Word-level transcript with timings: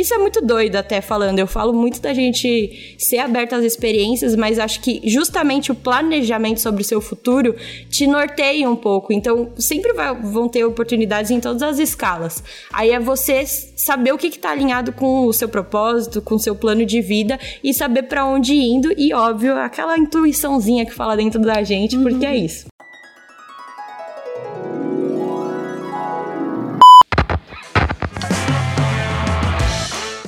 Isso 0.00 0.12
é 0.12 0.18
muito 0.18 0.42
doido 0.42 0.76
até 0.76 1.00
falando. 1.00 1.38
Eu 1.38 1.46
falo 1.46 1.72
muito 1.72 2.02
da 2.02 2.12
gente 2.12 2.96
ser 2.98 3.18
aberto 3.18 3.54
às 3.54 3.64
experiências, 3.64 4.36
mas 4.36 4.58
acho 4.58 4.80
que 4.80 5.00
justamente 5.04 5.72
o 5.72 5.74
planejamento 5.74 6.60
sobre 6.60 6.82
o 6.82 6.84
seu 6.84 7.00
futuro 7.00 7.54
te 7.88 8.06
norteia 8.06 8.68
um 8.68 8.76
pouco. 8.76 9.10
Então, 9.10 9.50
sempre 9.56 9.94
vai, 9.94 10.14
vão 10.14 10.48
ter 10.48 10.64
oportunidades 10.64 11.30
em 11.30 11.40
todas 11.40 11.62
as 11.62 11.78
escalas. 11.78 12.44
Aí 12.70 12.90
é 12.90 13.00
você 13.00 13.46
saber 13.46 14.12
o 14.12 14.18
que 14.18 14.26
está 14.26 14.50
alinhado 14.50 14.92
com 14.92 15.26
o 15.26 15.32
seu 15.32 15.48
propósito, 15.48 16.20
com 16.20 16.34
o 16.34 16.38
seu 16.38 16.54
plano 16.54 16.84
de 16.84 17.00
vida 17.00 17.38
e 17.64 17.72
saber 17.72 18.02
para 18.02 18.26
onde 18.26 18.52
ir 18.52 18.66
indo 18.66 18.92
e, 18.98 19.14
óbvio, 19.14 19.56
aquela 19.56 19.96
intuiçãozinha 19.96 20.84
que 20.84 20.92
fala 20.92 21.16
dentro 21.16 21.40
da 21.40 21.62
gente, 21.62 21.96
porque 21.96 22.26
é 22.26 22.36
isso. 22.36 22.66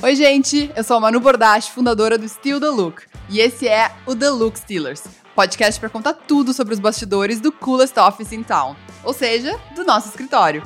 Oi, 0.09 0.15
gente! 0.15 0.71
Eu 0.75 0.83
sou 0.83 0.97
a 0.97 0.99
Manu 0.99 1.19
Bordache, 1.19 1.69
fundadora 1.69 2.17
do 2.17 2.27
Still 2.27 2.59
The 2.59 2.69
Look. 2.69 3.03
E 3.29 3.39
esse 3.39 3.67
é 3.67 3.91
o 4.07 4.15
The 4.15 4.31
Look 4.31 4.57
Stealers, 4.57 5.03
podcast 5.35 5.79
para 5.79 5.87
contar 5.87 6.15
tudo 6.15 6.51
sobre 6.51 6.73
os 6.73 6.79
bastidores 6.79 7.39
do 7.39 7.51
coolest 7.51 7.95
office 7.99 8.31
in 8.31 8.41
town, 8.41 8.75
ou 9.03 9.13
seja, 9.13 9.55
do 9.75 9.83
nosso 9.83 10.09
escritório. 10.09 10.63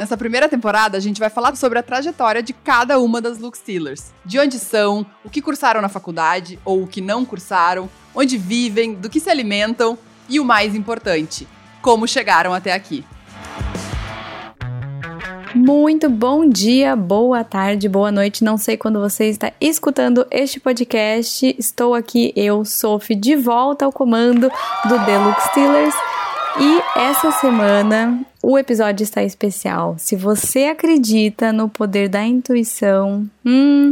Nessa 0.00 0.16
primeira 0.16 0.48
temporada, 0.48 0.98
a 0.98 1.00
gente 1.00 1.20
vai 1.20 1.30
falar 1.30 1.54
sobre 1.54 1.78
a 1.78 1.82
trajetória 1.84 2.42
de 2.42 2.52
cada 2.52 2.98
uma 2.98 3.20
das 3.20 3.38
Look 3.38 3.56
Stealers. 3.56 4.06
De 4.24 4.36
onde 4.40 4.58
são, 4.58 5.06
o 5.24 5.30
que 5.30 5.40
cursaram 5.40 5.80
na 5.80 5.88
faculdade 5.88 6.58
ou 6.64 6.82
o 6.82 6.88
que 6.88 7.00
não 7.00 7.24
cursaram, 7.24 7.88
onde 8.12 8.36
vivem, 8.36 8.94
do 8.94 9.08
que 9.08 9.20
se 9.20 9.30
alimentam 9.30 9.96
e 10.28 10.40
o 10.40 10.44
mais 10.44 10.74
importante, 10.74 11.46
como 11.80 12.08
chegaram 12.08 12.52
até 12.52 12.72
aqui. 12.72 13.04
Muito 15.58 16.08
bom 16.08 16.48
dia, 16.48 16.94
boa 16.94 17.42
tarde, 17.42 17.88
boa 17.88 18.12
noite. 18.12 18.44
Não 18.44 18.56
sei 18.56 18.76
quando 18.76 19.00
você 19.00 19.24
está 19.24 19.52
escutando 19.60 20.24
este 20.30 20.60
podcast. 20.60 21.52
Estou 21.58 21.94
aqui, 21.94 22.32
eu, 22.36 22.64
Sophie, 22.64 23.16
de 23.16 23.34
volta 23.34 23.84
ao 23.84 23.92
comando 23.92 24.48
do 24.84 24.98
Deluxe 25.04 25.48
Steelers. 25.50 25.94
E 26.60 27.00
essa 27.00 27.32
semana 27.32 28.24
o 28.40 28.56
episódio 28.56 29.02
está 29.02 29.24
especial. 29.24 29.96
Se 29.98 30.14
você 30.14 30.66
acredita 30.66 31.52
no 31.52 31.68
poder 31.68 32.08
da 32.08 32.24
intuição, 32.24 33.28
hum, 33.44 33.90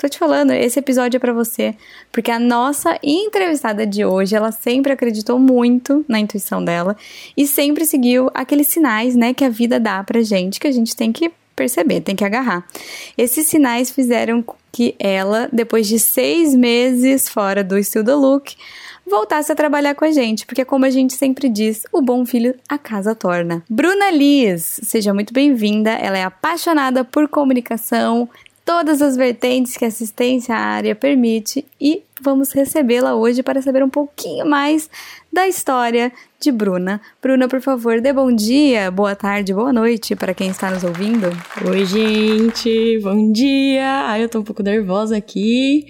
Tô 0.00 0.08
te 0.08 0.18
falando, 0.18 0.52
esse 0.52 0.78
episódio 0.78 1.18
é 1.18 1.20
para 1.20 1.34
você, 1.34 1.74
porque 2.10 2.30
a 2.30 2.38
nossa 2.38 2.98
entrevistada 3.02 3.86
de 3.86 4.02
hoje, 4.02 4.34
ela 4.34 4.50
sempre 4.50 4.90
acreditou 4.90 5.38
muito 5.38 6.02
na 6.08 6.18
intuição 6.18 6.64
dela 6.64 6.96
e 7.36 7.46
sempre 7.46 7.84
seguiu 7.84 8.30
aqueles 8.32 8.68
sinais, 8.68 9.14
né, 9.14 9.34
que 9.34 9.44
a 9.44 9.50
vida 9.50 9.78
dá 9.78 10.02
pra 10.02 10.22
gente, 10.22 10.58
que 10.58 10.66
a 10.66 10.72
gente 10.72 10.96
tem 10.96 11.12
que 11.12 11.30
perceber, 11.54 12.00
tem 12.00 12.16
que 12.16 12.24
agarrar. 12.24 12.66
Esses 13.18 13.44
sinais 13.44 13.90
fizeram 13.90 14.42
que 14.72 14.94
ela, 14.98 15.50
depois 15.52 15.86
de 15.86 15.98
seis 15.98 16.54
meses 16.54 17.28
fora 17.28 17.62
do 17.62 17.76
the 17.78 18.14
Look, 18.14 18.56
voltasse 19.06 19.52
a 19.52 19.54
trabalhar 19.54 19.94
com 19.94 20.06
a 20.06 20.10
gente, 20.10 20.46
porque 20.46 20.64
como 20.64 20.86
a 20.86 20.90
gente 20.90 21.12
sempre 21.12 21.46
diz, 21.46 21.82
o 21.92 22.00
bom 22.00 22.24
filho 22.24 22.54
a 22.66 22.78
casa 22.78 23.14
torna. 23.14 23.62
Bruna 23.68 24.10
Liz, 24.10 24.80
seja 24.82 25.12
muito 25.12 25.34
bem-vinda. 25.34 25.90
Ela 25.90 26.16
é 26.16 26.24
apaixonada 26.24 27.04
por 27.04 27.28
comunicação, 27.28 28.28
todas 28.70 29.02
as 29.02 29.16
vertentes 29.16 29.76
que 29.76 29.84
a 29.84 29.88
assistência 29.88 30.54
à 30.54 30.58
área 30.60 30.94
permite 30.94 31.66
e 31.80 32.04
vamos 32.20 32.52
recebê-la 32.52 33.16
hoje 33.16 33.42
para 33.42 33.60
saber 33.60 33.82
um 33.82 33.90
pouquinho 33.90 34.46
mais 34.46 34.88
da 35.32 35.48
história 35.48 36.12
de 36.38 36.52
Bruna. 36.52 37.00
Bruna, 37.20 37.48
por 37.48 37.60
favor, 37.60 38.00
dê 38.00 38.12
bom 38.12 38.32
dia, 38.32 38.88
boa 38.88 39.16
tarde, 39.16 39.52
boa 39.52 39.72
noite 39.72 40.14
para 40.14 40.32
quem 40.32 40.50
está 40.50 40.70
nos 40.70 40.84
ouvindo. 40.84 41.26
Oi, 41.68 41.84
gente, 41.84 43.00
bom 43.02 43.32
dia. 43.32 44.04
Ai, 44.06 44.22
eu 44.22 44.28
tô 44.28 44.38
um 44.38 44.44
pouco 44.44 44.62
nervosa 44.62 45.16
aqui. 45.16 45.86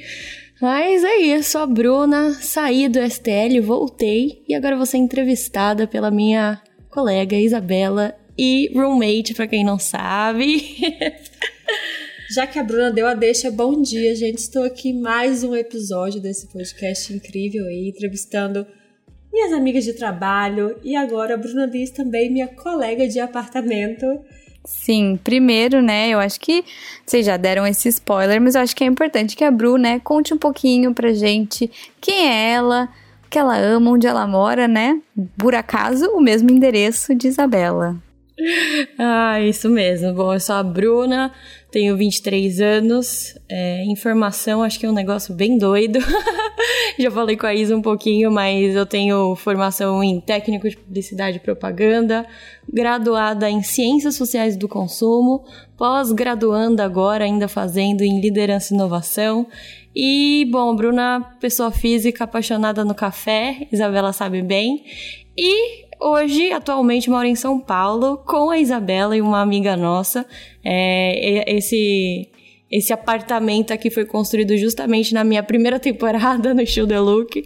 Mas 0.58 1.04
é 1.04 1.18
isso, 1.18 1.58
a 1.58 1.66
Bruna, 1.66 2.32
saí 2.32 2.88
do 2.88 2.98
STL, 2.98 3.60
voltei 3.62 4.42
e 4.48 4.54
agora 4.54 4.74
vou 4.74 4.86
ser 4.86 4.96
entrevistada 4.96 5.86
pela 5.86 6.10
minha 6.10 6.58
colega 6.88 7.36
Isabela 7.36 8.16
e 8.38 8.72
roommate, 8.74 9.34
para 9.34 9.46
quem 9.46 9.62
não 9.62 9.78
sabe. 9.78 10.64
Já 12.32 12.46
que 12.46 12.60
a 12.60 12.62
Bruna 12.62 12.92
deu 12.92 13.08
a 13.08 13.14
deixa, 13.14 13.50
bom 13.50 13.82
dia, 13.82 14.14
gente. 14.14 14.38
Estou 14.38 14.62
aqui 14.62 14.90
em 14.90 15.00
mais 15.00 15.42
um 15.42 15.56
episódio 15.56 16.20
desse 16.20 16.46
podcast 16.46 17.12
incrível 17.12 17.66
aí, 17.66 17.88
entrevistando 17.88 18.64
minhas 19.32 19.52
amigas 19.52 19.82
de 19.82 19.94
trabalho 19.94 20.78
e 20.84 20.94
agora 20.94 21.34
a 21.34 21.36
Bruna 21.36 21.66
Dias 21.66 21.90
também, 21.90 22.30
minha 22.30 22.46
colega 22.46 23.08
de 23.08 23.18
apartamento. 23.18 24.06
Sim, 24.64 25.18
primeiro, 25.24 25.82
né, 25.82 26.10
eu 26.10 26.20
acho 26.20 26.38
que 26.38 26.64
vocês 27.04 27.26
já 27.26 27.36
deram 27.36 27.66
esse 27.66 27.88
spoiler, 27.88 28.40
mas 28.40 28.54
eu 28.54 28.60
acho 28.60 28.76
que 28.76 28.84
é 28.84 28.86
importante 28.86 29.34
que 29.34 29.42
a 29.42 29.50
Bru, 29.50 29.76
né, 29.76 29.98
conte 29.98 30.32
um 30.32 30.38
pouquinho 30.38 30.94
pra 30.94 31.12
gente 31.12 31.68
quem 32.00 32.28
é 32.28 32.52
ela, 32.52 32.88
o 33.26 33.28
que 33.28 33.40
ela 33.40 33.58
ama, 33.58 33.90
onde 33.90 34.06
ela 34.06 34.24
mora, 34.28 34.68
né? 34.68 35.02
Por 35.36 35.52
acaso, 35.52 36.06
o 36.10 36.20
mesmo 36.20 36.48
endereço 36.48 37.12
de 37.12 37.26
Isabela. 37.26 38.00
Ah, 38.98 39.40
isso 39.40 39.68
mesmo. 39.68 40.12
Bom, 40.14 40.32
eu 40.32 40.40
sou 40.40 40.54
a 40.54 40.62
Bruna, 40.62 41.32
tenho 41.70 41.96
23 41.96 42.60
anos. 42.60 43.34
É, 43.48 43.84
informação, 43.84 44.62
acho 44.62 44.78
que 44.78 44.86
é 44.86 44.88
um 44.88 44.94
negócio 44.94 45.34
bem 45.34 45.58
doido. 45.58 45.98
Já 46.98 47.10
falei 47.10 47.36
com 47.36 47.46
a 47.46 47.54
Isa 47.54 47.76
um 47.76 47.82
pouquinho, 47.82 48.30
mas 48.30 48.74
eu 48.74 48.84
tenho 48.84 49.34
formação 49.36 50.02
em 50.02 50.20
técnico 50.20 50.68
de 50.68 50.76
publicidade 50.76 51.38
e 51.38 51.40
propaganda, 51.40 52.26
graduada 52.70 53.48
em 53.48 53.62
ciências 53.62 54.16
sociais 54.16 54.56
do 54.56 54.68
consumo, 54.68 55.44
pós-graduanda 55.76 56.84
agora, 56.84 57.24
ainda 57.24 57.48
fazendo 57.48 58.02
em 58.02 58.20
liderança 58.20 58.72
e 58.72 58.76
inovação. 58.76 59.46
E, 59.94 60.46
bom, 60.50 60.74
Bruna, 60.76 61.36
pessoa 61.40 61.70
física 61.70 62.24
apaixonada 62.24 62.84
no 62.84 62.94
café, 62.94 63.66
Isabela 63.72 64.12
sabe 64.12 64.42
bem. 64.42 64.84
E 65.36 65.89
hoje, 66.00 66.52
atualmente, 66.52 67.10
moro 67.10 67.26
em 67.26 67.34
São 67.34 67.60
Paulo 67.60 68.18
com 68.18 68.50
a 68.50 68.58
Isabela 68.58 69.16
e 69.16 69.20
uma 69.20 69.40
amiga 69.40 69.76
nossa. 69.76 70.26
É, 70.64 71.56
esse 71.56 72.28
esse 72.70 72.92
apartamento 72.92 73.72
aqui 73.72 73.90
foi 73.90 74.04
construído 74.04 74.56
justamente 74.56 75.12
na 75.12 75.24
minha 75.24 75.42
primeira 75.42 75.80
temporada 75.80 76.54
no 76.54 76.64
Show 76.64 76.86
Look. 76.86 77.44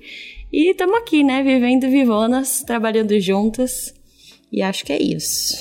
E 0.53 0.70
estamos 0.70 0.98
aqui, 0.98 1.25
né? 1.25 1.43
Vivendo 1.43 1.88
vivonas, 1.88 2.62
trabalhando 2.62 3.19
juntas. 3.19 3.94
E 4.53 4.60
acho 4.60 4.84
que 4.84 4.93
é 4.93 5.03
isso. 5.03 5.56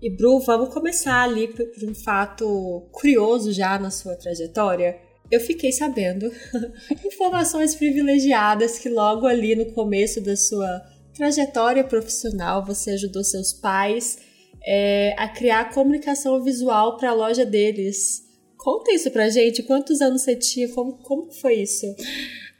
E 0.00 0.10
Bru, 0.10 0.38
vamos 0.40 0.72
começar 0.74 1.22
ali 1.22 1.48
por 1.48 1.66
um 1.88 1.94
fato 1.94 2.86
curioso 2.92 3.50
já 3.50 3.78
na 3.78 3.90
sua 3.90 4.14
trajetória. 4.14 4.98
Eu 5.30 5.40
fiquei 5.40 5.72
sabendo 5.72 6.30
informações 7.04 7.74
privilegiadas 7.74 8.78
que 8.78 8.90
logo 8.90 9.26
ali 9.26 9.56
no 9.56 9.72
começo 9.72 10.20
da 10.20 10.36
sua 10.36 10.82
trajetória 11.16 11.82
profissional, 11.82 12.64
você 12.64 12.90
ajudou 12.90 13.24
seus 13.24 13.52
pais 13.52 14.18
é, 14.66 15.14
a 15.16 15.28
criar 15.28 15.72
comunicação 15.72 16.42
visual 16.42 16.96
para 16.96 17.10
a 17.10 17.14
loja 17.14 17.44
deles. 17.44 18.22
Conta 18.56 18.92
isso 18.92 19.10
pra 19.10 19.28
gente, 19.28 19.62
quantos 19.62 20.00
anos 20.00 20.22
você 20.22 20.34
tinha, 20.34 20.68
como, 20.68 20.98
como 20.98 21.32
foi 21.32 21.54
isso? 21.62 21.86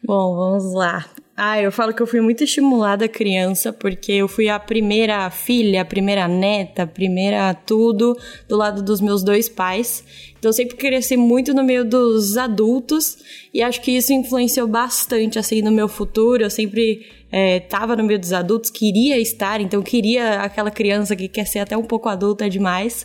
Bom, 0.04 0.36
vamos 0.36 0.72
lá. 0.72 1.10
Ah, 1.38 1.60
eu 1.60 1.70
falo 1.70 1.92
que 1.92 2.00
eu 2.00 2.06
fui 2.06 2.22
muito 2.22 2.42
estimulada 2.44 3.06
criança, 3.06 3.70
porque 3.70 4.10
eu 4.10 4.26
fui 4.26 4.48
a 4.48 4.58
primeira 4.58 5.28
filha, 5.28 5.82
a 5.82 5.84
primeira 5.84 6.26
neta, 6.26 6.84
a 6.84 6.86
primeira 6.86 7.52
tudo 7.52 8.16
do 8.48 8.56
lado 8.56 8.82
dos 8.82 9.02
meus 9.02 9.22
dois 9.22 9.46
pais. 9.46 10.02
Então 10.38 10.48
eu 10.48 10.52
sempre 10.54 10.76
cresci 10.76 11.14
muito 11.14 11.52
no 11.52 11.62
meio 11.62 11.84
dos 11.84 12.38
adultos 12.38 13.18
e 13.52 13.62
acho 13.62 13.82
que 13.82 13.90
isso 13.90 14.14
influenciou 14.14 14.66
bastante 14.66 15.38
assim 15.38 15.60
no 15.60 15.70
meu 15.70 15.88
futuro. 15.88 16.42
Eu 16.42 16.48
sempre 16.48 17.04
estava 17.30 17.92
é, 17.92 17.96
no 17.96 18.04
meio 18.04 18.18
dos 18.18 18.32
adultos, 18.32 18.70
queria 18.70 19.18
estar, 19.18 19.60
então 19.60 19.82
queria 19.82 20.40
aquela 20.40 20.70
criança 20.70 21.14
que 21.14 21.28
quer 21.28 21.46
ser 21.46 21.58
até 21.58 21.76
um 21.76 21.82
pouco 21.82 22.08
adulta 22.08 22.48
demais. 22.48 23.04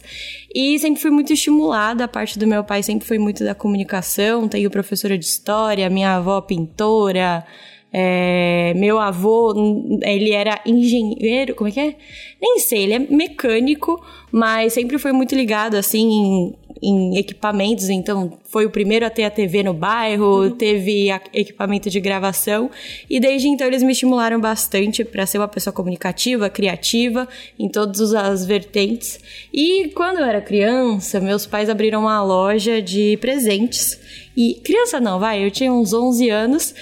E 0.56 0.80
sempre 0.80 1.02
fui 1.02 1.12
muito 1.12 1.34
estimulada, 1.34 2.06
a 2.06 2.08
parte 2.08 2.40
do 2.40 2.48
meu 2.48 2.64
pai 2.64 2.82
sempre 2.82 3.06
foi 3.06 3.20
muito 3.20 3.44
da 3.44 3.54
comunicação, 3.54 4.48
tenho 4.48 4.72
professora 4.72 5.18
de 5.18 5.26
história, 5.26 5.90
minha 5.90 6.16
avó 6.16 6.40
pintora, 6.40 7.46
é, 7.94 8.74
meu 8.76 9.00
avô, 9.00 9.54
ele 10.02 10.32
era 10.32 10.62
engenheiro, 10.66 11.54
como 11.54 11.68
é 11.68 11.72
que 11.72 11.80
é? 11.80 11.96
Nem 12.42 12.60
sei, 12.60 12.84
ele 12.84 12.94
é 12.94 13.00
mecânico, 13.00 14.02
mas 14.32 14.72
sempre 14.74 14.98
foi 14.98 15.12
muito 15.12 15.36
ligado, 15.36 15.76
assim, 15.76 16.10
em, 16.10 16.56
em 16.82 17.18
equipamentos. 17.18 17.90
Então, 17.90 18.40
foi 18.46 18.66
o 18.66 18.70
primeiro 18.70 19.06
a 19.06 19.10
ter 19.10 19.26
a 19.26 19.30
TV 19.30 19.62
no 19.62 19.74
bairro, 19.74 20.44
uhum. 20.44 20.52
teve 20.52 21.10
equipamento 21.34 21.90
de 21.90 22.00
gravação. 22.00 22.72
E 23.10 23.20
desde 23.20 23.50
então, 23.50 23.68
eles 23.68 23.84
me 23.84 23.92
estimularam 23.92 24.40
bastante 24.40 25.04
para 25.04 25.26
ser 25.26 25.40
uma 25.40 25.48
pessoa 25.50 25.74
comunicativa, 25.74 26.50
criativa, 26.50 27.28
em 27.60 27.68
todas 27.68 28.14
as 28.14 28.46
vertentes. 28.46 29.20
E 29.54 29.90
quando 29.90 30.20
eu 30.20 30.26
era 30.26 30.40
criança, 30.40 31.20
meus 31.20 31.46
pais 31.46 31.70
abriram 31.70 32.02
uma 32.02 32.24
loja 32.24 32.82
de 32.82 33.18
presentes. 33.18 34.00
E 34.36 34.56
criança 34.64 34.98
não, 34.98 35.20
vai, 35.20 35.46
eu 35.46 35.52
tinha 35.52 35.72
uns 35.74 35.94
11 35.94 36.30
anos 36.30 36.74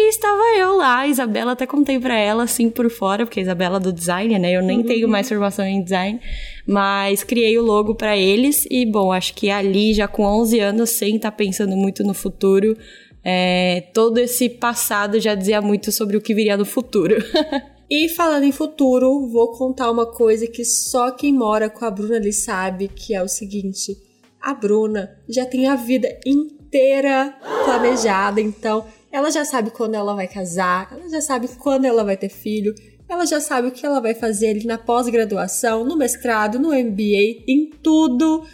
E 0.00 0.10
estava 0.10 0.42
eu 0.56 0.76
lá, 0.76 1.00
a 1.00 1.08
Isabela, 1.08 1.52
até 1.52 1.66
contei 1.66 1.98
pra 1.98 2.16
ela 2.16 2.44
assim 2.44 2.70
por 2.70 2.88
fora, 2.88 3.26
porque 3.26 3.40
a 3.40 3.42
Isabela 3.42 3.78
é 3.78 3.80
do 3.80 3.92
design, 3.92 4.38
né? 4.38 4.52
Eu 4.52 4.62
nem 4.62 4.78
uhum. 4.78 4.86
tenho 4.86 5.08
mais 5.08 5.28
formação 5.28 5.66
em 5.66 5.82
design, 5.82 6.20
mas 6.64 7.24
criei 7.24 7.58
o 7.58 7.64
logo 7.64 7.96
para 7.96 8.16
eles 8.16 8.64
e, 8.70 8.86
bom, 8.86 9.10
acho 9.10 9.34
que 9.34 9.50
ali, 9.50 9.92
já 9.92 10.06
com 10.06 10.22
11 10.22 10.60
anos, 10.60 10.90
sem 10.90 11.16
estar 11.16 11.32
tá 11.32 11.36
pensando 11.36 11.76
muito 11.76 12.04
no 12.04 12.14
futuro, 12.14 12.76
é, 13.24 13.88
todo 13.92 14.18
esse 14.18 14.48
passado 14.48 15.18
já 15.18 15.34
dizia 15.34 15.60
muito 15.60 15.90
sobre 15.90 16.16
o 16.16 16.20
que 16.20 16.32
viria 16.32 16.56
no 16.56 16.64
futuro. 16.64 17.16
e 17.90 18.08
falando 18.08 18.44
em 18.44 18.52
futuro, 18.52 19.26
vou 19.26 19.50
contar 19.50 19.90
uma 19.90 20.06
coisa 20.06 20.46
que 20.46 20.64
só 20.64 21.10
quem 21.10 21.32
mora 21.32 21.68
com 21.68 21.84
a 21.84 21.90
Bruna 21.90 22.18
ali 22.18 22.32
sabe, 22.32 22.86
que 22.86 23.16
é 23.16 23.20
o 23.20 23.26
seguinte: 23.26 23.96
a 24.40 24.54
Bruna 24.54 25.10
já 25.28 25.44
tem 25.44 25.66
a 25.66 25.74
vida 25.74 26.08
inteira 26.24 27.34
planejada, 27.64 28.40
então 28.40 28.86
ela 29.18 29.32
já 29.32 29.44
sabe 29.44 29.72
quando 29.72 29.96
ela 29.96 30.14
vai 30.14 30.28
casar, 30.28 30.88
ela 30.92 31.08
já 31.08 31.20
sabe 31.20 31.48
quando 31.48 31.84
ela 31.84 32.04
vai 32.04 32.16
ter 32.16 32.28
filho, 32.28 32.72
ela 33.08 33.26
já 33.26 33.40
sabe 33.40 33.66
o 33.66 33.72
que 33.72 33.84
ela 33.84 34.00
vai 34.00 34.14
fazer 34.14 34.50
ali 34.50 34.64
na 34.64 34.78
pós-graduação, 34.78 35.84
no 35.84 35.96
mestrado, 35.96 36.56
no 36.56 36.68
MBA, 36.68 37.42
em 37.48 37.68
tudo. 37.82 38.46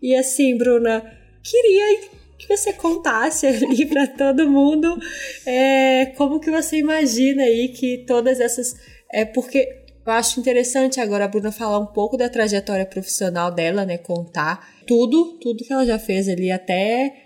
E 0.00 0.14
assim, 0.14 0.56
Bruna, 0.56 1.02
queria 1.42 2.08
que 2.38 2.46
você 2.46 2.72
contasse 2.72 3.48
ali 3.48 3.84
para 3.90 4.06
todo 4.06 4.48
mundo 4.48 4.96
é, 5.44 6.06
como 6.16 6.38
que 6.38 6.52
você 6.52 6.76
imagina 6.76 7.42
aí 7.42 7.70
que 7.70 8.04
todas 8.06 8.38
essas. 8.38 8.76
É, 9.12 9.24
porque 9.24 9.82
eu 10.06 10.12
acho 10.12 10.38
interessante 10.38 11.00
agora 11.00 11.24
a 11.24 11.28
Bruna 11.28 11.50
falar 11.50 11.80
um 11.80 11.86
pouco 11.86 12.16
da 12.16 12.28
trajetória 12.28 12.86
profissional 12.86 13.50
dela, 13.50 13.84
né? 13.84 13.98
Contar 13.98 14.72
tudo, 14.86 15.36
tudo 15.40 15.64
que 15.64 15.72
ela 15.72 15.84
já 15.84 15.98
fez 15.98 16.28
ali 16.28 16.52
até 16.52 17.21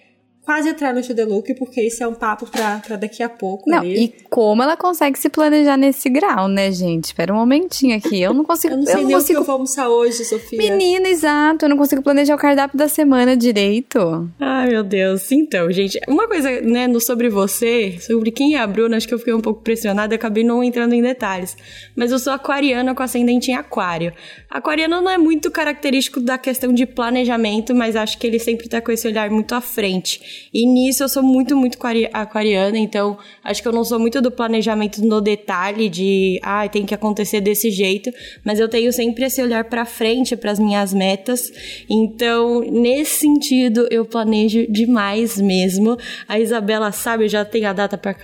quase 0.46 0.68
entrar 0.68 0.94
no 0.94 1.00
Look, 1.26 1.52
porque 1.54 1.82
isso 1.82 2.04
é 2.04 2.06
um 2.06 2.14
papo 2.14 2.46
pra, 2.46 2.78
pra 2.78 2.96
daqui 2.96 3.20
a 3.20 3.28
pouco. 3.28 3.68
Não, 3.68 3.78
ali. 3.78 4.04
e 4.04 4.14
como 4.30 4.62
ela 4.62 4.76
consegue 4.76 5.18
se 5.18 5.28
planejar 5.28 5.76
nesse 5.76 6.08
grau, 6.08 6.46
né, 6.46 6.70
gente? 6.70 7.06
Espera 7.06 7.32
um 7.32 7.36
momentinho 7.36 7.96
aqui. 7.96 8.22
Eu 8.22 8.32
não 8.32 8.44
consigo. 8.44 8.74
eu 8.74 8.78
não 8.78 8.86
sei 8.86 8.94
eu 8.94 8.98
não 9.00 9.08
nem 9.08 9.16
consigo... 9.16 9.40
o 9.40 9.42
que 9.42 9.42
eu 9.42 9.46
vou 9.46 9.52
almoçar 9.54 9.88
hoje, 9.88 10.24
Sofia. 10.24 10.56
Menina, 10.56 11.08
exato. 11.08 11.64
Eu 11.64 11.68
não 11.68 11.76
consigo 11.76 12.00
planejar 12.00 12.36
o 12.36 12.38
cardápio 12.38 12.78
da 12.78 12.86
semana 12.86 13.36
direito. 13.36 14.30
Ai, 14.38 14.68
meu 14.68 14.84
Deus. 14.84 15.32
Então, 15.32 15.70
gente, 15.72 15.98
uma 16.06 16.28
coisa, 16.28 16.60
né, 16.60 16.86
no 16.86 17.00
sobre 17.00 17.28
você, 17.28 17.98
sobre 18.00 18.30
quem 18.30 18.54
é 18.54 18.60
a 18.60 18.66
Bruna, 18.68 18.96
acho 18.96 19.08
que 19.08 19.14
eu 19.14 19.18
fiquei 19.18 19.34
um 19.34 19.40
pouco 19.40 19.62
pressionada 19.62 20.14
e 20.14 20.16
acabei 20.16 20.44
não 20.44 20.62
entrando 20.62 20.92
em 20.92 21.02
detalhes. 21.02 21.56
Mas 21.96 22.12
eu 22.12 22.20
sou 22.20 22.32
aquariana 22.32 22.94
com 22.94 23.02
ascendente 23.02 23.50
em 23.50 23.54
aquário. 23.54 24.12
Aquariano 24.48 25.00
não 25.00 25.10
é 25.10 25.18
muito 25.18 25.50
característico 25.50 26.20
da 26.20 26.38
questão 26.38 26.72
de 26.72 26.86
planejamento, 26.86 27.74
mas 27.74 27.96
acho 27.96 28.16
que 28.16 28.28
ele 28.28 28.38
sempre 28.38 28.68
tá 28.68 28.80
com 28.80 28.92
esse 28.92 29.08
olhar 29.08 29.28
muito 29.28 29.52
à 29.52 29.60
frente. 29.60 30.35
E 30.52 30.66
nisso 30.66 31.02
eu 31.02 31.08
sou 31.08 31.22
muito, 31.22 31.56
muito 31.56 31.78
aquariana, 32.12 32.78
então 32.78 33.18
acho 33.42 33.62
que 33.62 33.68
eu 33.68 33.72
não 33.72 33.84
sou 33.84 33.98
muito 33.98 34.20
do 34.20 34.30
planejamento 34.30 35.04
no 35.04 35.20
detalhe 35.20 35.88
de, 35.88 36.40
ah, 36.42 36.68
tem 36.68 36.84
que 36.84 36.94
acontecer 36.94 37.40
desse 37.40 37.70
jeito, 37.70 38.10
mas 38.44 38.58
eu 38.58 38.68
tenho 38.68 38.92
sempre 38.92 39.24
esse 39.24 39.42
olhar 39.42 39.64
para 39.64 39.84
frente 39.84 40.36
para 40.36 40.50
as 40.50 40.58
minhas 40.58 40.92
metas. 40.92 41.52
Então, 41.88 42.60
nesse 42.60 43.20
sentido, 43.20 43.86
eu 43.90 44.04
planejo 44.04 44.66
demais 44.70 45.40
mesmo. 45.40 45.96
A 46.28 46.38
Isabela 46.38 46.92
sabe, 46.92 47.28
já 47.28 47.44
tenho 47.44 47.68
a 47.68 47.72
data 47.72 47.96
para 47.98 48.14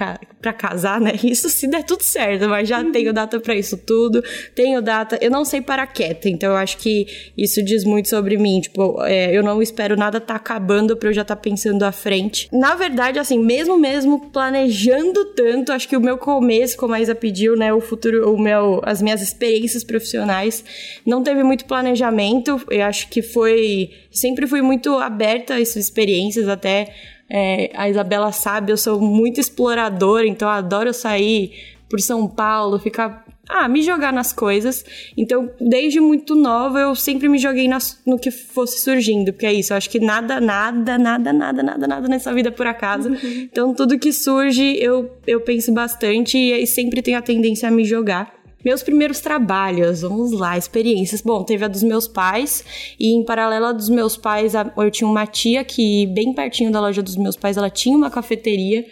para 0.42 0.52
casar, 0.52 1.00
né? 1.00 1.12
Isso 1.22 1.48
se 1.48 1.68
der 1.68 1.84
tudo 1.84 2.02
certo, 2.02 2.48
mas 2.48 2.68
já 2.68 2.84
tenho 2.84 3.12
data 3.12 3.38
para 3.38 3.54
isso 3.54 3.78
tudo. 3.78 4.22
Tenho 4.54 4.82
data, 4.82 5.16
eu 5.20 5.30
não 5.30 5.44
sei 5.44 5.60
para 5.60 5.86
quieta, 5.86 6.28
então 6.28 6.50
eu 6.50 6.56
acho 6.56 6.76
que 6.78 7.06
isso 7.38 7.62
diz 7.62 7.84
muito 7.84 8.08
sobre 8.08 8.36
mim. 8.36 8.60
Tipo, 8.60 9.02
é, 9.04 9.34
eu 9.34 9.42
não 9.42 9.62
espero 9.62 9.96
nada 9.96 10.20
tá 10.20 10.34
acabando 10.34 10.96
para 10.96 11.08
eu 11.08 11.12
já 11.12 11.22
estar 11.22 11.36
tá 11.36 11.40
pensando 11.40 11.84
à 11.84 11.92
frente. 11.92 12.48
Na 12.52 12.74
verdade, 12.74 13.18
assim, 13.18 13.38
mesmo 13.38 13.78
mesmo 13.78 14.30
planejando 14.30 15.24
tanto, 15.26 15.72
acho 15.72 15.88
que 15.88 15.96
o 15.96 16.00
meu 16.00 16.18
começo, 16.18 16.76
como 16.76 16.94
a 16.94 17.00
Isa 17.00 17.14
pediu, 17.14 17.56
né, 17.56 17.72
o 17.72 17.80
futuro, 17.80 18.34
o 18.34 18.38
meu, 18.38 18.80
as 18.84 19.00
minhas 19.00 19.22
experiências 19.22 19.84
profissionais, 19.84 20.64
não 21.06 21.22
teve 21.22 21.42
muito 21.42 21.64
planejamento. 21.66 22.60
Eu 22.68 22.84
acho 22.84 23.08
que 23.08 23.22
foi, 23.22 23.90
sempre 24.10 24.46
fui 24.46 24.60
muito 24.60 24.96
aberta 24.96 25.54
a 25.54 25.60
essas 25.60 25.76
experiências, 25.76 26.48
até 26.48 26.92
é, 27.34 27.70
a 27.74 27.88
Isabela 27.88 28.30
sabe, 28.30 28.70
eu 28.70 28.76
sou 28.76 29.00
muito 29.00 29.40
exploradora, 29.40 30.26
então 30.26 30.46
eu 30.46 30.52
adoro 30.52 30.92
sair 30.92 31.52
por 31.88 31.98
São 31.98 32.28
Paulo, 32.28 32.78
ficar. 32.78 33.24
Ah, 33.48 33.68
me 33.68 33.82
jogar 33.82 34.12
nas 34.12 34.32
coisas. 34.32 34.84
Então, 35.16 35.50
desde 35.60 35.98
muito 35.98 36.34
nova, 36.34 36.78
eu 36.78 36.94
sempre 36.94 37.28
me 37.28 37.38
joguei 37.38 37.66
nas, 37.68 38.00
no 38.06 38.18
que 38.18 38.30
fosse 38.30 38.80
surgindo, 38.80 39.32
porque 39.32 39.46
é 39.46 39.52
isso. 39.52 39.72
Eu 39.72 39.78
acho 39.78 39.90
que 39.90 39.98
nada, 39.98 40.40
nada, 40.40 40.96
nada, 40.98 41.32
nada, 41.32 41.62
nada, 41.62 41.86
nada 41.86 42.08
nessa 42.08 42.32
vida 42.32 42.48
é 42.48 42.52
por 42.52 42.66
acaso. 42.66 43.08
Uhum. 43.08 43.48
Então, 43.50 43.74
tudo 43.74 43.98
que 43.98 44.12
surge, 44.12 44.76
eu, 44.78 45.10
eu 45.26 45.40
penso 45.40 45.72
bastante 45.72 46.36
e, 46.38 46.62
e 46.62 46.66
sempre 46.66 47.02
tenho 47.02 47.18
a 47.18 47.22
tendência 47.22 47.68
a 47.68 47.70
me 47.70 47.84
jogar. 47.84 48.41
Meus 48.64 48.82
primeiros 48.82 49.20
trabalhos, 49.20 50.02
vamos 50.02 50.32
lá, 50.32 50.56
experiências. 50.56 51.20
Bom, 51.20 51.42
teve 51.42 51.64
a 51.64 51.68
dos 51.68 51.82
meus 51.82 52.06
pais, 52.06 52.64
e 52.98 53.12
em 53.12 53.24
paralelo 53.24 53.66
a 53.66 53.72
dos 53.72 53.88
meus 53.88 54.16
pais, 54.16 54.52
eu 54.54 54.90
tinha 54.90 55.08
uma 55.08 55.26
tia 55.26 55.64
que, 55.64 56.06
bem 56.06 56.32
pertinho 56.32 56.70
da 56.70 56.80
loja 56.80 57.02
dos 57.02 57.16
meus 57.16 57.36
pais, 57.36 57.56
ela 57.56 57.70
tinha 57.70 57.96
uma 57.96 58.10
cafeteria 58.10 58.84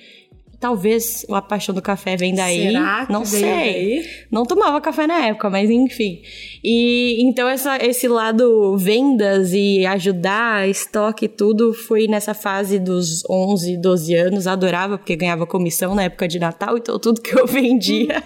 Talvez 0.60 1.24
a 1.30 1.40
paixão 1.40 1.74
do 1.74 1.80
café 1.80 2.16
vem 2.16 2.34
daí. 2.34 2.66
Será 2.66 3.06
que 3.06 3.12
não 3.12 3.24
sei. 3.24 3.40
Daí? 3.40 4.10
Não 4.30 4.44
tomava 4.44 4.78
café 4.78 5.06
na 5.06 5.26
época, 5.28 5.48
mas 5.48 5.70
enfim. 5.70 6.20
E 6.62 7.16
então 7.22 7.48
essa, 7.48 7.78
esse 7.82 8.06
lado 8.06 8.76
vendas 8.76 9.54
e 9.54 9.86
ajudar, 9.86 10.68
estoque 10.68 11.24
e 11.24 11.28
tudo 11.28 11.72
foi 11.72 12.06
nessa 12.06 12.34
fase 12.34 12.78
dos 12.78 13.22
11, 13.28 13.78
12 13.78 14.14
anos. 14.14 14.46
Adorava 14.46 14.98
porque 14.98 15.16
ganhava 15.16 15.46
comissão 15.46 15.94
na 15.94 16.02
época 16.02 16.28
de 16.28 16.38
Natal, 16.38 16.76
então 16.76 16.98
tudo 16.98 17.22
que 17.22 17.34
eu 17.34 17.46
vendia. 17.48 18.22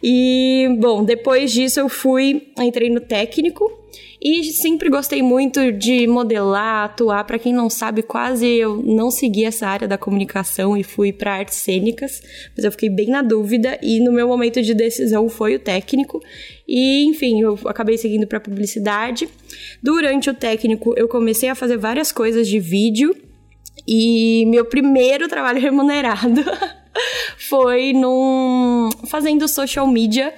e 0.00 0.68
bom, 0.78 1.02
depois 1.02 1.50
disso 1.50 1.80
eu 1.80 1.88
fui, 1.88 2.52
entrei 2.60 2.88
no 2.88 3.00
técnico 3.00 3.79
e 4.22 4.44
sempre 4.52 4.90
gostei 4.90 5.22
muito 5.22 5.72
de 5.72 6.06
modelar, 6.06 6.84
atuar. 6.84 7.24
Para 7.24 7.38
quem 7.38 7.54
não 7.54 7.70
sabe, 7.70 8.02
quase 8.02 8.46
eu 8.46 8.82
não 8.82 9.10
segui 9.10 9.46
essa 9.46 9.66
área 9.66 9.88
da 9.88 9.96
comunicação 9.96 10.76
e 10.76 10.82
fui 10.82 11.10
para 11.10 11.36
artes 11.36 11.56
cênicas, 11.56 12.22
mas 12.54 12.64
eu 12.64 12.70
fiquei 12.70 12.90
bem 12.90 13.08
na 13.08 13.22
dúvida 13.22 13.78
e 13.82 13.98
no 13.98 14.12
meu 14.12 14.28
momento 14.28 14.60
de 14.60 14.74
decisão 14.74 15.28
foi 15.30 15.56
o 15.56 15.58
técnico. 15.58 16.20
E, 16.68 17.04
enfim, 17.04 17.40
eu 17.40 17.58
acabei 17.64 17.96
seguindo 17.96 18.26
para 18.26 18.38
publicidade. 18.38 19.26
Durante 19.82 20.28
o 20.28 20.34
técnico, 20.34 20.92
eu 20.98 21.08
comecei 21.08 21.48
a 21.48 21.54
fazer 21.54 21.78
várias 21.78 22.12
coisas 22.12 22.46
de 22.46 22.60
vídeo 22.60 23.16
e 23.88 24.44
meu 24.48 24.66
primeiro 24.66 25.28
trabalho 25.28 25.60
remunerado 25.62 26.44
foi 27.38 27.92
num 27.94 28.90
fazendo 29.06 29.48
social 29.48 29.86
media 29.86 30.34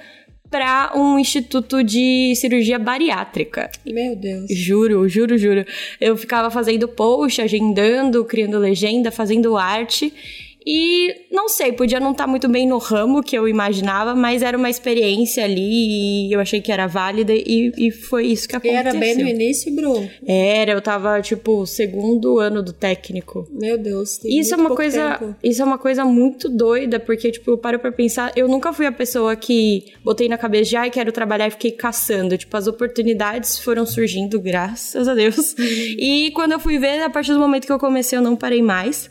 para 0.53 0.91
um 0.95 1.17
instituto 1.17 1.83
de 1.83 2.35
cirurgia 2.35 2.77
bariátrica. 2.77 3.71
Meu 3.83 4.15
Deus. 4.15 4.45
Juro, 4.51 5.09
juro, 5.09 5.35
juro. 5.35 5.65
Eu 5.99 6.15
ficava 6.15 6.51
fazendo 6.51 6.87
post, 6.87 7.41
agendando, 7.41 8.23
criando 8.23 8.59
legenda, 8.59 9.11
fazendo 9.11 9.57
arte. 9.57 10.13
E 10.65 11.27
não 11.31 11.49
sei, 11.49 11.73
podia 11.73 11.99
não 11.99 12.11
estar 12.11 12.25
tá 12.25 12.29
muito 12.29 12.47
bem 12.47 12.67
no 12.67 12.77
ramo 12.77 13.21
que 13.21 13.37
eu 13.37 13.47
imaginava, 13.47 14.15
mas 14.15 14.41
era 14.41 14.57
uma 14.57 14.69
experiência 14.69 15.43
ali 15.43 16.27
e 16.27 16.33
eu 16.33 16.39
achei 16.39 16.61
que 16.61 16.71
era 16.71 16.87
válida 16.87 17.33
e, 17.33 17.71
e 17.77 17.91
foi 17.91 18.27
isso 18.27 18.47
que 18.47 18.55
aconteceu. 18.55 18.75
E 18.75 18.79
era 18.79 18.93
bem 18.93 19.15
no 19.15 19.27
início, 19.27 19.73
Bruno? 19.73 20.09
Era, 20.25 20.71
eu 20.71 20.81
tava, 20.81 21.21
tipo, 21.21 21.65
segundo 21.65 22.39
ano 22.39 22.61
do 22.63 22.73
técnico. 22.73 23.47
Meu 23.51 23.77
Deus, 23.77 24.17
tem 24.17 24.39
isso 24.39 24.53
é 24.53 24.57
uma 24.57 24.75
coisa 24.75 25.17
tempo. 25.17 25.35
Isso 25.43 25.61
é 25.61 25.65
uma 25.65 25.77
coisa 25.77 26.05
muito 26.05 26.49
doida, 26.49 26.99
porque, 26.99 27.31
tipo, 27.31 27.51
eu 27.51 27.57
paro 27.57 27.79
pra 27.79 27.91
pensar, 27.91 28.31
eu 28.35 28.47
nunca 28.47 28.71
fui 28.71 28.85
a 28.85 28.91
pessoa 28.91 29.35
que 29.35 29.85
botei 30.03 30.27
na 30.27 30.37
cabeça 30.37 30.69
de, 30.69 30.75
ai, 30.77 30.89
quero 30.89 31.11
trabalhar 31.11 31.47
e 31.47 31.51
fiquei 31.51 31.71
caçando. 31.71 32.37
Tipo, 32.37 32.55
as 32.55 32.67
oportunidades 32.67 33.59
foram 33.59 33.85
surgindo, 33.85 34.39
graças 34.39 35.07
a 35.07 35.13
Deus. 35.13 35.55
E 36.03 36.31
quando 36.31 36.53
eu 36.53 36.59
fui 36.59 36.77
ver, 36.77 37.01
a 37.01 37.09
partir 37.09 37.33
do 37.33 37.39
momento 37.39 37.65
que 37.65 37.71
eu 37.71 37.79
comecei, 37.79 38.17
eu 38.17 38.21
não 38.21 38.35
parei 38.35 38.61
mais. 38.61 39.09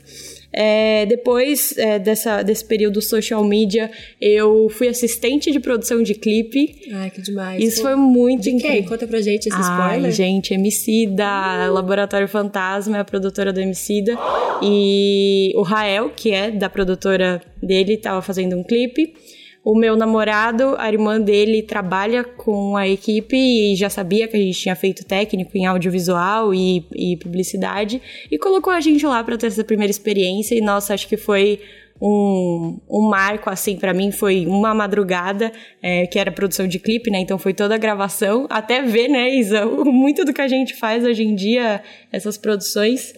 É, 0.53 1.07
depois 1.07 1.77
é, 1.79 1.99
dessa, 1.99 2.43
desse 2.43 2.65
período 2.65 3.01
social 3.01 3.43
media, 3.43 3.91
eu 4.21 4.69
fui 4.69 4.89
assistente 4.89 5.51
de 5.51 5.59
produção 5.59 6.03
de 6.03 6.15
clipe. 6.15 6.77
Ai, 6.93 7.11
que 7.11 7.23
demais. 7.23 7.63
Isso 7.63 7.77
Pô, 7.77 7.83
foi 7.89 7.97
muito 7.97 8.43
de 8.43 8.51
incrível. 8.51 8.77
Quem? 8.77 8.89
Conta 8.89 9.07
pra 9.07 9.21
gente 9.21 9.49
esse 9.49 9.57
Ai, 9.57 9.63
spoiler. 9.63 10.13
gente, 10.13 10.55
MC 10.55 11.07
da 11.07 11.69
Laboratório 11.71 12.29
Fantasma, 12.29 12.99
é 12.99 13.01
a 13.01 13.05
produtora 13.05 13.53
do 13.53 13.61
MC 13.61 14.03
da. 14.03 14.59
E 14.63 15.53
o 15.57 15.63
Rael, 15.63 16.11
que 16.11 16.33
é 16.33 16.51
da 16.51 16.69
produtora 16.69 17.41
dele, 17.63 17.97
tava 17.97 18.21
fazendo 18.21 18.57
um 18.57 18.63
clipe. 18.63 19.15
O 19.65 19.79
meu 19.79 19.97
namorado, 19.97 20.75
a 20.77 20.89
irmã 20.89 21.21
dele 21.21 21.63
trabalha 21.63 22.25
com 22.25 22.77
a 22.77 22.89
equipe 22.89 23.37
e 23.37 23.77
já 23.77 23.89
sabia 23.89 24.27
que 24.27 24.37
a 24.37 24.41
gente 24.41 24.59
tinha 24.59 24.75
feito 24.75 25.05
técnico 25.05 25.57
em 25.57 25.67
audiovisual 25.67 26.53
e, 26.53 26.85
e 26.93 27.17
publicidade 27.17 28.03
e 28.29 28.37
colocou 28.39 28.73
a 28.73 28.81
gente 28.81 29.07
lá 29.07 29.23
para 29.23 29.39
ter 29.39 29.47
essa 29.47 29.63
primeira 29.63 29.91
experiência. 29.91 30.57
E 30.57 30.61
nossa, 30.61 30.93
acho 30.93 31.07
que 31.07 31.17
foi 31.17 31.61
um, 32.01 32.81
um 32.91 33.09
marco, 33.09 33.49
assim, 33.49 33.77
para 33.77 33.95
mim 33.95 34.11
foi 34.11 34.45
uma 34.49 34.75
madrugada, 34.75 35.53
é, 35.81 36.09
que 36.09 36.19
era 36.19 36.33
produção 36.33 36.67
de 36.67 36.81
clipe, 36.81 37.09
né? 37.09 37.21
Então 37.21 37.39
foi 37.39 37.55
toda 37.55 37.77
a 37.77 37.79
gravação, 37.79 38.49
até 38.51 38.83
ver, 38.83 39.07
né, 39.07 39.33
Isa, 39.33 39.65
muito 39.87 40.25
do 40.25 40.33
que 40.33 40.41
a 40.41 40.49
gente 40.49 40.75
faz 40.75 41.05
hoje 41.05 41.23
em 41.23 41.37
dia, 41.37 41.81
essas 42.11 42.37
produções. 42.37 43.15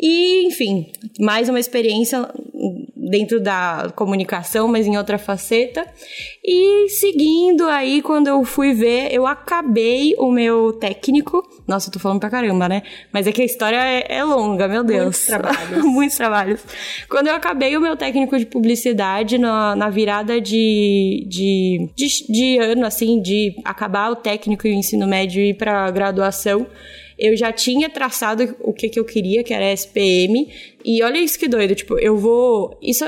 E, 0.00 0.46
enfim, 0.46 0.90
mais 1.20 1.50
uma 1.50 1.60
experiência 1.60 2.26
dentro 3.10 3.40
da 3.40 3.92
comunicação, 3.96 4.68
mas 4.68 4.86
em 4.86 4.96
outra 4.96 5.18
faceta. 5.18 5.84
E 6.44 6.88
seguindo 6.88 7.66
aí, 7.68 8.00
quando 8.00 8.28
eu 8.28 8.44
fui 8.44 8.72
ver, 8.72 9.12
eu 9.12 9.26
acabei 9.26 10.14
o 10.18 10.30
meu 10.30 10.72
técnico. 10.74 11.42
Nossa, 11.66 11.88
eu 11.88 11.92
tô 11.92 11.98
falando 11.98 12.20
pra 12.20 12.30
caramba, 12.30 12.68
né? 12.68 12.82
Mas 13.12 13.26
é 13.26 13.32
que 13.32 13.42
a 13.42 13.44
história 13.44 13.76
é, 13.76 14.06
é 14.08 14.24
longa, 14.24 14.68
meu 14.68 14.84
Deus. 14.84 15.02
Muitos 15.02 15.26
trabalhos. 15.26 15.82
Muitos 15.84 16.16
trabalhos. 16.16 16.64
Quando 17.08 17.26
eu 17.26 17.34
acabei 17.34 17.76
o 17.76 17.80
meu 17.80 17.96
técnico 17.96 18.38
de 18.38 18.46
publicidade 18.46 19.38
na, 19.38 19.74
na 19.74 19.90
virada 19.90 20.40
de, 20.40 21.26
de, 21.28 21.90
de, 21.96 22.06
de 22.28 22.58
ano, 22.58 22.86
assim, 22.86 23.20
de 23.20 23.54
acabar 23.64 24.10
o 24.10 24.16
técnico 24.16 24.66
e 24.66 24.70
o 24.70 24.74
ensino 24.74 25.06
médio 25.06 25.42
e 25.42 25.50
ir 25.50 25.54
pra 25.54 25.90
graduação, 25.90 26.66
eu 27.18 27.36
já 27.36 27.52
tinha 27.52 27.88
traçado 27.88 28.56
o 28.60 28.72
que, 28.72 28.88
que 28.88 28.98
eu 28.98 29.04
queria, 29.04 29.42
que 29.42 29.52
era 29.52 29.72
SPM. 29.72 30.48
E 30.84 31.02
olha 31.02 31.18
isso 31.18 31.38
que 31.38 31.46
doido, 31.46 31.74
tipo, 31.74 31.98
eu 31.98 32.16
vou. 32.16 32.76
Isso. 32.82 33.04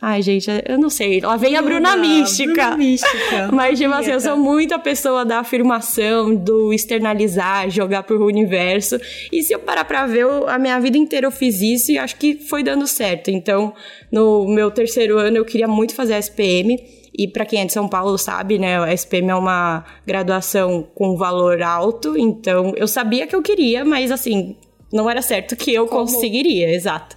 Ai, 0.00 0.22
gente, 0.22 0.48
eu 0.66 0.78
não 0.78 0.88
sei. 0.88 1.20
Lá 1.20 1.36
vem 1.36 1.56
a 1.56 1.62
Bruna, 1.62 1.96
Mística. 1.96 2.52
Bruna 2.52 2.76
Mística. 2.76 3.50
Mas, 3.52 3.78
tipo 3.78 3.92
assim, 3.92 4.12
eu 4.12 4.20
sou 4.20 4.36
muito 4.36 4.72
a 4.72 4.78
pessoa 4.78 5.24
da 5.24 5.40
afirmação, 5.40 6.34
do 6.34 6.72
externalizar, 6.72 7.68
jogar 7.70 8.04
pro 8.04 8.24
universo. 8.24 9.00
E 9.32 9.42
se 9.42 9.52
eu 9.52 9.58
parar 9.58 9.84
pra 9.84 10.06
ver, 10.06 10.20
eu, 10.20 10.48
a 10.48 10.58
minha 10.58 10.78
vida 10.78 10.96
inteira 10.96 11.26
eu 11.26 11.32
fiz 11.32 11.60
isso 11.60 11.90
e 11.90 11.98
acho 11.98 12.16
que 12.16 12.36
foi 12.36 12.62
dando 12.62 12.86
certo. 12.86 13.30
Então, 13.30 13.74
no 14.12 14.46
meu 14.46 14.70
terceiro 14.70 15.18
ano, 15.18 15.36
eu 15.36 15.44
queria 15.44 15.66
muito 15.66 15.94
fazer 15.94 16.16
SPM. 16.18 16.78
E 17.18 17.26
para 17.26 17.44
quem 17.44 17.62
é 17.62 17.64
de 17.64 17.72
São 17.72 17.88
Paulo 17.88 18.16
sabe, 18.16 18.60
né, 18.60 18.78
a 18.80 18.92
SPM 18.92 19.30
é 19.30 19.34
uma 19.34 19.84
graduação 20.06 20.86
com 20.94 21.16
valor 21.16 21.60
alto, 21.60 22.16
então 22.16 22.72
eu 22.76 22.86
sabia 22.86 23.26
que 23.26 23.34
eu 23.34 23.42
queria, 23.42 23.84
mas 23.84 24.12
assim, 24.12 24.54
não 24.92 25.10
era 25.10 25.20
certo 25.20 25.56
que 25.56 25.74
eu 25.74 25.88
Como? 25.88 26.02
conseguiria, 26.02 26.70
exato. 26.72 27.16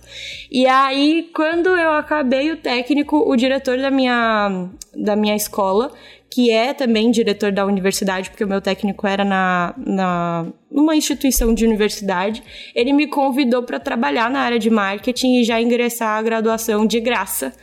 E 0.52 0.66
aí, 0.66 1.30
quando 1.36 1.70
eu 1.70 1.92
acabei 1.92 2.52
o 2.52 2.58
técnico, 2.58 3.18
o 3.18 3.36
diretor 3.36 3.78
da 3.78 3.92
minha, 3.92 4.70
da 4.96 5.16
minha 5.16 5.36
escola, 5.36 5.92
que 6.32 6.50
é 6.50 6.74
também 6.74 7.12
diretor 7.12 7.52
da 7.52 7.64
universidade, 7.64 8.32
porque 8.32 8.44
o 8.44 8.48
meu 8.48 8.60
técnico 8.60 9.06
era 9.06 9.24
na, 9.24 9.76
na 9.78 10.48
numa 10.70 10.96
instituição 10.96 11.54
de 11.54 11.64
universidade, 11.64 12.42
ele 12.74 12.92
me 12.92 13.06
convidou 13.06 13.62
para 13.62 13.80
trabalhar 13.80 14.32
na 14.32 14.40
área 14.40 14.58
de 14.58 14.70
marketing 14.70 15.36
e 15.36 15.44
já 15.44 15.62
ingressar 15.62 16.18
a 16.18 16.22
graduação 16.22 16.88
de 16.88 17.00
graça 17.00 17.54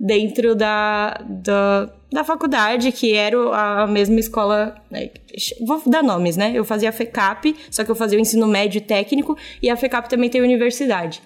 dentro 0.00 0.54
da, 0.54 1.20
da, 1.28 1.92
da 2.10 2.24
faculdade, 2.24 2.90
que 2.90 3.14
era 3.14 3.36
a 3.82 3.86
mesma 3.86 4.18
escola. 4.18 4.74
Né? 4.90 5.10
Vou 5.60 5.82
dar 5.86 6.02
nomes, 6.02 6.38
né? 6.38 6.52
Eu 6.54 6.64
fazia 6.64 6.88
a 6.88 6.92
FECAP, 6.92 7.54
só 7.70 7.84
que 7.84 7.90
eu 7.90 7.94
fazia 7.94 8.18
o 8.18 8.20
ensino 8.20 8.46
médio 8.46 8.80
técnico, 8.80 9.36
e 9.62 9.68
a 9.68 9.76
FECAP 9.76 10.08
também 10.08 10.30
tem 10.30 10.40
universidade. 10.40 11.20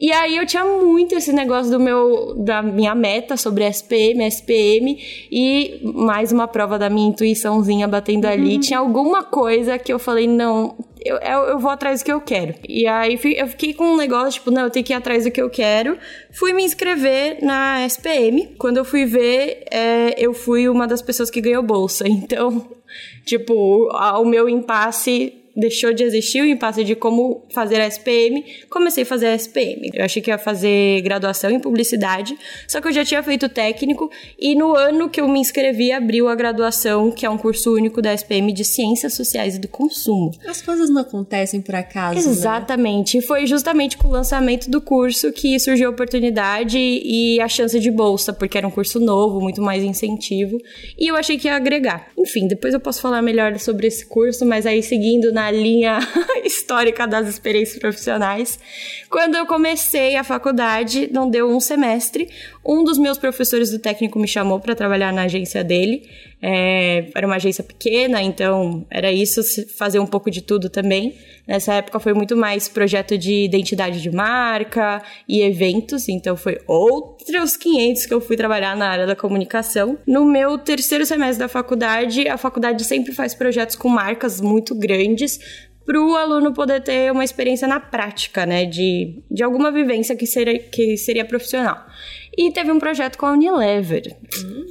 E 0.00 0.10
aí 0.12 0.36
eu 0.36 0.46
tinha 0.46 0.64
muito 0.64 1.14
esse 1.14 1.32
negócio 1.32 1.70
do 1.70 1.78
meu 1.78 2.34
da 2.36 2.62
minha 2.62 2.94
meta 2.94 3.36
sobre 3.36 3.64
SPM, 3.64 4.24
SPM 4.26 4.98
e 5.30 5.80
mais 5.94 6.32
uma 6.32 6.48
prova 6.48 6.78
da 6.78 6.90
minha 6.90 7.08
intuiçãozinha 7.08 7.86
batendo 7.86 8.26
ali. 8.26 8.58
Tinha 8.58 8.78
alguma 8.78 9.22
coisa 9.22 9.78
que 9.78 9.92
eu 9.92 9.98
falei, 9.98 10.26
não, 10.26 10.76
eu, 11.04 11.16
eu, 11.18 11.58
vou 11.58 11.70
atrás 11.70 12.00
do 12.00 12.04
que 12.06 12.12
eu 12.12 12.20
quero. 12.20 12.54
E 12.68 12.86
aí 12.86 13.18
eu 13.36 13.46
fiquei 13.46 13.74
com 13.74 13.84
um 13.84 13.96
negócio, 13.96 14.32
tipo, 14.32 14.50
não, 14.50 14.62
eu 14.62 14.70
tenho 14.70 14.84
que 14.84 14.92
ir 14.92 14.96
atrás 14.96 15.24
do 15.24 15.30
que 15.30 15.40
eu 15.40 15.50
quero. 15.50 15.98
Fui 16.32 16.52
me 16.52 16.64
inscrever 16.64 17.38
na 17.42 17.84
SPM. 17.86 18.54
Quando 18.58 18.78
eu 18.78 18.84
fui 18.84 19.04
ver, 19.04 19.64
é, 19.70 20.14
eu 20.18 20.32
fui 20.32 20.68
uma 20.68 20.86
das 20.86 21.02
pessoas 21.02 21.30
que 21.30 21.40
ganhou 21.40 21.62
bolsa. 21.62 22.04
Então, 22.24 22.66
tipo, 23.26 23.90
o 23.92 24.24
meu 24.24 24.48
impasse 24.48 25.43
deixou 25.56 25.92
de 25.92 26.02
existir 26.02 26.42
o 26.42 26.46
impasse 26.46 26.82
de 26.84 26.94
como 26.94 27.44
fazer 27.52 27.80
a 27.80 27.86
SPM, 27.86 28.44
comecei 28.68 29.04
a 29.04 29.06
fazer 29.06 29.26
a 29.26 29.34
SPM. 29.34 29.90
Eu 29.94 30.04
achei 30.04 30.20
que 30.20 30.30
ia 30.30 30.38
fazer 30.38 31.00
graduação 31.02 31.50
em 31.50 31.60
publicidade, 31.60 32.36
só 32.66 32.80
que 32.80 32.88
eu 32.88 32.92
já 32.92 33.04
tinha 33.04 33.22
feito 33.22 33.48
técnico 33.48 34.10
e 34.38 34.54
no 34.54 34.74
ano 34.74 35.08
que 35.08 35.20
eu 35.20 35.28
me 35.28 35.38
inscrevi 35.38 35.92
abriu 35.92 36.28
a 36.28 36.34
graduação, 36.34 37.10
que 37.10 37.24
é 37.24 37.30
um 37.30 37.38
curso 37.38 37.74
único 37.74 38.02
da 38.02 38.12
SPM 38.12 38.52
de 38.52 38.64
Ciências 38.64 39.14
Sociais 39.14 39.56
e 39.56 39.58
do 39.58 39.68
Consumo. 39.68 40.32
As 40.46 40.60
coisas 40.60 40.90
não 40.90 41.02
acontecem 41.02 41.60
por 41.60 41.74
acaso, 41.74 42.14
né? 42.14 42.32
Exatamente. 42.32 43.18
E 43.18 43.22
foi 43.22 43.46
justamente 43.46 43.96
com 43.96 44.08
o 44.08 44.10
lançamento 44.10 44.70
do 44.70 44.80
curso 44.80 45.32
que 45.32 45.58
surgiu 45.58 45.88
a 45.88 45.90
oportunidade 45.90 46.78
e 46.78 47.40
a 47.40 47.48
chance 47.48 47.78
de 47.78 47.90
bolsa, 47.90 48.32
porque 48.32 48.58
era 48.58 48.66
um 48.66 48.70
curso 48.70 48.98
novo, 48.98 49.40
muito 49.40 49.62
mais 49.62 49.82
incentivo. 49.82 50.58
E 50.98 51.10
eu 51.10 51.16
achei 51.16 51.38
que 51.38 51.48
ia 51.48 51.54
agregar. 51.54 52.08
Enfim, 52.18 52.48
depois 52.48 52.74
eu 52.74 52.80
posso 52.80 53.00
falar 53.00 53.22
melhor 53.22 53.58
sobre 53.58 53.86
esse 53.86 54.06
curso, 54.06 54.44
mas 54.44 54.66
aí 54.66 54.82
seguindo 54.82 55.32
na 55.32 55.43
linha 55.50 55.98
histórica 56.44 57.06
das 57.06 57.28
experiências 57.28 57.78
profissionais, 57.78 58.58
quando 59.08 59.36
eu 59.36 59.46
comecei 59.46 60.16
a 60.16 60.24
faculdade, 60.24 61.08
não 61.12 61.28
deu 61.28 61.48
um 61.50 61.60
semestre, 61.60 62.28
um 62.66 62.82
dos 62.82 62.96
meus 62.96 63.18
professores 63.18 63.70
do 63.70 63.78
técnico 63.78 64.18
me 64.18 64.26
chamou 64.26 64.58
para 64.58 64.74
trabalhar 64.74 65.12
na 65.12 65.22
agência 65.22 65.62
dele. 65.62 66.08
É, 66.40 67.10
era 67.14 67.26
uma 67.26 67.36
agência 67.36 67.62
pequena, 67.62 68.22
então 68.22 68.86
era 68.90 69.12
isso, 69.12 69.42
fazer 69.76 69.98
um 69.98 70.06
pouco 70.06 70.30
de 70.30 70.40
tudo 70.40 70.70
também. 70.70 71.14
Nessa 71.46 71.74
época 71.74 72.00
foi 72.00 72.14
muito 72.14 72.36
mais 72.36 72.68
projeto 72.68 73.18
de 73.18 73.44
identidade 73.44 74.00
de 74.00 74.10
marca 74.10 75.02
e 75.28 75.42
eventos, 75.42 76.08
então 76.08 76.36
foi 76.36 76.58
outros 76.66 77.56
500 77.56 78.06
que 78.06 78.14
eu 78.14 78.20
fui 78.20 78.36
trabalhar 78.36 78.74
na 78.76 78.88
área 78.88 79.06
da 79.06 79.14
comunicação. 79.14 79.98
No 80.06 80.24
meu 80.24 80.56
terceiro 80.56 81.04
semestre 81.04 81.40
da 81.40 81.48
faculdade, 81.48 82.26
a 82.28 82.38
faculdade 82.38 82.82
sempre 82.84 83.12
faz 83.12 83.34
projetos 83.34 83.76
com 83.76 83.88
marcas 83.88 84.40
muito 84.40 84.74
grandes 84.74 85.38
para 85.84 86.00
o 86.00 86.16
aluno 86.16 86.52
poder 86.52 86.82
ter 86.82 87.12
uma 87.12 87.24
experiência 87.24 87.68
na 87.68 87.78
prática, 87.78 88.46
né, 88.46 88.64
de, 88.64 89.22
de 89.30 89.42
alguma 89.42 89.70
vivência 89.70 90.16
que 90.16 90.26
seria, 90.26 90.58
que 90.58 90.96
seria 90.96 91.24
profissional. 91.24 91.84
E 92.36 92.50
teve 92.50 92.70
um 92.70 92.78
projeto 92.78 93.16
com 93.16 93.26
a 93.26 93.32
Unilever. 93.32 94.16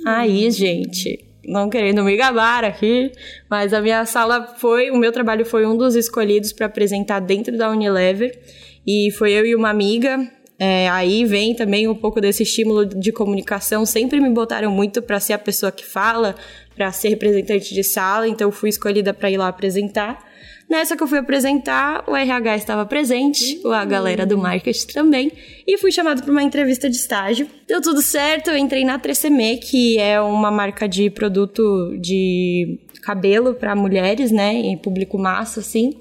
Aí, 0.06 0.50
gente, 0.52 1.20
não 1.46 1.70
querendo 1.70 2.04
me 2.04 2.16
gabar 2.16 2.64
aqui, 2.64 3.12
mas 3.50 3.74
a 3.74 3.82
minha 3.82 4.06
sala 4.06 4.56
foi, 4.58 4.90
o 4.92 4.98
meu 4.98 5.12
trabalho 5.12 5.46
foi 5.46 5.66
um 5.66 5.78
dos 5.78 5.96
escolhidos 5.96 6.54
para 6.54 6.66
apresentar 6.66 7.20
dentro 7.20 7.58
da 7.58 7.70
Unilever. 7.70 8.38
E 8.86 9.12
foi 9.12 9.32
eu 9.32 9.46
e 9.46 9.56
uma 9.56 9.70
amiga. 9.70 10.30
É, 10.60 10.88
aí 10.90 11.26
vem 11.26 11.56
também 11.56 11.88
um 11.88 11.96
pouco 11.96 12.22
desse 12.22 12.44
estímulo 12.44 12.86
de 12.86 13.12
comunicação. 13.12 13.86
Sempre 13.86 14.20
me 14.20 14.30
botaram 14.30 14.72
muito 14.72 15.02
para 15.02 15.20
ser 15.20 15.34
a 15.34 15.38
pessoa 15.38 15.72
que 15.72 15.86
fala, 15.86 16.36
para 16.76 16.92
ser 16.92 17.10
representante 17.10 17.74
de 17.74 17.84
sala, 17.84 18.28
então 18.28 18.52
fui 18.52 18.70
escolhida 18.70 19.14
para 19.14 19.30
ir 19.32 19.38
lá 19.38 19.48
apresentar. 19.48 20.33
Nessa 20.74 20.98
que 20.98 21.04
eu 21.04 21.08
fui 21.08 21.20
apresentar, 21.20 22.04
o 22.08 22.16
RH 22.16 22.56
estava 22.56 22.84
presente, 22.84 23.62
a 23.64 23.86
galera 23.86 24.26
do 24.26 24.40
marketing 24.40 24.88
também, 24.88 25.32
e 25.68 25.78
fui 25.78 25.92
chamada 25.92 26.20
para 26.20 26.32
uma 26.32 26.42
entrevista 26.42 26.90
de 26.90 26.96
estágio. 26.96 27.48
Deu 27.68 27.80
tudo 27.80 28.02
certo, 28.02 28.50
eu 28.50 28.58
entrei 28.58 28.84
na 28.84 28.98
3CM, 28.98 29.60
que 29.60 30.00
é 30.00 30.20
uma 30.20 30.50
marca 30.50 30.90
de 30.90 31.12
produto 31.12 31.96
de 32.02 32.80
cabelo 33.04 33.54
para 33.54 33.76
mulheres, 33.76 34.32
né, 34.32 34.52
em 34.52 34.76
público 34.76 35.16
massa, 35.16 35.60
assim. 35.60 35.94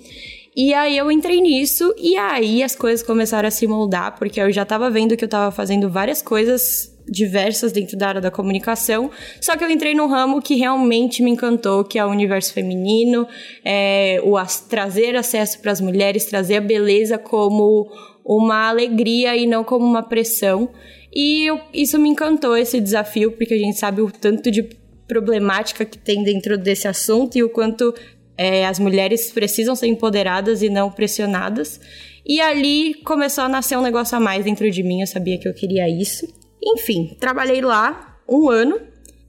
E 0.57 0.73
aí 0.73 0.97
eu 0.97 1.13
entrei 1.13 1.43
nisso, 1.43 1.95
e 1.99 2.17
aí 2.17 2.63
as 2.63 2.75
coisas 2.75 3.07
começaram 3.07 3.49
a 3.49 3.51
se 3.51 3.67
moldar, 3.67 4.17
porque 4.19 4.41
eu 4.41 4.51
já 4.51 4.65
tava 4.65 4.89
vendo 4.91 5.19
que 5.19 5.25
eu 5.25 5.29
tava 5.29 5.51
fazendo 5.51 5.91
várias 5.91 6.23
coisas 6.23 6.92
diversas 7.09 7.73
dentro 7.73 7.97
da 7.97 8.09
área 8.09 8.21
da 8.21 8.31
comunicação, 8.31 9.11
só 9.41 9.57
que 9.57 9.65
eu 9.65 9.71
entrei 9.71 9.95
num 9.95 10.07
ramo 10.07 10.41
que 10.41 10.55
realmente 10.55 11.23
me 11.23 11.31
encantou, 11.31 11.85
que 11.85 11.99
é 11.99 12.05
o 12.05 12.09
universo 12.11 12.53
feminino, 12.53 13.27
é, 13.65 14.21
o 14.25 14.37
as- 14.37 14.61
trazer 14.61 15.17
acesso 15.17 15.61
para 15.61 15.73
as 15.73 15.81
mulheres, 15.81 16.25
trazer 16.25 16.57
a 16.57 16.61
beleza 16.61 17.19
como 17.19 17.91
uma 18.25 18.69
alegria 18.69 19.37
e 19.37 19.47
não 19.47 19.65
como 19.65 19.85
uma 19.85 20.03
pressão. 20.03 20.69
E 21.15 21.45
eu- 21.45 21.61
isso 21.75 21.99
me 21.99 22.09
encantou, 22.09 22.57
esse 22.57 22.81
desafio, 22.81 23.33
porque 23.33 23.55
a 23.55 23.59
gente 23.59 23.79
sabe 23.79 24.01
o 24.01 24.11
tanto 24.11 24.51
de 24.51 24.63
problemática 25.07 25.85
que 25.85 25.99
tem 25.99 26.23
dentro 26.23 26.57
desse 26.57 26.89
assunto 26.89 27.37
e 27.37 27.43
o 27.43 27.51
quanto 27.51 27.93
é, 28.39 28.65
as 28.67 28.79
mulheres 28.79 29.31
precisam 29.31 29.75
ser 29.77 29.89
empoderadas 29.89 30.63
e 30.63 30.71
não 30.71 30.91
pressionadas. 30.91 31.79
E 32.27 32.41
ali 32.41 32.95
começou 33.05 33.45
a 33.45 33.49
nascer 33.49 33.77
um 33.77 33.83
negócio 33.83 34.17
a 34.17 34.21
mais 34.21 34.45
dentro 34.45 34.71
de 34.71 34.83
mim, 34.83 35.01
eu 35.03 35.07
sabia 35.07 35.39
que 35.39 35.47
eu 35.47 35.53
queria 35.53 35.89
isso. 35.89 36.27
Enfim, 36.63 37.17
trabalhei 37.19 37.61
lá 37.61 38.19
um 38.29 38.49
ano 38.49 38.79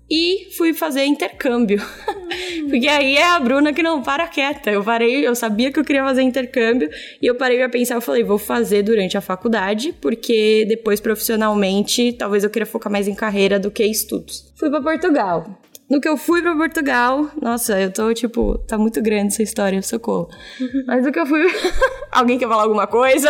e 0.10 0.50
fui 0.56 0.74
fazer 0.74 1.06
intercâmbio. 1.06 1.82
Porque 2.70 2.88
aí 2.88 3.16
é 3.16 3.26
a 3.26 3.40
Bruna 3.40 3.74
que 3.74 3.82
não 3.82 4.02
para 4.02 4.28
quieta. 4.28 4.72
Eu 4.72 4.84
parei, 4.84 5.26
eu 5.26 5.36
sabia 5.36 5.72
que 5.72 5.80
eu 5.80 5.84
queria 5.84 6.04
fazer 6.04 6.22
intercâmbio 6.22 6.90
e 7.22 7.26
eu 7.26 7.36
parei 7.36 7.58
pra 7.58 7.70
pensar, 7.70 7.96
eu 7.96 8.02
falei, 8.02 8.24
vou 8.24 8.38
fazer 8.38 8.84
durante 8.84 9.18
a 9.18 9.22
faculdade, 9.22 9.94
porque 10.00 10.66
depois 10.68 11.00
profissionalmente, 11.00 12.14
talvez 12.14 12.44
eu 12.44 12.50
queira 12.50 12.66
focar 12.66 12.92
mais 12.92 13.08
em 13.08 13.16
carreira 13.16 13.60
do 13.60 13.72
que 13.72 13.84
em 13.84 13.92
estudos. 13.92 14.54
Fui 14.56 14.70
pra 14.70 14.82
Portugal. 14.82 15.60
No 15.90 16.00
que 16.00 16.08
eu 16.08 16.18
fui 16.18 16.42
pra 16.42 16.56
Portugal, 16.56 17.30
nossa, 17.42 17.80
eu 17.80 17.92
tô 17.92 18.14
tipo, 18.14 18.58
tá 18.60 18.78
muito 18.78 19.02
grande 19.02 19.34
essa 19.34 19.44
história, 19.44 19.82
socorro. 19.82 20.30
Mas 20.88 21.04
no 21.04 21.12
que 21.12 21.20
eu 21.20 21.26
fui. 21.26 21.44
Alguém 22.12 22.38
quer 22.38 22.48
falar 22.48 22.64
alguma 22.64 22.88
coisa? 22.88 23.30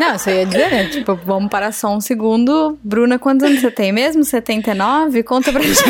Não, 0.00 0.14
isso 0.14 0.30
eu 0.30 0.36
ia 0.36 0.46
dizer, 0.46 0.70
né? 0.70 0.86
Tipo, 0.86 1.14
vamos 1.14 1.50
parar 1.50 1.72
só 1.72 1.94
um 1.94 2.00
segundo. 2.00 2.78
Bruna, 2.82 3.18
quantos 3.18 3.46
anos 3.46 3.60
você 3.60 3.70
tem 3.70 3.92
mesmo? 3.92 4.24
79? 4.24 5.22
Conta 5.22 5.52
pra 5.52 5.60
gente. 5.62 5.84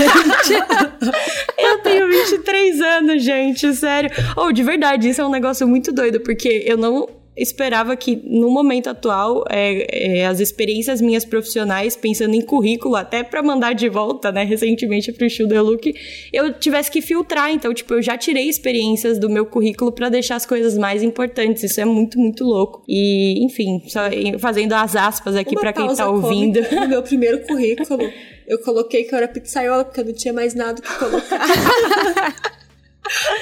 Eu 1.56 1.78
tenho 1.78 2.08
23 2.08 2.80
anos, 2.80 3.22
gente, 3.22 3.72
sério. 3.72 4.10
Ou, 4.34 4.52
de 4.52 4.64
verdade, 4.64 5.08
isso 5.08 5.20
é 5.20 5.24
um 5.24 5.30
negócio 5.30 5.66
muito 5.68 5.92
doido, 5.92 6.18
porque 6.18 6.64
eu 6.66 6.76
não. 6.76 7.08
Esperava 7.40 7.96
que 7.96 8.20
no 8.24 8.50
momento 8.50 8.90
atual 8.90 9.44
é, 9.48 10.18
é, 10.20 10.26
as 10.26 10.40
experiências 10.40 11.00
minhas 11.00 11.24
profissionais, 11.24 11.96
pensando 11.96 12.34
em 12.34 12.42
currículo, 12.42 12.96
até 12.96 13.22
para 13.22 13.42
mandar 13.42 13.74
de 13.74 13.88
volta, 13.88 14.30
né, 14.30 14.44
recentemente 14.44 15.10
pro 15.10 15.28
Show 15.28 15.48
The 15.48 15.60
Look, 15.60 15.94
eu 16.32 16.52
tivesse 16.52 16.90
que 16.90 17.00
filtrar. 17.00 17.50
Então, 17.50 17.72
tipo, 17.72 17.94
eu 17.94 18.02
já 18.02 18.18
tirei 18.18 18.48
experiências 18.48 19.18
do 19.18 19.30
meu 19.30 19.46
currículo 19.46 19.90
para 19.90 20.10
deixar 20.10 20.36
as 20.36 20.44
coisas 20.44 20.76
mais 20.76 21.02
importantes. 21.02 21.62
Isso 21.62 21.80
é 21.80 21.84
muito, 21.84 22.18
muito 22.18 22.44
louco. 22.44 22.82
E, 22.86 23.42
enfim, 23.42 23.82
só 23.86 24.00
fazendo 24.38 24.74
as 24.74 24.94
aspas 24.94 25.34
aqui 25.34 25.56
para 25.56 25.72
quem 25.72 25.94
tá 25.94 26.10
ouvindo. 26.10 26.60
No 26.70 26.88
meu 26.88 27.02
primeiro 27.02 27.40
currículo, 27.46 28.02
eu 28.46 28.58
coloquei 28.58 29.04
que 29.04 29.14
eu 29.14 29.18
era 29.18 29.28
pizzaiola, 29.28 29.84
porque 29.84 30.00
eu 30.00 30.04
não 30.04 30.12
tinha 30.12 30.34
mais 30.34 30.54
nada 30.54 30.82
que 30.82 30.98
colocar. 30.98 31.40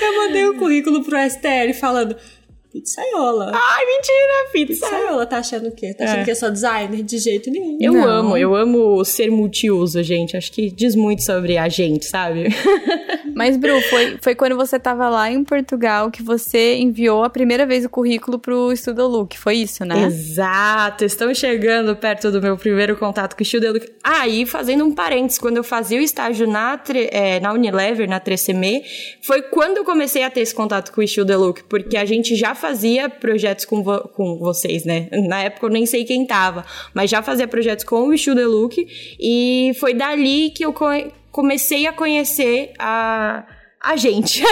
eu 0.00 0.16
mandei 0.16 0.46
o 0.46 0.52
um 0.52 0.58
currículo 0.58 1.02
pro 1.02 1.18
STL 1.18 1.74
falando 1.74 2.16
Pizzaiola. 2.80 3.52
Ai, 3.54 3.86
mentira, 3.86 4.50
pizza. 4.52 4.86
Pizzaiola 4.86 5.26
tá 5.26 5.38
achando 5.38 5.68
o 5.68 5.72
quê? 5.72 5.94
Tá 5.94 6.04
achando 6.04 6.20
é. 6.20 6.24
que 6.24 6.30
é 6.30 6.34
só 6.34 6.48
designer? 6.48 7.02
De 7.02 7.18
jeito 7.18 7.50
nenhum. 7.50 7.78
Eu 7.80 7.92
Não. 7.92 8.08
amo, 8.08 8.36
eu 8.36 8.54
amo 8.54 9.04
ser 9.04 9.30
multiuso, 9.30 10.02
gente. 10.02 10.36
Acho 10.36 10.52
que 10.52 10.70
diz 10.70 10.94
muito 10.94 11.22
sobre 11.22 11.58
a 11.58 11.68
gente, 11.68 12.06
sabe? 12.06 12.48
Mas, 13.34 13.56
Bru, 13.56 13.80
foi, 13.82 14.18
foi 14.20 14.34
quando 14.34 14.56
você 14.56 14.78
tava 14.78 15.08
lá 15.08 15.30
em 15.30 15.44
Portugal 15.44 16.10
que 16.10 16.22
você 16.22 16.76
enviou 16.76 17.22
a 17.22 17.30
primeira 17.30 17.64
vez 17.66 17.84
o 17.84 17.88
currículo 17.88 18.38
pro 18.38 18.72
Estudo 18.72 19.06
Look. 19.06 19.38
Foi 19.38 19.54
isso, 19.54 19.84
né? 19.84 20.06
Exato. 20.06 21.04
Estamos 21.04 21.38
chegando 21.38 21.94
perto 21.94 22.30
do 22.32 22.42
meu 22.42 22.56
primeiro 22.56 22.96
contato 22.96 23.34
com 23.34 23.40
o 23.40 23.42
Estudo 23.42 23.72
Look. 23.72 23.86
Aí, 24.02 24.42
ah, 24.42 24.46
fazendo 24.46 24.84
um 24.84 24.92
parênteses, 24.92 25.38
quando 25.38 25.56
eu 25.56 25.64
fazia 25.64 25.98
o 25.98 26.02
estágio 26.02 26.46
na, 26.46 26.80
é, 27.12 27.38
na 27.40 27.52
Unilever, 27.52 28.08
na 28.08 28.20
3CM, 28.20 28.82
foi 29.22 29.42
quando 29.42 29.78
eu 29.78 29.84
comecei 29.84 30.22
a 30.24 30.30
ter 30.30 30.40
esse 30.40 30.54
contato 30.54 30.92
com 30.92 31.00
o 31.00 31.04
Estudo 31.04 31.38
Look, 31.38 31.62
porque 31.68 31.96
a 31.96 32.04
gente 32.04 32.34
já 32.34 32.54
fazia 32.54 32.67
projetos 33.08 33.64
com, 33.64 33.82
vo 33.82 34.00
com 34.08 34.38
vocês, 34.38 34.84
né? 34.84 35.08
Na 35.12 35.42
época 35.42 35.66
eu 35.66 35.70
nem 35.70 35.86
sei 35.86 36.04
quem 36.04 36.26
tava, 36.26 36.64
mas 36.94 37.10
já 37.10 37.22
fazia 37.22 37.48
projetos 37.48 37.84
com 37.84 38.08
o 38.08 38.16
The 38.16 38.46
Look 38.46 38.76
e 39.20 39.72
foi 39.78 39.94
dali 39.94 40.50
que 40.50 40.64
eu 40.64 40.74
comecei 41.30 41.86
a 41.86 41.92
conhecer 41.92 42.72
a 42.78 43.44
a 43.80 43.96
gente. 43.96 44.42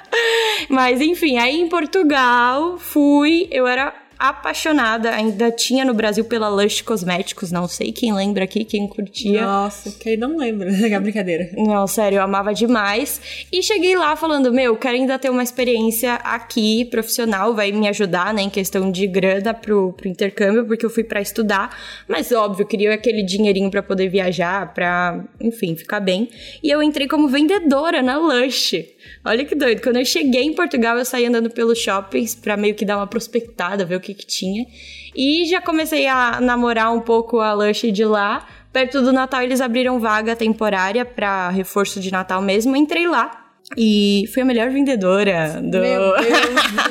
Mas 0.68 1.00
enfim, 1.00 1.38
aí 1.38 1.60
em 1.60 1.68
Portugal 1.68 2.78
fui, 2.78 3.48
eu 3.50 3.66
era 3.66 3.94
apaixonada, 4.18 5.10
ainda 5.10 5.50
tinha 5.50 5.84
no 5.84 5.94
Brasil 5.94 6.24
pela 6.24 6.48
Lush 6.48 6.80
Cosméticos, 6.80 7.52
não 7.52 7.68
sei 7.68 7.92
quem 7.92 8.12
lembra 8.12 8.44
aqui, 8.44 8.64
quem 8.64 8.88
curtia. 8.88 9.42
Nossa, 9.42 9.90
quem 9.98 10.16
não 10.16 10.36
lembra, 10.36 10.70
é 10.86 10.98
brincadeira. 11.00 11.50
Não, 11.56 11.86
sério, 11.86 12.16
eu 12.16 12.22
amava 12.22 12.54
demais. 12.54 13.46
E 13.52 13.62
cheguei 13.62 13.96
lá 13.96 14.16
falando, 14.16 14.52
meu, 14.52 14.76
quero 14.76 14.96
ainda 14.96 15.18
ter 15.18 15.30
uma 15.30 15.42
experiência 15.42 16.14
aqui, 16.14 16.84
profissional, 16.86 17.54
vai 17.54 17.72
me 17.72 17.88
ajudar, 17.88 18.32
né, 18.32 18.42
em 18.42 18.50
questão 18.50 18.90
de 18.90 19.06
grana 19.06 19.52
pro, 19.52 19.92
pro 19.92 20.08
intercâmbio, 20.08 20.66
porque 20.66 20.84
eu 20.84 20.90
fui 20.90 21.04
para 21.04 21.20
estudar, 21.20 21.76
mas 22.08 22.32
óbvio, 22.32 22.66
queria 22.66 22.94
aquele 22.94 23.22
dinheirinho 23.22 23.70
para 23.70 23.82
poder 23.82 24.08
viajar, 24.08 24.72
pra, 24.72 25.24
enfim, 25.40 25.76
ficar 25.76 26.00
bem. 26.00 26.28
E 26.62 26.70
eu 26.70 26.82
entrei 26.82 27.06
como 27.06 27.28
vendedora 27.28 28.02
na 28.02 28.16
Lush. 28.18 28.95
Olha 29.24 29.44
que 29.44 29.54
doido. 29.54 29.82
Quando 29.82 29.96
eu 29.96 30.04
cheguei 30.04 30.42
em 30.42 30.54
Portugal, 30.54 30.96
eu 30.98 31.04
saí 31.04 31.26
andando 31.26 31.50
pelos 31.50 31.78
shoppings 31.78 32.34
pra 32.34 32.56
meio 32.56 32.74
que 32.74 32.84
dar 32.84 32.96
uma 32.96 33.06
prospectada, 33.06 33.84
ver 33.84 33.96
o 33.96 34.00
que 34.00 34.14
que 34.14 34.26
tinha. 34.26 34.66
E 35.14 35.44
já 35.46 35.60
comecei 35.60 36.06
a 36.06 36.40
namorar 36.40 36.92
um 36.92 37.00
pouco 37.00 37.40
a 37.40 37.52
Lush 37.52 37.90
de 37.92 38.04
lá. 38.04 38.46
Perto 38.72 39.00
do 39.00 39.12
Natal, 39.12 39.42
eles 39.42 39.60
abriram 39.60 39.98
vaga 39.98 40.36
temporária 40.36 41.04
para 41.04 41.48
reforço 41.50 41.98
de 41.98 42.12
Natal 42.12 42.42
mesmo. 42.42 42.76
Entrei 42.76 43.06
lá. 43.06 43.44
E 43.76 44.24
fui 44.32 44.42
a 44.42 44.44
melhor 44.44 44.70
vendedora 44.70 45.60
do... 45.60 45.80
Deus, 45.80 46.14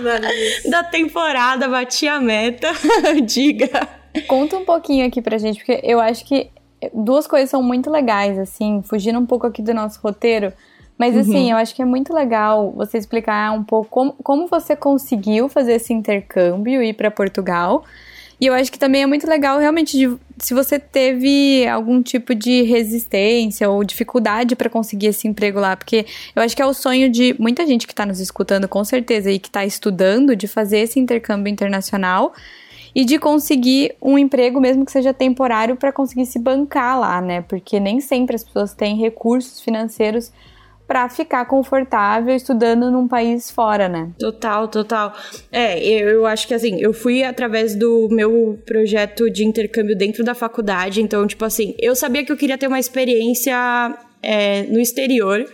da 0.69 0.84
temporada, 0.84 1.67
bati 1.67 2.07
a 2.07 2.19
meta. 2.19 2.69
Diga. 3.24 3.88
Conta 4.27 4.57
um 4.57 4.65
pouquinho 4.65 5.05
aqui 5.05 5.22
pra 5.22 5.38
gente, 5.38 5.57
porque 5.57 5.79
eu 5.84 6.01
acho 6.01 6.25
que 6.25 6.50
duas 6.93 7.27
coisas 7.27 7.50
são 7.50 7.63
muito 7.63 7.89
legais, 7.89 8.38
assim, 8.38 8.81
fugindo 8.84 9.19
um 9.19 9.25
pouco 9.25 9.48
aqui 9.48 9.62
do 9.62 9.74
nosso 9.74 10.00
roteiro. 10.01 10.51
Mas 10.98 11.16
assim, 11.18 11.46
uhum. 11.46 11.52
eu 11.52 11.58
acho 11.58 11.75
que 11.75 11.82
é 11.82 11.86
muito 11.86 12.14
legal 12.14 12.72
você 12.72 12.98
explicar 12.98 13.52
um 13.52 13.64
pouco 13.64 13.90
como, 13.90 14.14
como 14.14 14.48
você 14.48 14.75
conseguiu 14.75 15.50
fazer 15.50 15.74
esse 15.74 15.94
intercâmbio 15.94 16.82
e 16.82 16.90
ir 16.90 16.94
para 16.94 17.12
Portugal. 17.12 17.84
E 18.40 18.48
eu 18.48 18.54
acho 18.54 18.72
que 18.72 18.80
também 18.80 19.04
é 19.04 19.06
muito 19.06 19.28
legal 19.28 19.60
realmente 19.60 19.98
de, 19.98 20.18
se 20.38 20.54
você 20.54 20.78
teve 20.78 21.66
algum 21.68 22.02
tipo 22.02 22.36
de 22.36 22.63
resistência 22.63 23.69
ou 23.69 23.84
dificuldade 23.84 24.56
para 24.56 24.69
conseguir 24.69 25.08
esse 25.08 25.28
emprego 25.28 25.60
lá, 25.60 25.76
porque 25.76 26.06
eu 26.36 26.41
acho 26.41 26.56
que 26.56 26.62
é 26.62 26.65
o 26.65 26.74
sonho 26.74 27.10
de 27.10 27.34
muita 27.39 27.65
gente 27.65 27.88
que 27.88 27.93
está 27.93 28.06
nos 28.06 28.19
escutando 28.19 28.67
com 28.67 28.84
certeza 28.84 29.32
e 29.32 29.39
que 29.39 29.48
está 29.48 29.65
estudando 29.65 30.36
de 30.36 30.48
fazer 30.48 30.80
esse 30.80 31.00
intercâmbio 31.00 31.52
internacional 31.52 32.34
e 32.93 33.06
de 33.06 33.17
conseguir 33.19 33.96
um 34.02 34.17
emprego 34.17 34.60
mesmo 34.60 34.86
que 34.86 34.91
seja 34.91 35.13
temporário 35.13 35.76
para 35.78 35.91
conseguir 35.91 36.26
se 36.26 36.39
bancar 36.39 37.00
lá, 37.00 37.22
né? 37.22 37.41
Porque 37.41 37.80
nem 37.80 38.02
sempre 38.02 38.36
as 38.36 38.43
pessoas 38.43 38.74
têm 38.74 38.98
recursos 38.98 39.62
financeiros 39.62 40.32
para 40.88 41.10
ficar 41.10 41.45
confortável 41.45 42.36
estudando 42.36 42.91
num 42.91 43.08
país 43.08 43.50
fora, 43.50 43.89
né? 43.89 44.12
Total, 44.19 44.67
total. 44.67 45.13
É, 45.52 45.84
eu, 45.84 46.10
eu 46.10 46.26
acho 46.26 46.48
que 46.48 46.54
assim, 46.54 46.80
eu 46.80 46.93
fui 46.93 47.24
através 47.24 47.76
do 47.76 48.08
meu 48.12 48.60
projeto 48.65 49.30
de 49.30 49.43
intercâmbio 49.43 49.95
dentro 49.95 50.24
da 50.24 50.34
faculdade, 50.34 51.02
então, 51.02 51.26
tipo 51.26 51.43
assim, 51.43 51.76
eu 51.80 51.95
sabia 51.95 52.24
que 52.24 52.32
eu 52.32 52.38
queria 52.38 52.58
ter 52.58 52.67
uma 52.67 52.80
experiência 52.80 53.56
é, 54.21 54.63
no 54.63 54.80
exterior. 54.80 55.45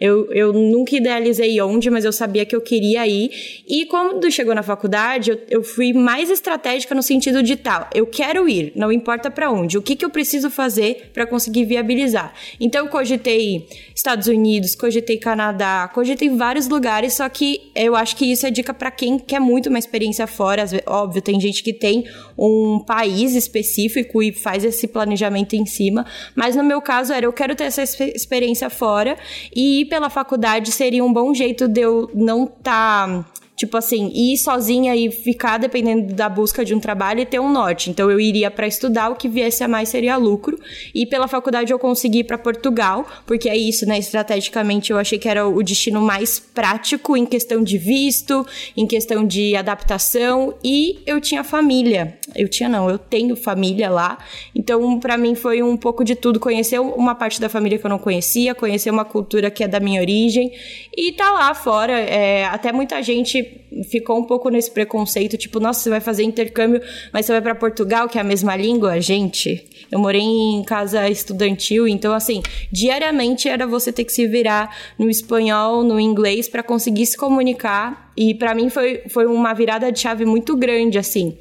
Eu, 0.00 0.32
eu 0.32 0.52
nunca 0.52 0.94
idealizei 0.94 1.60
onde, 1.60 1.90
mas 1.90 2.04
eu 2.04 2.12
sabia 2.12 2.46
que 2.46 2.54
eu 2.54 2.60
queria 2.60 3.06
ir. 3.06 3.30
E 3.66 3.84
quando 3.86 4.30
chegou 4.30 4.54
na 4.54 4.62
faculdade, 4.62 5.30
eu, 5.30 5.40
eu 5.50 5.62
fui 5.64 5.92
mais 5.92 6.30
estratégica 6.30 6.94
no 6.94 7.02
sentido 7.02 7.42
de 7.42 7.56
tal, 7.56 7.80
tá, 7.80 7.90
eu 7.94 8.06
quero 8.06 8.48
ir, 8.48 8.72
não 8.76 8.92
importa 8.92 9.30
para 9.30 9.50
onde. 9.50 9.76
O 9.76 9.82
que, 9.82 9.96
que 9.96 10.04
eu 10.04 10.10
preciso 10.10 10.50
fazer 10.50 11.10
para 11.12 11.26
conseguir 11.26 11.64
viabilizar? 11.64 12.32
Então 12.60 12.84
eu 12.86 12.90
cogitei 12.90 13.66
Estados 13.94 14.28
Unidos, 14.28 14.74
cogitei 14.74 15.18
Canadá, 15.18 15.90
cogitei 15.92 16.28
vários 16.28 16.68
lugares, 16.68 17.14
só 17.14 17.28
que 17.28 17.70
eu 17.74 17.96
acho 17.96 18.14
que 18.16 18.30
isso 18.30 18.46
é 18.46 18.50
dica 18.50 18.72
para 18.72 18.90
quem 18.90 19.18
quer 19.18 19.40
muito 19.40 19.68
uma 19.68 19.78
experiência 19.78 20.26
fora. 20.26 20.64
Óbvio, 20.86 21.20
tem 21.20 21.40
gente 21.40 21.62
que 21.62 21.72
tem 21.72 22.04
um 22.38 22.78
país 22.86 23.34
específico 23.34 24.22
e 24.22 24.32
faz 24.32 24.64
esse 24.64 24.86
planejamento 24.86 25.54
em 25.56 25.66
cima, 25.66 26.06
mas 26.36 26.54
no 26.54 26.62
meu 26.62 26.80
caso 26.80 27.12
era 27.12 27.26
eu 27.26 27.32
quero 27.32 27.56
ter 27.56 27.64
essa 27.64 27.82
experiência 27.82 28.70
fora 28.70 29.16
e 29.54 29.87
pela 29.88 30.10
faculdade 30.10 30.70
seria 30.70 31.04
um 31.04 31.12
bom 31.12 31.34
jeito 31.34 31.66
de 31.66 31.80
eu 31.80 32.10
não 32.14 32.44
estar. 32.44 33.08
Tá 33.08 33.24
tipo 33.58 33.76
assim, 33.76 34.12
ir 34.14 34.38
sozinha 34.38 34.94
e 34.94 35.10
ficar 35.10 35.58
dependendo 35.58 36.14
da 36.14 36.28
busca 36.28 36.64
de 36.64 36.72
um 36.72 36.78
trabalho 36.78 37.20
e 37.20 37.26
ter 37.26 37.40
um 37.40 37.52
norte. 37.52 37.90
Então 37.90 38.08
eu 38.08 38.20
iria 38.20 38.52
para 38.52 38.68
estudar, 38.68 39.10
o 39.10 39.16
que 39.16 39.28
viesse 39.28 39.64
a 39.64 39.68
mais 39.68 39.88
seria 39.88 40.16
lucro. 40.16 40.56
E 40.94 41.04
pela 41.04 41.26
faculdade 41.26 41.72
eu 41.72 41.78
consegui 41.78 42.20
ir 42.20 42.24
para 42.24 42.38
Portugal, 42.38 43.04
porque 43.26 43.48
é 43.48 43.56
isso, 43.56 43.84
né? 43.84 43.98
Estrategicamente 43.98 44.92
eu 44.92 44.98
achei 44.98 45.18
que 45.18 45.28
era 45.28 45.46
o 45.46 45.60
destino 45.60 46.00
mais 46.00 46.38
prático 46.38 47.16
em 47.16 47.26
questão 47.26 47.62
de 47.62 47.76
visto, 47.76 48.46
em 48.76 48.86
questão 48.86 49.26
de 49.26 49.56
adaptação 49.56 50.54
e 50.62 51.00
eu 51.04 51.20
tinha 51.20 51.42
família. 51.42 52.16
Eu 52.36 52.48
tinha 52.48 52.68
não, 52.68 52.88
eu 52.88 52.96
tenho 52.96 53.34
família 53.34 53.90
lá. 53.90 54.18
Então 54.54 55.00
para 55.00 55.18
mim 55.18 55.34
foi 55.34 55.64
um 55.64 55.76
pouco 55.76 56.04
de 56.04 56.14
tudo, 56.14 56.38
conhecer 56.38 56.78
uma 56.78 57.16
parte 57.16 57.40
da 57.40 57.48
família 57.48 57.76
que 57.76 57.84
eu 57.84 57.90
não 57.90 57.98
conhecia, 57.98 58.54
conhecer 58.54 58.90
uma 58.90 59.04
cultura 59.04 59.50
que 59.50 59.64
é 59.64 59.68
da 59.68 59.80
minha 59.80 60.00
origem 60.00 60.52
e 60.96 61.10
tá 61.12 61.32
lá 61.32 61.52
fora, 61.54 61.98
é, 61.98 62.44
até 62.44 62.70
muita 62.70 63.02
gente 63.02 63.47
ficou 63.90 64.18
um 64.18 64.24
pouco 64.24 64.48
nesse 64.48 64.70
preconceito, 64.70 65.36
tipo, 65.36 65.60
nossa, 65.60 65.80
você 65.80 65.90
vai 65.90 66.00
fazer 66.00 66.22
intercâmbio, 66.22 66.80
mas 67.12 67.26
você 67.26 67.32
vai 67.32 67.42
para 67.42 67.54
Portugal, 67.54 68.08
que 68.08 68.18
é 68.18 68.20
a 68.20 68.24
mesma 68.24 68.56
língua? 68.56 69.00
Gente, 69.00 69.64
eu 69.90 69.98
morei 69.98 70.22
em 70.22 70.62
casa 70.64 71.08
estudantil, 71.08 71.86
então 71.86 72.12
assim, 72.12 72.42
diariamente 72.72 73.48
era 73.48 73.66
você 73.66 73.92
ter 73.92 74.04
que 74.04 74.12
se 74.12 74.26
virar 74.26 74.74
no 74.98 75.08
espanhol, 75.08 75.82
no 75.82 75.98
inglês 76.00 76.48
para 76.48 76.62
conseguir 76.62 77.06
se 77.06 77.16
comunicar. 77.16 78.12
E 78.16 78.34
para 78.34 78.54
mim 78.54 78.68
foi, 78.68 79.02
foi 79.08 79.26
uma 79.26 79.52
virada 79.54 79.92
de 79.92 80.00
chave 80.00 80.24
muito 80.24 80.56
grande, 80.56 80.98
assim. 80.98 81.36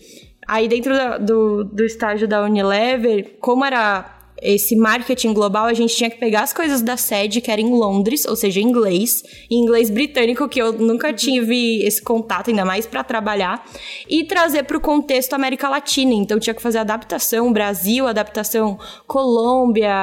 Aí 0.47 0.67
dentro 0.67 0.93
do, 1.19 1.63
do 1.63 1.83
estágio 1.83 2.27
da 2.27 2.43
Unilever, 2.43 3.35
como 3.39 3.65
era 3.65 4.16
esse 4.41 4.75
marketing 4.75 5.33
global, 5.33 5.65
a 5.65 5.73
gente 5.73 5.95
tinha 5.95 6.09
que 6.09 6.17
pegar 6.17 6.41
as 6.41 6.53
coisas 6.53 6.81
da 6.81 6.97
sede, 6.97 7.41
que 7.41 7.51
era 7.51 7.61
em 7.61 7.71
Londres, 7.71 8.25
ou 8.25 8.35
seja, 8.35 8.59
em 8.59 8.63
inglês, 8.63 9.23
em 9.49 9.55
inglês 9.55 9.89
britânico, 9.89 10.47
que 10.47 10.61
eu 10.61 10.73
nunca 10.73 11.11
tive 11.13 11.83
esse 11.83 12.01
contato, 12.01 12.49
ainda 12.49 12.65
mais 12.65 12.85
para 12.85 13.03
trabalhar, 13.03 13.65
e 14.07 14.23
trazer 14.23 14.63
para 14.63 14.77
o 14.77 14.81
contexto 14.81 15.33
América 15.33 15.69
Latina. 15.69 16.13
Então 16.13 16.39
tinha 16.39 16.53
que 16.53 16.61
fazer 16.61 16.79
adaptação 16.79 17.51
Brasil, 17.51 18.07
adaptação 18.07 18.77
Colômbia, 19.07 19.93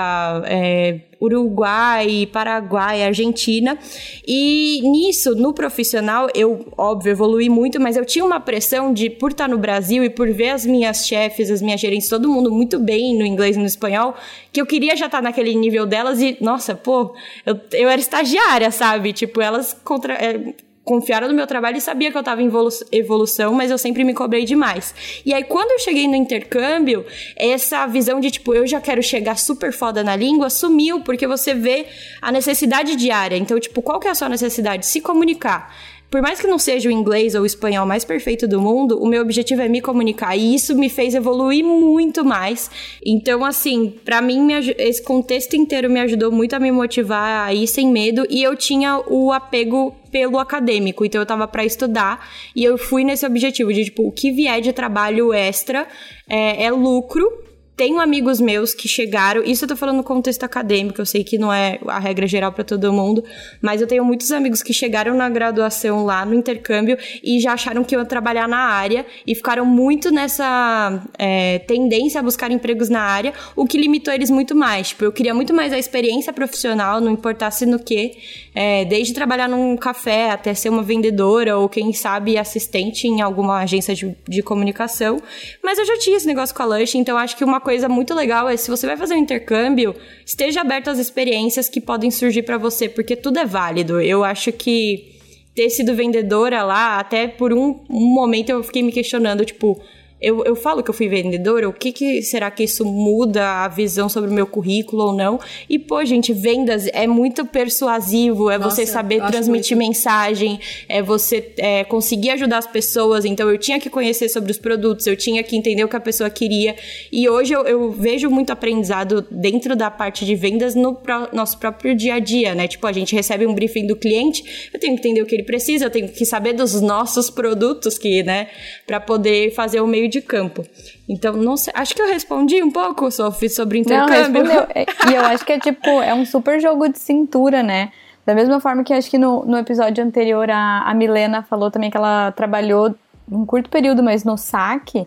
é, 0.47 1.01
Uruguai, 1.25 2.29
Paraguai, 2.33 3.03
Argentina. 3.03 3.79
E 4.27 4.81
nisso, 4.83 5.35
no 5.35 5.53
profissional, 5.53 6.29
eu, 6.35 6.67
óbvio, 6.77 7.11
evolui 7.11 7.49
muito, 7.49 7.81
mas 7.81 7.97
eu 7.97 8.05
tinha 8.05 8.25
uma 8.25 8.41
pressão 8.41 8.93
de, 8.93 9.11
por 9.11 9.31
estar 9.31 9.49
no 9.49 9.59
Brasil 9.59 10.05
e 10.05 10.11
por 10.11 10.31
ver 10.31 10.51
as 10.51 10.65
minhas 10.65 11.07
chefes, 11.07 11.51
as 11.51 11.61
minhas 11.61 11.81
gerentes, 11.81 12.09
todo 12.09 12.29
mundo 12.29 12.51
muito 12.51 12.79
bem 12.79 13.17
no 13.17 13.25
inglês 13.25 13.57
e 13.57 13.59
no 13.59 13.67
espanhol, 13.67 14.15
que 14.53 14.61
eu 14.61 14.67
queria 14.67 14.97
já 14.97 15.07
estar 15.07 15.23
naquele 15.23 15.55
nível 15.55 15.87
delas 15.87 16.21
e, 16.21 16.37
nossa, 16.41 16.75
pô, 16.75 17.15
eu, 17.45 17.61
eu 17.73 17.89
era 17.89 18.01
estagiária, 18.01 18.71
sabe? 18.71 19.13
Tipo, 19.13 19.41
elas 19.41 19.77
contra. 19.85 20.15
É, 20.15 20.55
confiaram 20.85 21.27
no 21.29 21.35
meu 21.35 21.47
trabalho 21.47 21.79
e 21.79 21.81
sabia 21.81 22.11
que 22.11 22.19
eu 22.19 22.23
tava 22.23 22.43
em 22.43 22.47
evolu 22.47 22.69
evolução, 22.93 23.55
mas 23.55 23.71
eu 23.71 23.79
sempre 23.79 24.05
me 24.05 24.13
cobrei 24.13 24.45
demais. 24.45 24.95
E 25.25 25.33
aí, 25.33 25.43
quando 25.43 25.71
eu 25.73 25.79
cheguei 25.79 26.07
no 26.07 26.15
intercâmbio, 26.15 27.05
essa 27.37 27.87
visão 27.87 28.21
de, 28.21 28.31
tipo, 28.31 28.55
eu 28.55 28.67
já 28.67 28.81
quero 28.81 29.03
chegar 29.03 29.39
super 29.39 29.73
foda 29.73 30.05
na 30.05 30.15
língua, 30.15 30.51
sumiu, 30.51 31.01
porque 31.01 31.27
você 31.27 31.55
vê 31.55 31.87
a 32.21 32.31
necessidade 32.31 32.97
diária. 32.97 33.37
Então, 33.37 33.59
tipo, 33.59 33.81
qual 33.81 33.99
que 33.99 34.07
é 34.07 34.11
a 34.11 34.15
sua 34.15 34.29
necessidade? 34.29 34.87
Se 34.87 35.01
comunicar 35.01 35.73
por 36.15 36.23
mais 36.23 36.41
que 36.41 36.47
não 36.47 36.61
seja 36.61 36.89
o 36.89 36.93
inglês 36.93 37.35
ou 37.35 37.43
o 37.43 37.47
espanhol 37.47 37.85
mais 37.85 38.05
perfeito 38.05 38.47
do 38.47 38.61
mundo, 38.61 39.03
o 39.03 39.09
meu 39.09 39.21
objetivo 39.21 39.63
é 39.63 39.69
me 39.69 39.81
comunicar 39.81 40.37
e 40.37 40.55
isso 40.55 40.73
me 40.77 40.89
fez 40.89 41.13
evoluir 41.13 41.65
muito 41.65 42.25
mais. 42.25 42.71
Então, 43.05 43.45
assim, 43.45 43.93
para 44.05 44.23
mim, 44.23 44.47
esse 44.79 45.03
contexto 45.03 45.57
inteiro 45.57 45.91
me 45.91 45.99
ajudou 45.99 46.31
muito 46.31 46.55
a 46.55 46.61
me 46.61 46.71
motivar 46.71 47.49
a 47.49 47.53
ir 47.53 47.67
sem 47.67 47.89
medo 47.89 48.25
e 48.31 48.45
eu 48.45 48.55
tinha 48.55 49.03
o 49.09 49.33
apego 49.33 49.93
pelo 50.15 50.39
acadêmico, 50.39 51.05
então 51.05 51.21
eu 51.21 51.27
tava 51.27 51.49
para 51.49 51.65
estudar 51.65 52.25
e 52.55 52.63
eu 52.63 52.79
fui 52.79 53.03
nesse 53.03 53.27
objetivo 53.27 53.75
de, 53.75 53.87
tipo, 53.87 54.07
o 54.07 54.13
que 54.13 54.31
vier 54.31 54.61
de 54.61 54.73
trabalho 54.73 55.35
extra 55.35 55.89
é, 56.29 56.67
é 56.67 56.71
lucro. 56.71 57.43
Tenho 57.77 57.99
amigos 57.99 58.41
meus 58.41 58.73
que 58.73 58.87
chegaram, 58.87 59.43
isso 59.43 59.65
eu 59.65 59.69
tô 59.71 59.75
falando 59.75 59.97
no 59.97 60.05
contexto 60.05 60.45
acadêmico, 60.45 61.01
eu 61.01 61.05
sei 61.05 61.25
que 61.25 61.37
não 61.37 61.53
é 61.53 61.81
a 61.89 61.99
regra 61.99 62.25
geral 62.25 62.53
para 62.53 62.63
todo 62.63 62.93
mundo, 62.93 63.25
mas 63.61 63.81
eu 63.81 63.89
tenho 63.89 64.05
muitos 64.05 64.31
amigos 64.31 64.63
que 64.63 64.73
chegaram 64.73 65.17
na 65.17 65.29
graduação 65.29 66.05
lá 66.05 66.25
no 66.25 66.35
intercâmbio 66.35 66.97
e 67.21 67.41
já 67.41 67.55
acharam 67.55 67.83
que 67.83 67.97
iam 67.97 68.05
trabalhar 68.05 68.47
na 68.47 68.59
área 68.59 69.05
e 69.27 69.35
ficaram 69.35 69.67
muito 69.67 70.13
nessa 70.13 71.03
é, 71.19 71.59
tendência 71.59 72.21
a 72.21 72.23
buscar 72.23 72.53
empregos 72.53 72.89
na 72.89 73.01
área, 73.01 73.33
o 73.57 73.67
que 73.67 73.77
limitou 73.77 74.15
eles 74.15 74.31
muito 74.31 74.55
mais. 74.55 74.91
Tipo, 74.91 75.07
eu 75.07 75.11
queria 75.11 75.35
muito 75.35 75.53
mais 75.53 75.73
a 75.73 75.79
experiência 75.79 76.33
profissional, 76.33 77.01
não 77.01 77.11
importasse 77.11 77.67
no 77.67 77.81
que, 77.81 78.13
é, 78.55 78.85
desde 78.85 79.13
trabalhar 79.13 79.49
num 79.49 79.77
café 79.77 80.31
até 80.31 80.55
ser 80.55 80.69
uma 80.69 80.83
vendedora 80.83 81.59
ou 81.59 81.69
quem 81.69 81.93
sabe 81.93 82.39
assistente 82.39 83.09
em 83.09 83.21
alguma 83.21 83.59
agência 83.59 83.95
de, 83.95 84.15
de 84.29 84.43
comunicação, 84.43 85.21
mas 85.63 85.79
eu 85.79 85.85
já 85.85 85.99
tinha 85.99 86.17
esse 86.17 86.27
negócio 86.27 86.55
com 86.55 86.63
a 86.63 86.67
Lush, 86.67 86.95
então 86.95 87.19
acho 87.19 87.37
que 87.37 87.45
uma 87.45 87.61
coisa 87.61 87.89
muito 87.89 88.15
legal 88.15 88.49
é 88.49 88.57
se 88.57 88.71
você 88.71 88.87
vai 88.87 88.97
fazer 88.97 89.15
um 89.15 89.19
intercâmbio, 89.19 89.95
esteja 90.25 90.61
aberto 90.61 90.89
às 90.89 90.99
experiências 90.99 91.69
que 91.69 91.81
podem 91.81 92.11
surgir 92.11 92.43
para 92.43 92.57
você, 92.57 92.89
porque 92.89 93.17
tudo 93.17 93.39
é 93.39 93.45
válido. 93.45 94.01
Eu 94.01 94.23
acho 94.23 94.53
que 94.53 95.13
ter 95.55 95.71
sido 95.71 95.95
vendedora 95.95 96.63
lá, 96.63 96.99
até 96.99 97.29
por 97.29 97.53
um, 97.53 97.81
um 97.89 98.15
momento 98.15 98.51
eu 98.51 98.63
fiquei 98.63 98.83
me 98.83 98.93
questionando, 98.93 99.45
tipo, 99.45 99.81
eu, 100.25 100.43
eu 100.45 100.57
falo 100.57 100.83
que 100.83 100.89
eu 100.89 100.95
fui 100.95 101.07
vendedora, 101.07 101.69
o 101.69 101.73
que, 101.73 101.93
que 101.93 102.23
será 102.23 102.51
que 102.51 102.65
isso 102.65 102.83
muda 102.83 103.65
a 103.65 103.69
visão 103.69 104.09
sobre 104.09 104.31
o 104.31 104.33
meu 104.33 104.47
currículo 104.47 105.05
ou 105.09 105.13
não? 105.13 105.39
E, 105.69 105.79
pô, 105.79 106.03
gente, 106.03 106.33
vendas 106.33 106.87
é 106.95 107.07
muito 107.07 107.45
persuasivo, 107.45 108.51
é 108.51 108.57
Nossa, 108.57 108.77
você 108.77 108.87
saber 108.87 109.21
transmitir 109.27 109.77
muito. 109.77 109.89
mensagem, 109.89 110.59
é 110.89 111.03
você 111.03 111.53
é, 111.59 111.85
conseguir 111.85 112.31
ajudar 112.31 112.59
as 112.59 112.67
pessoas. 112.67 113.27
Então, 113.27 113.51
eu 113.51 113.59
tinha 113.59 113.79
que 113.79 113.91
conhecer 113.91 114.31
sobre 114.31 114.51
os 114.51 114.57
produtos, 114.57 115.07
eu 115.07 115.15
tinha 115.15 115.43
que 115.43 115.57
entender 115.57 115.85
o 115.85 115.89
que 115.89 115.97
a 115.97 116.01
pessoa 116.01 116.31
queria. 116.31 116.75
E 117.13 117.29
hoje 117.29 117.53
eu, 117.53 117.63
eu 117.67 117.91
vejo 117.93 118.31
muito 118.31 118.51
aprendizado 118.51 119.27
dentro 119.31 119.77
da 119.77 119.91
parte 119.91 120.25
de 120.25 120.35
vendas 120.35 120.75
no 120.75 120.95
pro, 120.95 121.29
nosso 121.35 121.59
próprio 121.59 121.95
dia 121.95 122.15
a 122.15 122.19
dia, 122.19 122.55
né? 122.55 122.67
Tipo, 122.67 122.87
a 122.87 122.93
gente 122.93 123.15
recebe 123.15 123.47
um 123.47 123.53
briefing 123.53 123.87
do 123.87 123.95
cliente, 123.95 124.71
eu 124.73 124.81
tenho 124.81 124.95
que 124.95 125.01
entender 125.01 125.21
o 125.21 125.27
que 125.27 125.35
ele 125.35 125.43
precisa, 125.43 125.85
eu 125.85 125.91
tenho 125.91 126.09
que 126.09 126.25
saber 126.25 126.55
dos 126.55 126.81
nossos 126.81 127.29
produtos, 127.29 127.99
que, 127.99 128.23
né, 128.23 128.49
para 128.87 128.99
poder 129.01 129.53
fazer 129.53 129.83
o 129.83 129.87
meio 129.87 130.09
de 130.15 130.23
campo. 130.23 130.65
Então, 131.09 131.35
não 131.35 131.57
sei, 131.57 131.73
acho 131.77 131.95
que 131.95 132.01
eu 132.01 132.07
respondi 132.07 132.63
um 132.63 132.71
pouco, 132.71 133.11
Sophie, 133.11 133.49
sobre 133.49 133.79
intercâmbio. 133.81 134.45
Não, 134.45 134.63
é, 134.75 134.87
e 135.11 135.15
eu 135.15 135.23
acho 135.23 135.45
que 135.45 135.53
é 135.53 135.59
tipo, 135.59 135.89
é 135.89 136.15
um 136.15 136.25
super 136.25 136.61
jogo 136.61 136.89
de 136.89 136.99
cintura, 136.99 137.63
né? 137.63 137.93
Da 138.25 138.35
mesma 138.35 138.61
forma 138.61 138.85
que 138.85 138.93
acho 138.93 139.11
que 139.11 139.19
no, 139.19 139.45
no 139.45 139.59
episódio 139.59 140.03
anterior 140.03 140.49
a, 140.51 140.83
a 140.83 140.95
Milena 140.95 141.43
falou 141.43 141.71
também 141.71 141.91
que 141.91 141.97
ela 141.97 142.33
trabalhou 142.33 142.95
um 143.31 143.45
curto 143.45 143.69
período, 143.69 144.03
mas 144.03 144.25
no 144.25 144.39
saque, 144.39 145.07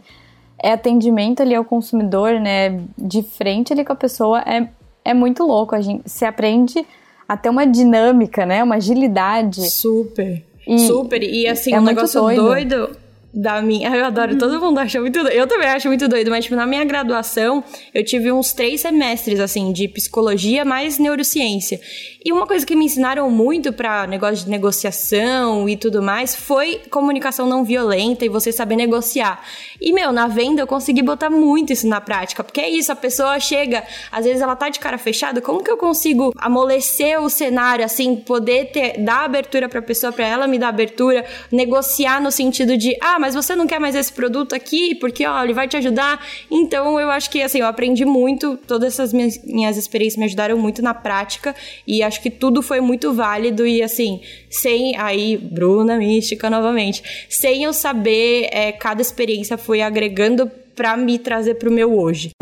é 0.62 0.74
atendimento 0.74 1.41
ali 1.41 1.56
ao 1.56 1.63
consumidor, 1.63 2.39
né? 2.39 2.82
De 2.98 3.24
frente 3.24 3.74
ali 3.74 3.86
com 3.86 3.93
a 3.93 3.96
pessoa, 3.96 4.41
é, 4.41 4.67
é 5.06 5.13
muito 5.13 5.43
louco. 5.43 5.74
A 5.74 5.82
gente 5.82 6.08
se 6.10 6.26
aprende 6.26 6.86
a 7.28 7.38
ter 7.38 7.50
uma 7.50 7.65
dinâmica, 7.65 8.46
né? 8.46 8.62
Uma 8.62 8.76
agilidade. 8.76 9.70
Super. 9.72 10.43
E 10.67 10.80
Super. 10.80 11.24
E 11.24 11.48
assim, 11.48 11.74
é 11.74 11.80
um 11.80 11.84
negócio 11.84 12.22
doido, 12.22 12.43
doido 12.43 13.07
da 13.34 13.62
minha. 13.62 13.96
Eu 13.96 14.06
adoro, 14.06 14.34
uhum. 14.34 14.38
todo 14.38 14.60
mundo 14.60 14.80
acha 14.80 15.00
muito 15.00 15.22
doido. 15.22 15.34
Eu 15.34 15.48
também 15.48 15.68
acho 15.68 15.88
muito 15.88 16.08
doido, 16.08 16.30
mas, 16.32 16.46
tipo, 16.46 16.56
na 16.56 16.66
minha 16.66 16.84
graduação, 16.84 17.63
eu 17.94 18.04
tive 18.04 18.32
uns 18.32 18.54
três 18.54 18.82
semestres, 18.82 19.40
assim, 19.40 19.72
de 19.72 19.88
psicologia 19.88 20.63
mais 20.66 20.98
neurociência. 20.98 21.80
E 22.24 22.32
uma 22.34 22.46
coisa 22.46 22.66
que 22.66 22.76
me 22.76 22.86
ensinaram 22.86 23.30
muito 23.30 23.72
para 23.72 24.06
negócio 24.06 24.44
de 24.44 24.52
negociação 24.52 25.70
e 25.70 25.78
tudo 25.78 26.02
mais 26.02 26.36
foi 26.36 26.82
comunicação 26.90 27.48
não 27.48 27.63
violenta 27.63 28.26
e 28.26 28.30
você 28.30 28.52
saber 28.52 28.76
negociar. 28.76 29.42
E, 29.80 29.94
meu, 29.94 30.12
na 30.12 30.28
venda 30.28 30.62
eu 30.62 30.68
consegui 30.68 31.02
botar 31.02 31.30
muito 31.30 31.72
isso 31.72 31.88
na 31.88 32.02
prática, 32.02 32.44
porque 32.44 32.60
é 32.60 32.70
isso, 32.70 32.92
a 32.92 32.96
pessoa 32.96 33.40
chega, 33.40 33.84
às 34.12 34.26
vezes 34.26 34.42
ela 34.42 34.56
tá 34.56 34.68
de 34.68 34.80
cara 34.80 34.98
fechada, 34.98 35.40
como 35.40 35.63
que 35.63 35.72
eu 35.72 35.78
consigo 35.78 36.34
amolecer 36.38 37.22
o 37.22 37.30
cenário, 37.30 37.86
assim, 37.86 38.16
poder 38.16 38.72
ter, 38.72 38.98
dar 38.98 39.24
abertura 39.24 39.70
pra 39.70 39.82
pessoa, 39.82 40.12
pra 40.12 40.26
ela 40.26 40.48
me 40.48 40.60
dar 40.60 40.70
abertura, 40.70 41.24
negociar 41.52 42.22
no 42.22 42.32
sentido 42.32 42.76
de, 42.76 42.98
ah, 43.00 43.16
mas 43.19 43.36
você 43.36 43.56
não 43.56 43.67
quer 43.67 43.80
mais 43.80 43.95
esse 43.95 44.12
produto 44.12 44.53
aqui, 44.53 44.95
porque, 44.95 45.25
ó, 45.25 45.43
ele 45.43 45.53
vai 45.53 45.67
te 45.67 45.77
ajudar. 45.77 46.25
Então, 46.49 46.99
eu 46.99 47.10
acho 47.10 47.30
que, 47.30 47.41
assim, 47.41 47.60
eu 47.60 47.67
aprendi 47.67 48.06
muito, 48.06 48.58
todas 48.67 48.93
essas 48.93 49.13
minhas, 49.13 49.43
minhas 49.43 49.77
experiências 49.77 50.17
me 50.17 50.25
ajudaram 50.25 50.58
muito 50.58 50.82
na 50.82 50.93
prática 50.93 51.56
e 51.86 52.03
acho 52.03 52.21
que 52.21 52.30
tudo 52.30 52.62
foi 52.62 52.82
muito 52.82 53.13
válido 53.13 53.65
e 53.65 53.82
assim, 53.82 54.21
sem 54.49 54.95
aí, 54.97 55.38
Bruna 55.38 55.97
Mística 55.97 56.49
novamente, 56.49 57.27
sem 57.30 57.63
eu 57.63 57.73
saber, 57.73 58.49
é, 58.51 58.71
cada 58.71 59.01
experiência 59.01 59.58
foi 59.58 59.82
agregando 59.82 60.49
para 60.75 60.95
me 60.95 61.17
trazer 61.17 61.56
pro 61.56 61.71
meu 61.71 61.97
hoje. 61.97 62.37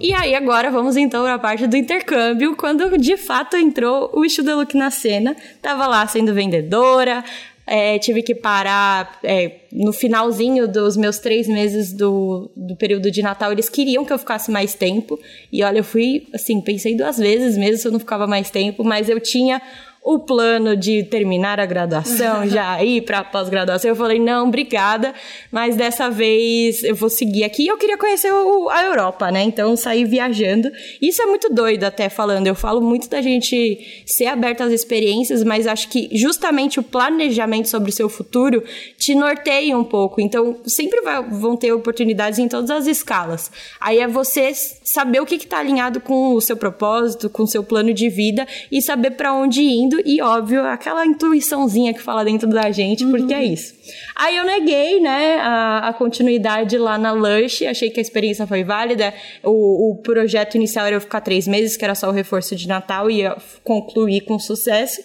E 0.00 0.14
aí, 0.14 0.34
agora 0.34 0.70
vamos 0.70 0.96
então 0.96 1.24
para 1.24 1.34
a 1.34 1.38
parte 1.38 1.66
do 1.66 1.76
intercâmbio, 1.76 2.56
quando 2.56 2.96
de 2.96 3.18
fato 3.18 3.54
entrou 3.54 4.10
o 4.14 4.22
Look 4.22 4.74
na 4.74 4.90
cena. 4.90 5.36
Tava 5.60 5.86
lá 5.86 6.06
sendo 6.06 6.32
vendedora, 6.32 7.22
é, 7.66 7.98
tive 7.98 8.22
que 8.22 8.34
parar 8.34 9.18
é, 9.22 9.60
no 9.70 9.92
finalzinho 9.92 10.66
dos 10.66 10.96
meus 10.96 11.18
três 11.18 11.46
meses 11.46 11.92
do, 11.92 12.50
do 12.56 12.74
período 12.76 13.10
de 13.10 13.20
Natal. 13.20 13.52
Eles 13.52 13.68
queriam 13.68 14.02
que 14.02 14.12
eu 14.12 14.18
ficasse 14.18 14.50
mais 14.50 14.72
tempo. 14.72 15.20
E 15.52 15.62
olha, 15.62 15.80
eu 15.80 15.84
fui, 15.84 16.26
assim, 16.32 16.62
pensei 16.62 16.96
duas 16.96 17.18
vezes 17.18 17.58
mesmo 17.58 17.76
se 17.76 17.86
eu 17.86 17.92
não 17.92 18.00
ficava 18.00 18.26
mais 18.26 18.48
tempo, 18.48 18.82
mas 18.82 19.06
eu 19.10 19.20
tinha 19.20 19.60
o 20.02 20.18
plano 20.18 20.76
de 20.76 21.02
terminar 21.04 21.60
a 21.60 21.66
graduação, 21.66 22.46
já 22.48 22.82
ir 22.82 23.02
para 23.02 23.22
pós-graduação. 23.22 23.90
Eu 23.90 23.96
falei, 23.96 24.18
não, 24.18 24.48
obrigada, 24.48 25.14
mas 25.52 25.76
dessa 25.76 26.08
vez 26.08 26.82
eu 26.82 26.94
vou 26.94 27.10
seguir 27.10 27.44
aqui. 27.44 27.66
Eu 27.66 27.76
queria 27.76 27.98
conhecer 27.98 28.32
o, 28.32 28.68
a 28.70 28.84
Europa, 28.84 29.30
né? 29.30 29.42
Então 29.42 29.76
saí 29.76 30.04
viajando. 30.04 30.70
Isso 31.02 31.20
é 31.20 31.26
muito 31.26 31.52
doido 31.52 31.84
até 31.84 32.08
falando. 32.08 32.46
Eu 32.46 32.54
falo 32.54 32.80
muito 32.80 33.10
da 33.10 33.20
gente 33.20 34.02
ser 34.06 34.26
aberto 34.26 34.62
às 34.62 34.72
experiências, 34.72 35.44
mas 35.44 35.66
acho 35.66 35.88
que 35.88 36.08
justamente 36.12 36.80
o 36.80 36.82
planejamento 36.82 37.68
sobre 37.68 37.90
o 37.90 37.92
seu 37.92 38.08
futuro 38.08 38.64
te 38.96 39.14
norteia 39.14 39.76
um 39.76 39.84
pouco. 39.84 40.20
Então 40.20 40.56
sempre 40.64 41.02
vai, 41.02 41.22
vão 41.22 41.56
ter 41.56 41.72
oportunidades 41.72 42.38
em 42.38 42.48
todas 42.48 42.70
as 42.70 42.86
escalas. 42.86 43.50
Aí 43.78 43.98
é 43.98 44.08
você 44.08 44.52
saber 44.54 45.20
o 45.20 45.26
que 45.26 45.34
está 45.34 45.58
alinhado 45.58 46.00
com 46.00 46.34
o 46.34 46.40
seu 46.40 46.56
propósito, 46.56 47.28
com 47.28 47.42
o 47.42 47.46
seu 47.46 47.62
plano 47.62 47.92
de 47.92 48.08
vida 48.08 48.46
e 48.72 48.80
saber 48.80 49.10
para 49.12 49.34
onde 49.34 49.60
ir 49.60 49.89
e, 50.04 50.20
óbvio, 50.20 50.64
aquela 50.64 51.06
intuiçãozinha 51.06 51.94
que 51.94 52.00
fala 52.00 52.24
dentro 52.24 52.48
da 52.48 52.70
gente, 52.70 53.04
uhum. 53.04 53.10
porque 53.10 53.32
é 53.32 53.44
isso. 53.44 53.74
Aí 54.14 54.36
eu 54.36 54.44
neguei, 54.44 55.00
né, 55.00 55.36
a, 55.40 55.88
a, 55.88 55.92
continuidade 55.92 56.76
lá 56.76 56.98
na 56.98 57.12
Lush, 57.12 57.64
achei 57.66 57.90
que 57.90 57.98
a 57.98 58.02
experiência 58.02 58.46
foi 58.46 58.62
válida. 58.62 59.12
O, 59.42 59.92
o 59.92 59.96
projeto 59.96 60.54
inicial 60.56 60.86
era 60.86 60.96
eu 60.96 61.00
ficar 61.00 61.20
três 61.20 61.48
meses, 61.48 61.76
que 61.76 61.84
era 61.84 61.94
só 61.94 62.08
o 62.08 62.12
reforço 62.12 62.54
de 62.54 62.68
Natal, 62.68 63.10
e 63.10 63.20
ia 63.20 63.36
concluir 63.64 64.22
com 64.22 64.38
sucesso. 64.38 65.00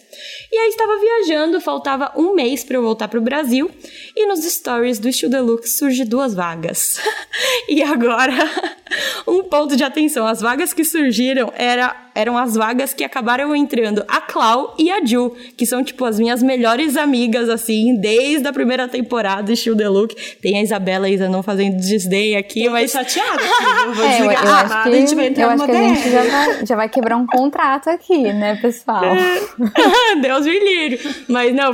E 0.52 0.58
aí 0.58 0.70
estava 0.70 1.00
viajando, 1.00 1.62
faltava 1.62 2.12
um 2.16 2.34
mês 2.34 2.64
para 2.64 2.78
eu 2.78 2.82
voltar 2.82 3.08
para 3.08 3.20
o 3.20 3.24
Brasil, 3.24 3.70
e 4.16 4.26
nos 4.28 4.44
stories 4.44 5.00
do 5.00 5.10
Estilo 5.10 5.32
Deluxe 5.32 5.78
surge 5.78 6.04
duas 6.04 6.34
vagas. 6.34 7.00
e 7.70 7.82
agora, 7.82 8.34
um 9.28 9.44
ponto 9.44 9.76
de 9.76 9.84
atenção: 9.84 10.28
as 10.28 10.42
vagas 10.42 10.74
que 10.74 10.84
surgiram 10.84 11.52
era, 11.56 11.96
eram 12.16 12.38
as 12.38 12.56
vagas 12.56 12.94
que 12.94 13.04
acabaram 13.04 13.54
entrando 13.54 14.04
a 14.08 14.22
Clau 14.22 14.74
e 14.80 14.90
a 14.90 15.04
Ju, 15.06 15.34
que 15.58 15.66
são, 15.66 15.84
tipo, 15.84 16.06
as 16.06 16.18
minhas 16.18 16.42
melhores 16.42 16.96
amigas, 16.96 17.50
assim, 17.50 17.96
desde 18.00 18.48
a 18.48 18.54
primeira 18.54 18.88
temporada 18.88 19.44
de 19.44 19.54
Estilo 19.54 19.76
Deluxe. 19.76 20.16
Tem 20.42 20.58
a 20.58 20.64
Isabela 20.64 21.10
e 21.10 21.12
a 21.12 21.16
Isa 21.16 21.30
não 21.30 21.44
fazendo 21.44 21.76
desdém 21.76 22.38
aqui, 22.38 22.66
eu 22.66 22.72
mas. 22.72 22.92
Chateada 22.92 23.34
aqui, 23.44 23.96
vou 23.96 24.06
é, 24.06 24.22
eu, 24.22 24.26
eu 24.26 24.32
acho 24.32 24.84
que, 24.84 24.90
a 24.90 24.92
gente 24.92 25.16
vai 25.16 25.28
entrar 25.28 25.44
eu 25.44 25.50
acho 25.50 25.66
que 25.66 25.72
a 25.72 25.76
gente 25.76 26.10
já 26.10 26.24
vai, 26.24 26.66
já 26.66 26.76
vai 26.76 26.90
quebrar 26.90 27.18
um 27.18 27.28
contrato 27.28 27.90
aqui, 27.90 28.24
né, 28.34 28.56
pessoal? 28.62 29.04
Deus 30.22 30.46
me 30.46 30.60
livre. 30.60 31.00
Mas 31.28 31.54
não, 31.54 31.72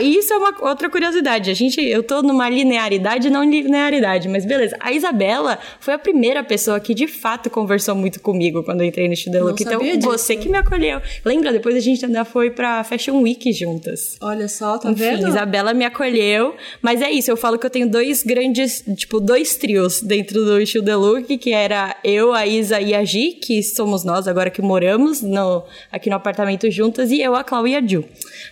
isso 0.00 0.32
é 0.32 0.36
uma 0.36 0.54
outra 0.62 0.88
curiosidade. 0.88 1.50
A 1.50 1.54
gente, 1.54 1.80
eu 1.80 2.02
tô 2.02 2.22
numa 2.22 2.48
linearidade 2.48 3.28
não 3.28 3.44
linearidade, 3.44 4.28
mas 4.28 4.46
beleza. 4.46 4.76
A 4.80 4.92
Isabela 4.92 5.58
foi 5.80 5.94
a 5.94 5.98
primeira 5.98 6.42
pessoa 6.42 6.80
que 6.80 6.94
de 6.94 7.06
fato 7.06 7.50
conversou 7.50 7.94
muito 7.94 8.20
comigo 8.20 8.62
quando 8.62 8.80
eu 8.80 8.86
entrei 8.86 9.08
no 9.08 9.14
Estudando 9.14 9.54
Então 9.82 10.04
então 10.04 10.10
você 10.12 10.36
que 10.36 10.48
me 10.48 10.58
acolheu. 10.58 11.00
Lembra, 11.24 11.52
depois 11.52 11.74
a 11.74 11.80
gente 11.80 12.04
ainda 12.04 12.24
foi 12.24 12.50
pra 12.50 12.84
Fashion 12.84 13.20
Week 13.22 13.52
juntas. 13.52 14.16
Olha 14.20 14.48
só, 14.48 14.78
tá 14.78 14.90
Enfim, 14.90 15.02
vendo? 15.02 15.28
Isabela 15.28 15.72
me 15.72 15.84
acolheu. 15.84 16.54
Mas 16.82 17.00
é 17.00 17.10
isso, 17.10 17.30
eu 17.30 17.36
falo 17.36 17.58
que 17.58 17.66
eu 17.66 17.70
tenho 17.70 17.88
dois 17.90 18.22
grandes, 18.22 18.84
tipo, 18.96 19.20
dois 19.20 19.56
trios 19.56 20.00
dentro 20.02 20.44
do 20.44 20.60
Estilo 20.60 20.84
The 20.84 20.96
Look, 20.96 21.38
que 21.38 21.52
era 21.52 21.96
eu, 22.04 22.32
a 22.32 22.46
Isa 22.46 22.80
e 22.80 22.94
a 22.94 23.04
Gi, 23.04 23.32
que 23.32 23.62
somos 23.62 24.04
nós 24.04 24.28
agora 24.28 24.50
que 24.50 24.60
moramos 24.60 25.22
no, 25.22 25.64
aqui 25.90 26.10
no 26.10 26.16
apartamento 26.16 26.70
juntas, 26.70 27.10
e 27.10 27.20
eu, 27.20 27.34
a 27.34 27.42
Clau 27.42 27.66
e 27.66 27.74
a 27.74 27.80
Ju. 27.80 28.04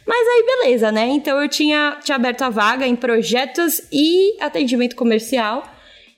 Mas 0.06 0.26
aí, 0.26 0.44
beleza, 0.46 0.90
né? 0.90 1.08
Então 1.08 1.40
eu 1.40 1.48
tinha, 1.48 1.98
tinha 2.02 2.16
aberto 2.16 2.42
a 2.42 2.50
vaga 2.50 2.87
em 2.87 2.96
projetos 2.96 3.82
e 3.92 4.37
atendimento 4.40 4.96
comercial. 4.96 5.62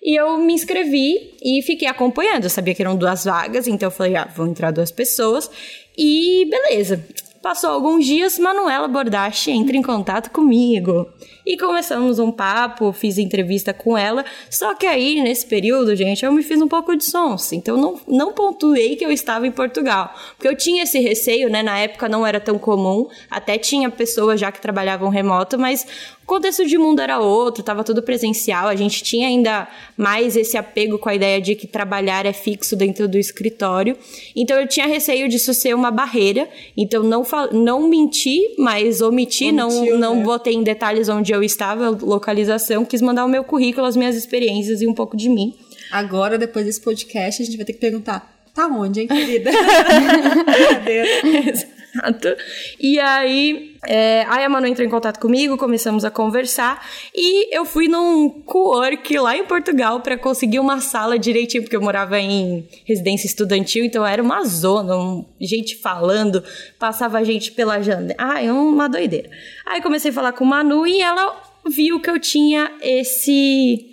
E 0.04 0.20
eu 0.20 0.36
me 0.36 0.52
inscrevi 0.52 1.34
e 1.42 1.62
fiquei 1.62 1.88
acompanhando. 1.88 2.44
Eu 2.44 2.50
sabia 2.50 2.74
que 2.74 2.82
eram 2.82 2.94
duas 2.94 3.24
vagas, 3.24 3.66
então 3.66 3.86
eu 3.86 3.90
falei, 3.90 4.16
ah, 4.16 4.28
vão 4.36 4.48
entrar 4.48 4.70
duas 4.70 4.90
pessoas. 4.90 5.50
E 5.96 6.46
beleza. 6.50 7.02
Passou 7.40 7.70
alguns 7.70 8.04
dias, 8.04 8.38
Manuela 8.38 8.86
Bordache 8.86 9.50
entra 9.50 9.76
em 9.76 9.82
contato 9.82 10.30
comigo. 10.30 11.08
E 11.46 11.58
começamos 11.58 12.18
um 12.18 12.32
papo, 12.32 12.90
fiz 12.90 13.18
entrevista 13.18 13.74
com 13.74 13.98
ela. 13.98 14.24
Só 14.48 14.74
que 14.74 14.86
aí, 14.86 15.20
nesse 15.20 15.44
período, 15.44 15.94
gente, 15.94 16.24
eu 16.24 16.32
me 16.32 16.42
fiz 16.42 16.60
um 16.62 16.68
pouco 16.68 16.96
de 16.96 17.04
sonso. 17.04 17.54
Então, 17.54 17.76
não, 17.76 18.00
não 18.08 18.32
pontuei 18.32 18.96
que 18.96 19.04
eu 19.04 19.10
estava 19.10 19.46
em 19.46 19.50
Portugal. 19.50 20.14
Porque 20.36 20.48
eu 20.48 20.56
tinha 20.56 20.84
esse 20.84 20.98
receio, 21.00 21.50
né? 21.50 21.62
Na 21.62 21.78
época 21.78 22.08
não 22.08 22.26
era 22.26 22.40
tão 22.40 22.58
comum. 22.58 23.06
Até 23.30 23.58
tinha 23.58 23.90
pessoas 23.90 24.40
já 24.40 24.50
que 24.50 24.60
trabalhavam 24.60 25.10
remoto, 25.10 25.58
mas 25.58 25.86
o 26.24 26.26
contexto 26.26 26.64
de 26.64 26.78
mundo 26.78 27.00
era 27.00 27.18
outro, 27.18 27.60
estava 27.60 27.84
tudo 27.84 28.02
presencial. 28.02 28.66
A 28.66 28.74
gente 28.74 29.02
tinha 29.02 29.28
ainda 29.28 29.68
mais 29.94 30.38
esse 30.38 30.56
apego 30.56 30.98
com 30.98 31.10
a 31.10 31.14
ideia 31.14 31.38
de 31.38 31.54
que 31.54 31.66
trabalhar 31.66 32.24
é 32.24 32.32
fixo 32.32 32.74
dentro 32.74 33.06
do 33.06 33.18
escritório. 33.18 33.94
Então 34.34 34.58
eu 34.58 34.66
tinha 34.66 34.86
receio 34.86 35.28
disso 35.28 35.52
ser 35.52 35.74
uma 35.74 35.90
barreira. 35.90 36.48
Então 36.74 37.02
não, 37.02 37.22
não 37.52 37.86
menti, 37.86 38.54
mas 38.58 39.02
omiti, 39.02 39.50
Omitiu, 39.50 39.52
não, 39.52 39.98
não 39.98 40.16
né? 40.16 40.22
botei 40.22 40.54
em 40.54 40.62
detalhes 40.62 41.10
onde 41.10 41.33
eu 41.34 41.42
estava, 41.42 41.90
localização, 41.90 42.84
quis 42.84 43.02
mandar 43.02 43.24
o 43.24 43.28
meu 43.28 43.44
currículo, 43.44 43.86
as 43.86 43.96
minhas 43.96 44.16
experiências 44.16 44.80
e 44.80 44.86
um 44.86 44.94
pouco 44.94 45.16
de 45.16 45.28
mim. 45.28 45.54
Agora, 45.90 46.38
depois 46.38 46.64
desse 46.64 46.80
podcast, 46.80 47.42
a 47.42 47.44
gente 47.44 47.56
vai 47.56 47.66
ter 47.66 47.74
que 47.74 47.80
perguntar: 47.80 48.32
tá 48.54 48.66
onde, 48.66 49.00
hein, 49.00 49.08
querida? 49.08 49.50
Exato. 51.94 52.36
E 52.80 52.98
aí, 52.98 53.76
é, 53.86 54.24
aí 54.28 54.44
a 54.44 54.48
Manu 54.48 54.66
entrou 54.66 54.86
em 54.86 54.90
contato 54.90 55.20
comigo, 55.20 55.56
começamos 55.56 56.04
a 56.04 56.10
conversar 56.10 56.84
e 57.14 57.54
eu 57.54 57.64
fui 57.64 57.86
num 57.86 58.28
co-work 58.28 59.16
lá 59.18 59.36
em 59.36 59.44
Portugal 59.44 60.00
para 60.00 60.18
conseguir 60.18 60.58
uma 60.58 60.80
sala 60.80 61.18
direitinho, 61.18 61.62
porque 61.62 61.76
eu 61.76 61.82
morava 61.82 62.18
em 62.18 62.68
residência 62.84 63.26
estudantil, 63.26 63.84
então 63.84 64.04
era 64.04 64.22
uma 64.22 64.44
zona, 64.44 64.96
um, 64.96 65.24
gente 65.40 65.76
falando, 65.76 66.42
passava 66.78 67.24
gente 67.24 67.52
pela 67.52 67.80
janela. 67.80 68.14
Ah, 68.18 68.42
é 68.42 68.52
uma 68.52 68.88
doideira. 68.88 69.30
Aí 69.64 69.80
comecei 69.80 70.10
a 70.10 70.14
falar 70.14 70.32
com 70.32 70.44
a 70.44 70.48
Manu 70.48 70.86
e 70.86 71.00
ela 71.00 71.40
viu 71.66 72.00
que 72.00 72.10
eu 72.10 72.18
tinha 72.18 72.72
esse 72.82 73.90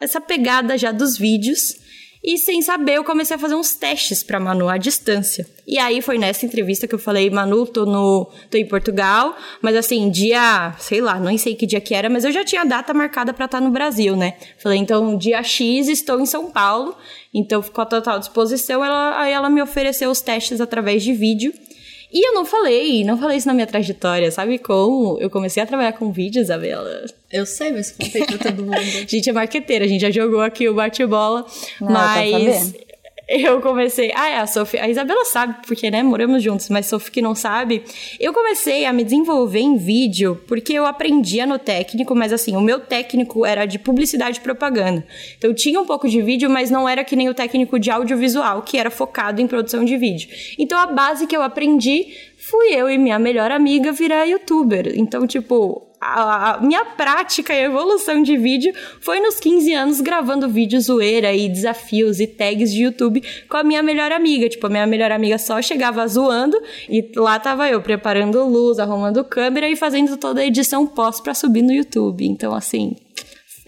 essa 0.00 0.18
pegada 0.18 0.78
já 0.78 0.92
dos 0.92 1.18
vídeos 1.18 1.78
e 2.22 2.36
sem 2.36 2.60
saber, 2.60 2.96
eu 2.96 3.04
comecei 3.04 3.34
a 3.34 3.38
fazer 3.38 3.54
uns 3.54 3.74
testes 3.74 4.22
para 4.22 4.38
Manu 4.38 4.68
à 4.68 4.76
distância. 4.76 5.46
E 5.70 5.78
aí 5.78 6.02
foi 6.02 6.18
nessa 6.18 6.44
entrevista 6.44 6.88
que 6.88 6.94
eu 6.96 6.98
falei, 6.98 7.30
Manu, 7.30 7.64
tô 7.64 7.86
no 7.86 8.28
tô 8.50 8.58
em 8.58 8.66
Portugal, 8.66 9.36
mas 9.62 9.76
assim, 9.76 10.10
dia, 10.10 10.74
sei 10.80 11.00
lá, 11.00 11.20
não 11.20 11.38
sei 11.38 11.54
que 11.54 11.64
dia 11.64 11.80
que 11.80 11.94
era, 11.94 12.10
mas 12.10 12.24
eu 12.24 12.32
já 12.32 12.44
tinha 12.44 12.64
data 12.64 12.92
marcada 12.92 13.32
para 13.32 13.44
estar 13.44 13.60
tá 13.60 13.64
no 13.64 13.70
Brasil, 13.70 14.16
né? 14.16 14.34
Falei, 14.58 14.80
então, 14.80 15.16
dia 15.16 15.40
X 15.44 15.86
estou 15.86 16.18
em 16.18 16.26
São 16.26 16.50
Paulo. 16.50 16.96
Então, 17.32 17.62
ficou 17.62 17.82
a 17.82 17.86
total 17.86 18.18
disposição. 18.18 18.84
Ela, 18.84 19.20
aí 19.20 19.32
ela 19.32 19.48
me 19.48 19.62
ofereceu 19.62 20.10
os 20.10 20.20
testes 20.20 20.60
através 20.60 21.04
de 21.04 21.12
vídeo. 21.12 21.52
E 22.12 22.26
eu 22.26 22.34
não 22.34 22.44
falei, 22.44 23.04
não 23.04 23.16
falei 23.16 23.36
isso 23.36 23.46
na 23.46 23.54
minha 23.54 23.68
trajetória, 23.68 24.28
sabe 24.32 24.58
como? 24.58 25.18
Eu 25.20 25.30
comecei 25.30 25.62
a 25.62 25.66
trabalhar 25.66 25.92
com 25.92 26.10
vídeo, 26.10 26.42
Isabela. 26.42 27.04
Eu 27.30 27.46
sei, 27.46 27.70
mas 27.70 27.92
contei 27.92 28.26
pra 28.26 28.38
todo 28.38 28.64
mundo. 28.64 28.74
a 28.74 29.06
gente 29.06 29.30
é 29.30 29.32
marqueteira, 29.32 29.84
a 29.84 29.88
gente 29.88 30.00
já 30.00 30.10
jogou 30.10 30.40
aqui 30.40 30.68
o 30.68 30.74
bate-bola, 30.74 31.46
mas 31.80 32.74
eu 33.30 33.60
comecei. 33.60 34.10
Ah, 34.14 34.28
é, 34.28 34.38
a 34.38 34.46
Sophie. 34.46 34.80
A 34.80 34.88
Isabela 34.88 35.24
sabe, 35.24 35.54
porque, 35.64 35.88
né, 35.88 36.02
moramos 36.02 36.42
juntos, 36.42 36.68
mas 36.68 36.86
Sophie 36.86 37.12
que 37.12 37.22
não 37.22 37.34
sabe. 37.34 37.84
Eu 38.18 38.32
comecei 38.32 38.84
a 38.84 38.92
me 38.92 39.04
desenvolver 39.04 39.60
em 39.60 39.76
vídeo 39.76 40.40
porque 40.48 40.72
eu 40.72 40.84
aprendia 40.84 41.46
no 41.46 41.56
técnico, 41.56 42.12
mas 42.12 42.32
assim, 42.32 42.56
o 42.56 42.60
meu 42.60 42.80
técnico 42.80 43.46
era 43.46 43.66
de 43.66 43.78
publicidade 43.78 44.38
e 44.38 44.40
propaganda. 44.40 45.06
Então 45.38 45.54
tinha 45.54 45.80
um 45.80 45.86
pouco 45.86 46.08
de 46.08 46.20
vídeo, 46.20 46.50
mas 46.50 46.70
não 46.70 46.88
era 46.88 47.04
que 47.04 47.14
nem 47.14 47.28
o 47.28 47.34
técnico 47.34 47.78
de 47.78 47.90
audiovisual, 47.90 48.62
que 48.62 48.76
era 48.76 48.90
focado 48.90 49.40
em 49.40 49.46
produção 49.46 49.84
de 49.84 49.96
vídeo. 49.96 50.28
Então 50.58 50.76
a 50.78 50.86
base 50.86 51.26
que 51.26 51.36
eu 51.36 51.42
aprendi 51.42 52.08
fui 52.36 52.74
eu 52.74 52.90
e 52.90 52.98
minha 52.98 53.18
melhor 53.18 53.52
amiga 53.52 53.92
virar 53.92 54.24
youtuber. 54.24 54.92
Então, 54.96 55.24
tipo, 55.26 55.89
a, 56.00 56.54
a, 56.54 56.60
minha 56.60 56.84
prática 56.84 57.52
e 57.52 57.64
evolução 57.64 58.22
de 58.22 58.36
vídeo 58.36 58.72
foi 59.00 59.20
nos 59.20 59.38
15 59.38 59.72
anos 59.74 60.00
gravando 60.00 60.48
vídeo 60.48 60.80
zoeira 60.80 61.32
e 61.32 61.48
desafios 61.48 62.20
e 62.20 62.26
tags 62.26 62.72
de 62.72 62.84
YouTube 62.84 63.22
com 63.48 63.56
a 63.56 63.62
minha 63.62 63.82
melhor 63.82 64.10
amiga. 64.10 64.48
Tipo, 64.48 64.66
a 64.66 64.70
minha 64.70 64.86
melhor 64.86 65.12
amiga 65.12 65.36
só 65.36 65.60
chegava 65.60 66.06
zoando 66.08 66.60
e 66.88 67.10
lá 67.16 67.38
tava 67.38 67.68
eu 67.68 67.82
preparando 67.82 68.42
luz, 68.44 68.78
arrumando 68.78 69.22
câmera 69.22 69.68
e 69.68 69.76
fazendo 69.76 70.16
toda 70.16 70.40
a 70.40 70.46
edição 70.46 70.86
pós 70.86 71.20
para 71.20 71.34
subir 71.34 71.62
no 71.62 71.72
YouTube. 71.72 72.26
Então, 72.26 72.54
assim, 72.54 72.96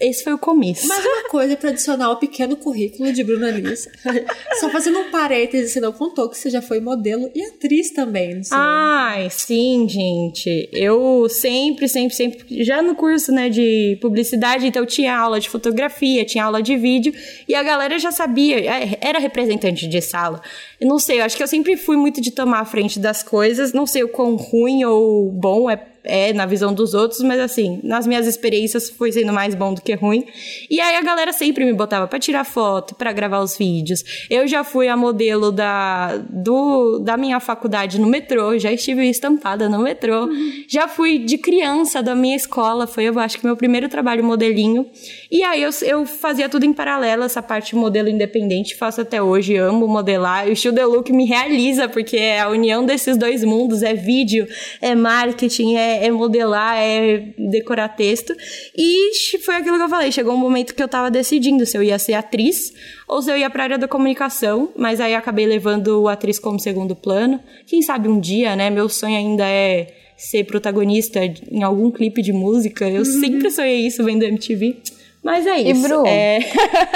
esse 0.03 0.23
foi 0.23 0.33
o 0.33 0.37
começo. 0.37 0.87
Mas 0.87 1.05
uma 1.05 1.29
coisa 1.29 1.55
para 1.55 1.69
adicionar 1.69 2.07
ao 2.07 2.17
pequeno 2.17 2.57
currículo 2.57 3.11
de 3.13 3.23
Bruna 3.23 3.49
Liz. 3.49 3.87
Só 4.59 4.69
fazendo 4.69 4.99
um 4.99 5.11
parêntese, 5.11 5.71
você 5.71 5.79
não 5.79 5.93
contou 5.93 6.29
que 6.29 6.37
você 6.37 6.49
já 6.49 6.61
foi 6.61 6.79
modelo 6.79 7.31
e 7.33 7.41
atriz 7.43 7.91
também. 7.91 8.35
Não 8.35 8.41
Ai, 8.51 9.29
sim, 9.29 9.87
gente. 9.87 10.69
Eu 10.73 11.27
sempre, 11.29 11.87
sempre, 11.87 12.15
sempre. 12.15 12.63
Já 12.63 12.81
no 12.81 12.95
curso 12.95 13.31
né, 13.31 13.49
de 13.49 13.97
publicidade, 14.01 14.67
então 14.67 14.85
tinha 14.85 15.17
aula 15.17 15.39
de 15.39 15.49
fotografia, 15.49 16.25
tinha 16.25 16.43
aula 16.43 16.61
de 16.61 16.75
vídeo, 16.75 17.13
e 17.47 17.55
a 17.55 17.63
galera 17.63 17.97
já 17.97 18.11
sabia, 18.11 18.59
é, 18.59 18.97
era 18.99 19.19
representante 19.19 19.87
de 19.87 20.01
sala. 20.01 20.41
Eu 20.81 20.87
não 20.87 20.99
sei, 20.99 21.21
eu 21.21 21.23
acho 21.23 21.37
que 21.37 21.43
eu 21.43 21.47
sempre 21.47 21.77
fui 21.77 21.95
muito 21.95 22.19
de 22.19 22.31
tomar 22.31 22.59
a 22.59 22.65
frente 22.65 22.99
das 22.99 23.23
coisas. 23.23 23.71
Não 23.71 23.85
sei 23.85 24.03
o 24.03 24.09
quão 24.09 24.35
ruim 24.35 24.83
ou 24.83 25.31
bom 25.31 25.69
é 25.69 25.92
é 26.03 26.33
na 26.33 26.45
visão 26.45 26.73
dos 26.73 26.93
outros, 26.93 27.21
mas 27.21 27.39
assim, 27.39 27.79
nas 27.83 28.05
minhas 28.05 28.27
experiências 28.27 28.89
foi 28.89 29.11
sendo 29.11 29.31
mais 29.31 29.55
bom 29.55 29.73
do 29.73 29.81
que 29.81 29.93
ruim. 29.93 30.25
E 30.69 30.79
aí 30.79 30.95
a 30.95 31.01
galera 31.01 31.31
sempre 31.31 31.63
me 31.65 31.73
botava 31.73 32.07
para 32.07 32.19
tirar 32.19 32.43
foto, 32.43 32.95
para 32.95 33.11
gravar 33.11 33.39
os 33.39 33.57
vídeos. 33.57 34.03
Eu 34.29 34.47
já 34.47 34.63
fui 34.63 34.87
a 34.87 34.97
modelo 34.97 35.51
da, 35.51 36.17
do, 36.29 36.99
da 36.99 37.15
minha 37.15 37.39
faculdade 37.39 37.99
no 37.99 38.07
metrô, 38.07 38.57
já 38.57 38.71
estive 38.71 39.07
estampada 39.09 39.69
no 39.69 39.79
metrô. 39.79 40.25
Uhum. 40.25 40.63
Já 40.67 40.87
fui 40.87 41.19
de 41.19 41.37
criança 41.37 42.01
da 42.03 42.13
minha 42.13 42.35
escola, 42.35 42.85
foi 42.85 43.05
eu 43.05 43.19
acho 43.19 43.39
que 43.39 43.45
meu 43.45 43.55
primeiro 43.55 43.87
trabalho 43.87 44.23
modelinho. 44.23 44.85
E 45.31 45.43
aí 45.43 45.63
eu, 45.63 45.69
eu 45.83 46.05
fazia 46.05 46.49
tudo 46.49 46.65
em 46.65 46.73
paralelo, 46.73 47.23
essa 47.23 47.41
parte 47.41 47.75
modelo 47.75 48.09
independente, 48.09 48.75
faço 48.75 49.01
até 49.01 49.21
hoje, 49.21 49.55
amo 49.55 49.87
modelar. 49.87 50.47
O 50.47 50.55
Show 50.55 50.73
The 50.73 50.85
Look 50.85 51.11
me 51.11 51.25
realiza, 51.25 51.87
porque 51.87 52.17
é 52.17 52.41
a 52.41 52.49
união 52.49 52.85
desses 52.85 53.17
dois 53.17 53.43
mundos, 53.43 53.83
é 53.83 53.93
vídeo, 53.93 54.47
é 54.81 54.95
marketing, 54.95 55.75
é 55.75 55.92
é, 56.01 56.11
modelar, 56.11 56.77
é 56.77 57.33
decorar 57.37 57.89
texto. 57.89 58.33
E 58.75 59.39
foi 59.39 59.55
aquilo 59.55 59.77
que 59.77 59.83
eu 59.83 59.89
falei. 59.89 60.11
Chegou 60.11 60.33
um 60.33 60.37
momento 60.37 60.73
que 60.73 60.81
eu 60.81 60.87
tava 60.87 61.11
decidindo 61.11 61.65
se 61.65 61.77
eu 61.77 61.83
ia 61.83 61.99
ser 61.99 62.13
atriz 62.13 62.73
ou 63.07 63.21
se 63.21 63.31
eu 63.31 63.37
ia 63.37 63.49
pra 63.49 63.63
área 63.63 63.77
da 63.77 63.87
comunicação, 63.87 64.71
mas 64.75 64.99
aí 64.99 65.15
acabei 65.15 65.45
levando 65.45 66.07
a 66.07 66.13
atriz 66.13 66.39
como 66.39 66.59
segundo 66.59 66.95
plano. 66.95 67.39
Quem 67.67 67.81
sabe 67.81 68.07
um 68.07 68.19
dia, 68.19 68.55
né? 68.55 68.69
Meu 68.69 68.89
sonho 68.89 69.17
ainda 69.17 69.45
é 69.45 69.87
ser 70.17 70.43
protagonista 70.45 71.19
em 71.51 71.63
algum 71.63 71.91
clipe 71.91 72.21
de 72.21 72.31
música. 72.31 72.87
Eu 72.87 72.99
uhum. 72.99 73.05
sempre 73.05 73.51
sonhei 73.51 73.85
isso 73.85 74.03
vendo 74.03 74.23
MTV. 74.23 74.77
Mas 75.23 75.47
é 75.47 75.59
isso. 75.59 75.85
E 75.85 75.87
Bru, 75.87 76.05
é... 76.05 76.39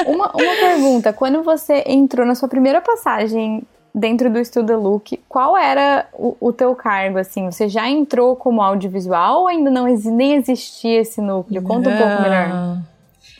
uma, 0.05 0.31
uma 0.36 0.55
pergunta. 0.60 1.13
Quando 1.13 1.41
você 1.43 1.83
entrou 1.88 2.25
na 2.25 2.36
sua 2.36 2.49
primeira 2.49 2.81
passagem 2.81 3.63
dentro 3.97 4.29
do 4.29 4.43
Studio 4.45 4.79
Look, 4.79 5.19
qual 5.27 5.57
era 5.57 6.07
o, 6.13 6.38
o, 6.39 6.53
teu 6.53 6.75
cargo, 6.75 7.17
assim? 7.17 7.49
Você 7.49 7.67
já 7.67 7.89
entrou 7.89 8.36
como 8.36 8.62
audiovisual 8.62 9.41
ou 9.41 9.47
ainda 9.47 9.71
não 9.71 9.86
nem 9.86 10.36
existia 10.36 11.01
esse 11.01 11.19
núcleo? 11.19 11.63
Conta 11.63 11.89
um 11.89 11.97
pouco 11.97 12.21
melhor. 12.21 12.77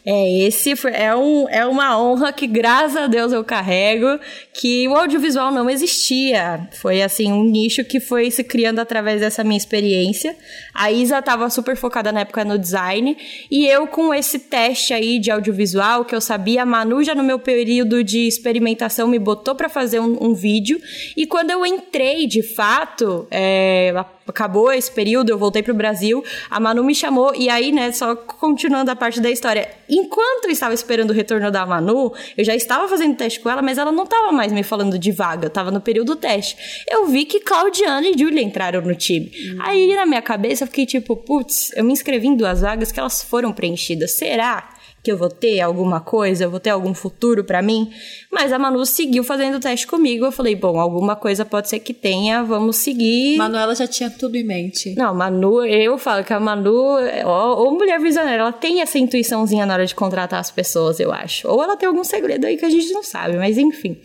É, 0.10 0.40
esse 0.48 0.74
foi, 0.78 0.94
é, 0.94 1.14
um, 1.14 1.50
é 1.50 1.66
uma 1.66 2.02
honra 2.02 2.32
que, 2.32 2.48
graças 2.48 2.96
a 2.96 3.08
Deus, 3.08 3.34
eu 3.34 3.44
carrego, 3.44 4.18
que 4.54 4.88
o 4.88 4.96
audiovisual 4.96 5.52
não 5.52 5.70
existia. 5.70 6.66
Foi, 6.80 7.02
assim, 7.02 7.30
um 7.30 7.44
nicho 7.44 7.84
que 7.84 8.00
foi 8.00 8.32
se 8.32 8.42
criando 8.42 8.80
através 8.80 9.20
dessa 9.20 9.44
minha 9.44 9.58
experiência. 9.58 10.34
A 10.74 10.90
Isa 10.90 11.20
estava 11.20 11.50
super 11.50 11.76
focada 11.76 12.10
na 12.14 12.22
época 12.22 12.46
no 12.46 12.58
design, 12.58 13.18
e 13.52 13.68
eu 13.68 13.86
com 13.86 14.14
esse 14.14 14.40
teste 14.40 14.94
aí 14.94 15.20
de 15.20 15.30
audiovisual, 15.30 16.06
que 16.06 16.16
eu 16.16 16.22
sabia, 16.22 16.62
a 16.64 16.66
Manu 16.66 17.04
já 17.04 17.14
no 17.14 17.24
meu 17.24 17.38
período 17.38 18.02
de 18.02 18.30
experimentação 18.30 19.10
me 19.10 19.20
botou 19.20 19.56
para 19.56 19.68
fazer 19.68 20.00
um, 20.00 20.18
um, 20.22 20.34
vídeo, 20.34 20.80
e 21.18 21.28
quando 21.28 21.52
eu 21.52 21.66
entrei, 21.66 22.28
de 22.28 22.42
fato, 22.42 23.28
é, 23.30 23.94
acabou 24.26 24.72
esse 24.72 24.92
período, 24.92 25.32
eu 25.32 25.38
voltei 25.38 25.62
pro 25.62 25.74
Brasil, 25.74 26.24
a 26.50 26.62
Manu 26.62 26.82
me 26.82 26.96
chamou, 26.96 27.36
e 27.36 27.50
aí, 27.50 27.74
né, 27.74 27.92
só 27.92 28.16
continuando 28.16 28.90
a 28.90 28.96
parte 28.96 29.20
da 29.20 29.30
história, 29.30 29.68
enquanto 29.98 30.46
eu 30.46 30.52
estava 30.52 30.74
esperando 30.74 31.12
o 31.12 31.14
retorno 31.14 31.52
da 31.52 31.66
Manu, 31.66 32.14
eu 32.38 32.44
já 32.44 32.56
estava 32.56 32.88
fazendo 32.88 33.16
teste 33.16 33.40
com 33.40 33.50
ela, 33.50 33.62
mas 33.62 33.78
ela 33.78 33.92
não 33.92 34.04
estava 34.04 34.32
mais 34.32 34.52
me 34.52 34.64
falando 34.64 34.98
de 34.98 35.12
vaga, 35.12 35.48
eu 35.48 35.50
tava 35.50 35.72
no 35.72 35.82
período 35.82 36.16
teste. 36.16 36.84
Eu 36.90 37.08
vi 37.08 37.26
que 37.26 37.40
Claudiana 37.40 38.08
e 38.08 38.18
Julia 38.18 38.42
entraram 38.42 38.82
no 38.82 38.96
time. 38.96 39.32
Hum. 39.54 39.58
Aí, 39.62 39.96
na 39.96 40.06
minha 40.06 40.22
cabeça, 40.22 40.64
eu 40.64 40.68
fiquei 40.68 40.86
tipo, 40.86 41.16
putz, 41.16 41.72
eu 41.76 41.84
me 41.84 41.94
inscrevi 41.94 42.28
em 42.28 42.36
duas 42.36 42.62
vagas 42.62 42.92
que 42.92 43.00
elas 43.00 43.22
foram 43.24 43.52
preenchidas, 43.52 44.12
será? 44.18 44.77
Que 45.08 45.12
eu 45.14 45.18
vou 45.18 45.30
ter 45.30 45.62
alguma 45.62 46.02
coisa, 46.02 46.44
eu 46.44 46.52
vou 46.52 46.60
ter 46.60 46.70
algum 46.70 46.94
futuro 46.94 47.42
para 47.42 47.62
mim. 47.62 47.94
Mas 48.30 48.52
a 48.52 48.60
Manu 48.60 48.86
seguiu 48.86 49.24
fazendo 49.24 49.56
o 49.56 49.60
teste 49.62 49.88
comigo. 49.88 50.26
Eu 50.26 50.34
falei, 50.34 50.54
bom, 50.54 50.78
alguma 50.78 51.16
coisa 51.16 51.46
pode 51.46 51.70
ser 51.70 51.80
que 51.80 51.94
tenha, 51.94 52.44
vamos 52.44 52.76
seguir. 52.76 53.38
Manuela 53.38 53.74
já 53.74 53.88
tinha 53.88 54.10
tudo 54.10 54.36
em 54.36 54.44
mente. 54.44 54.96
Não, 54.98 55.16
Manu, 55.16 55.64
eu 55.64 55.98
falo 55.98 56.26
que 56.26 56.34
a 56.34 56.42
Manu, 56.42 56.98
ou 57.26 57.72
mulher 57.72 58.02
visionária, 58.02 58.42
ela 58.42 58.52
tem 58.52 58.82
essa 58.82 59.00
intuiçãozinha 59.00 59.66
na 59.66 59.76
hora 59.76 59.86
de 59.86 59.96
contratar 59.96 60.42
as 60.42 60.52
pessoas, 60.52 61.00
eu 61.00 61.10
acho. 61.10 61.48
Ou 61.48 61.64
ela 61.64 61.78
tem 61.78 61.88
algum 61.88 62.04
segredo 62.04 62.46
aí 62.46 62.58
que 62.58 62.66
a 62.66 62.70
gente 62.70 62.92
não 62.92 63.02
sabe, 63.02 63.38
mas 63.38 63.58
enfim. 63.58 63.98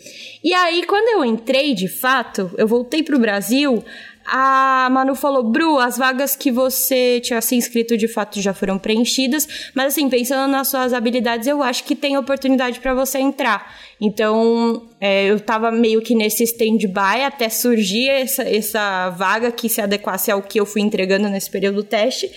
E 0.45 0.55
aí, 0.55 0.87
quando 0.87 1.09
eu 1.19 1.25
entrei 1.25 1.75
de 1.75 1.89
fato, 1.89 2.49
eu 2.57 2.69
voltei 2.69 3.03
pro 3.03 3.19
Brasil 3.19 3.83
a 4.27 4.89
Manu 4.91 5.15
falou, 5.15 5.43
Bru, 5.43 5.79
as 5.79 5.99
vagas 5.99 6.37
que 6.37 6.51
você 6.51 7.21
tinha 7.21 7.41
se 7.41 7.57
inscrito 7.57 7.97
de 7.97 8.07
fato 8.07 8.41
já 8.41 8.55
foram 8.55 8.79
preenchidas, 8.79 9.71
mas 9.75 9.87
assim, 9.89 10.09
pensando 10.09 10.51
nas 10.51 10.69
suas 10.69 10.93
habilidades, 10.93 11.47
eu 11.47 11.63
acho 11.63 11.85
que 11.85 11.95
tem 11.95 12.17
oportunidade 12.17 12.81
para 12.81 12.95
você 12.95 13.19
entrar. 13.19 13.75
Então, 14.01 14.89
é, 15.01 15.27
eu 15.27 15.39
tava 15.39 15.71
meio 15.71 16.03
que 16.03 16.15
nesse 16.15 16.45
stand-by 16.45 17.25
até 17.25 17.49
surgir 17.49 18.09
essa, 18.09 18.43
essa 18.43 19.11
vaga 19.11 19.53
que 19.53 19.69
se 19.69 19.81
adequasse 19.81 20.31
ao 20.31 20.43
que 20.43 20.59
eu 20.59 20.67
fui 20.67 20.83
entregando 20.83 21.29
nesse 21.29 21.51
período 21.51 21.77
do 21.77 21.85
teste. 21.85 22.31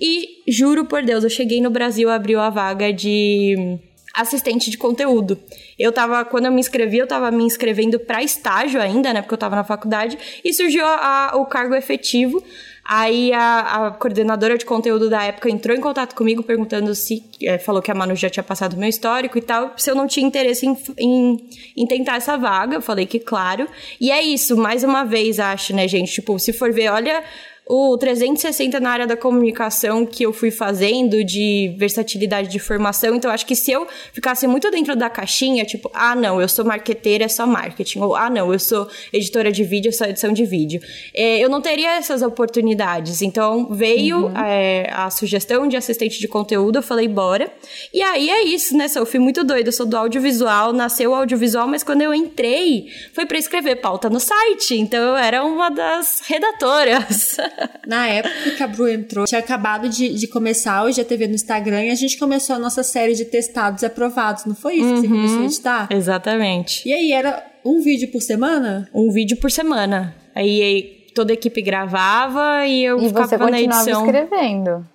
E 0.00 0.42
juro 0.48 0.84
por 0.84 1.02
Deus, 1.02 1.24
eu 1.24 1.30
cheguei 1.30 1.60
no 1.60 1.70
Brasil, 1.70 2.10
abriu 2.10 2.40
a 2.40 2.50
vaga 2.50 2.92
de 2.92 3.78
assistente 4.14 4.70
de 4.70 4.78
conteúdo. 4.78 5.38
Eu 5.78 5.92
tava, 5.92 6.24
quando 6.24 6.46
eu 6.46 6.52
me 6.52 6.60
inscrevi, 6.60 6.98
eu 6.98 7.06
tava 7.06 7.30
me 7.30 7.44
inscrevendo 7.44 7.98
para 7.98 8.22
estágio 8.22 8.80
ainda, 8.80 9.12
né? 9.12 9.20
Porque 9.20 9.34
eu 9.34 9.38
tava 9.38 9.56
na 9.56 9.64
faculdade, 9.64 10.18
e 10.44 10.52
surgiu 10.52 10.84
a, 10.84 11.32
o 11.34 11.44
cargo 11.46 11.74
efetivo. 11.74 12.42
Aí 12.88 13.32
a, 13.32 13.86
a, 13.86 13.90
coordenadora 13.90 14.56
de 14.56 14.64
conteúdo 14.64 15.10
da 15.10 15.24
época 15.24 15.50
entrou 15.50 15.76
em 15.76 15.80
contato 15.80 16.14
comigo 16.14 16.42
perguntando 16.42 16.94
se. 16.94 17.22
É, 17.42 17.58
falou 17.58 17.82
que 17.82 17.90
a 17.90 17.94
Manu 17.94 18.14
já 18.14 18.30
tinha 18.30 18.44
passado 18.44 18.74
o 18.74 18.78
meu 18.78 18.88
histórico 18.88 19.36
e 19.36 19.42
tal, 19.42 19.74
se 19.76 19.90
eu 19.90 19.94
não 19.96 20.06
tinha 20.06 20.24
interesse 20.24 20.66
em, 20.66 20.78
em, 20.96 21.48
em, 21.76 21.86
tentar 21.86 22.16
essa 22.16 22.36
vaga. 22.36 22.76
Eu 22.76 22.82
falei 22.82 23.04
que 23.04 23.18
claro. 23.18 23.68
E 24.00 24.12
é 24.12 24.22
isso, 24.22 24.56
mais 24.56 24.84
uma 24.84 25.04
vez, 25.04 25.40
acho, 25.40 25.74
né, 25.74 25.88
gente? 25.88 26.12
Tipo, 26.12 26.38
se 26.38 26.52
for 26.52 26.72
ver, 26.72 26.88
olha 26.90 27.24
o 27.68 27.98
360 27.98 28.78
na 28.78 28.90
área 28.90 29.06
da 29.08 29.16
comunicação 29.16 30.06
que 30.06 30.22
eu 30.22 30.32
fui 30.32 30.52
fazendo, 30.52 31.24
de 31.24 31.74
versatilidade 31.76 32.48
de 32.48 32.60
formação. 32.60 33.16
Então, 33.16 33.28
acho 33.28 33.44
que 33.44 33.56
se 33.56 33.72
eu 33.72 33.88
ficasse 34.12 34.46
muito 34.46 34.70
dentro 34.70 34.94
da 34.94 35.10
caixinha, 35.10 35.64
tipo, 35.64 35.90
ah, 35.92 36.14
não, 36.14 36.40
eu 36.40 36.48
sou 36.48 36.64
marqueteira, 36.64 37.24
é 37.24 37.28
só 37.28 37.44
marketing. 37.44 37.98
Ou, 37.98 38.14
ah, 38.14 38.30
não, 38.30 38.52
eu 38.52 38.58
sou 38.60 38.88
editora 39.12 39.50
de 39.50 39.64
vídeo, 39.64 39.88
é 39.88 39.92
só 39.92 40.04
edição 40.04 40.32
de 40.32 40.44
vídeo. 40.44 40.80
É, 41.12 41.40
eu 41.40 41.48
não 41.48 41.60
teria 41.60 41.96
essas 41.96 42.22
oportunidades. 42.22 43.20
Então, 43.20 43.66
veio 43.72 44.26
uhum. 44.26 44.38
é, 44.38 44.88
a 44.92 45.10
sugestão 45.10 45.66
de 45.66 45.76
assistente 45.76 46.20
de 46.20 46.28
conteúdo, 46.28 46.78
eu 46.78 46.82
falei, 46.82 47.08
bora. 47.08 47.52
E 47.92 48.00
aí 48.00 48.30
é 48.30 48.44
isso, 48.44 48.76
né, 48.76 48.86
Sophie? 48.86 49.18
Muito 49.18 49.42
doida. 49.42 49.70
Eu 49.70 49.72
sou 49.72 49.86
do 49.86 49.96
audiovisual, 49.96 50.72
nasceu 50.72 51.10
o 51.10 51.14
audiovisual, 51.14 51.66
mas 51.66 51.82
quando 51.82 52.02
eu 52.02 52.14
entrei, 52.14 52.86
foi 53.12 53.26
para 53.26 53.38
escrever 53.38 53.76
pauta 53.76 54.08
no 54.08 54.20
site. 54.20 54.76
Então, 54.76 55.02
eu 55.02 55.16
era 55.16 55.44
uma 55.44 55.68
das 55.68 56.22
redatoras. 56.28 57.38
Na 57.86 58.08
época 58.08 58.50
que 58.56 58.62
a 58.62 58.66
Bru 58.66 58.88
entrou, 58.88 59.24
tinha 59.26 59.40
acabado 59.40 59.88
de, 59.88 60.14
de 60.14 60.26
começar 60.26 60.84
o 60.84 60.88
IGTV 60.88 61.28
no 61.28 61.34
Instagram 61.34 61.84
e 61.84 61.90
a 61.90 61.94
gente 61.94 62.18
começou 62.18 62.56
a 62.56 62.58
nossa 62.58 62.82
série 62.82 63.14
de 63.14 63.24
testados 63.24 63.82
e 63.82 63.86
aprovados, 63.86 64.44
não 64.44 64.54
foi 64.54 64.76
isso 64.76 64.86
uhum, 64.86 64.94
que 64.94 65.00
você 65.00 65.08
começou 65.08 65.36
a 65.36 65.40
uhum. 65.40 65.46
editar? 65.46 65.88
Exatamente. 65.90 66.88
E 66.88 66.92
aí, 66.92 67.12
era 67.12 67.44
um 67.64 67.80
vídeo 67.80 68.08
por 68.10 68.20
semana? 68.20 68.88
Um 68.94 69.10
vídeo 69.10 69.36
por 69.36 69.50
semana. 69.50 70.14
Aí, 70.34 70.62
aí 70.62 71.06
toda 71.14 71.32
a 71.32 71.34
equipe 71.34 71.62
gravava 71.62 72.66
e 72.66 72.84
eu 72.84 72.98
e 73.00 73.08
ficava 73.08 73.26
você 73.26 73.50
na 73.50 73.60
edição. 73.60 74.04
escrevendo. 74.04 74.86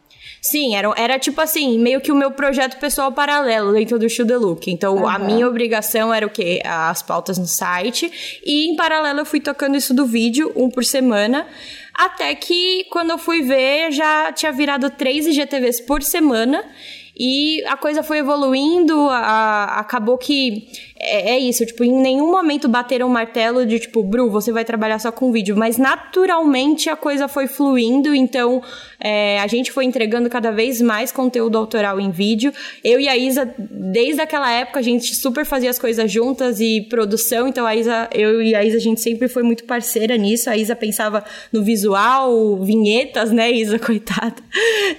Sim, 0.42 0.76
era, 0.76 0.92
era 0.98 1.20
tipo 1.20 1.40
assim, 1.40 1.78
meio 1.78 2.02
que 2.02 2.12
o 2.12 2.16
meu 2.16 2.32
projeto 2.32 2.80
pessoal 2.80 3.12
paralelo 3.12 3.74
dentro 3.74 4.00
do 4.00 4.10
Show 4.10 4.26
The 4.26 4.38
Look. 4.38 4.72
Então, 4.72 4.96
uhum. 4.96 5.08
a 5.08 5.20
minha 5.20 5.48
obrigação 5.48 6.12
era 6.12 6.26
o 6.26 6.30
quê? 6.32 6.60
As 6.66 7.04
pautas 7.04 7.38
no 7.38 7.46
site. 7.46 8.42
E 8.44 8.72
em 8.72 8.76
paralelo 8.76 9.20
eu 9.20 9.26
fui 9.26 9.40
tocando 9.40 9.78
isso 9.78 9.94
do 9.94 10.04
vídeo, 10.04 10.52
um 10.56 10.68
por 10.68 10.84
semana. 10.84 11.48
Até 11.94 12.34
que, 12.34 12.86
quando 12.86 13.12
eu 13.12 13.20
fui 13.20 13.44
ver, 13.44 13.92
já 13.92 14.32
tinha 14.32 14.52
virado 14.52 14.90
três 14.90 15.28
IGTVs 15.28 15.82
por 15.82 16.02
semana. 16.02 16.66
E 17.16 17.64
a 17.68 17.78
coisa 17.78 18.02
foi 18.02 18.18
evoluindo, 18.18 19.10
a, 19.10 19.80
acabou 19.80 20.18
que 20.18 20.68
é, 21.04 21.32
é, 21.32 21.40
isso, 21.40 21.66
tipo, 21.66 21.84
em 21.84 21.92
nenhum 21.92 22.32
momento 22.32 22.68
bateram 22.70 23.08
um 23.08 23.10
martelo 23.10 23.66
de 23.66 23.80
tipo, 23.80 24.04
Bru, 24.04 24.30
você 24.30 24.52
vai 24.52 24.64
trabalhar 24.64 25.00
só 25.00 25.12
com 25.12 25.32
vídeo, 25.32 25.58
mas 25.58 25.78
naturalmente 25.78 26.90
a 26.90 26.96
coisa 26.96 27.28
foi 27.28 27.48
fluindo, 27.48 28.14
então 28.14 28.62
é, 29.00 29.40
a 29.40 29.48
gente 29.48 29.72
foi 29.72 29.86
entregando 29.86 30.30
cada 30.30 30.52
vez 30.52 30.80
mais 30.80 31.12
conteúdo 31.12 31.58
autoral 31.58 32.00
em 32.00 32.12
vídeo. 32.12 32.54
Eu 32.84 33.00
e 33.00 33.08
a 33.08 33.18
Isa, 33.18 33.52
desde 33.58 34.22
aquela 34.22 34.52
época, 34.52 34.80
a 34.80 34.84
gente 34.84 35.16
super 35.16 35.44
fazia 35.44 35.72
as 35.72 35.80
coisas 35.80 36.12
juntas 36.12 36.60
e 36.60 36.82
produção, 36.82 37.48
então 37.48 37.66
a 37.66 37.76
Isa, 37.76 38.08
eu 38.14 38.40
e 38.40 38.54
a 38.54 38.64
Isa, 38.64 38.78
a 38.78 38.82
gente 38.82 39.02
sempre 39.02 39.28
foi 39.28 39.42
muito 39.42 39.64
parceira 39.64 40.16
nisso. 40.18 40.52
A 40.52 40.56
Isa 40.56 40.76
pensava 40.76 41.26
no 41.52 41.64
visual, 41.64 42.58
vinhetas, 42.58 43.32
né, 43.32 43.52
Isa, 43.52 43.80
coitada. 43.82 44.36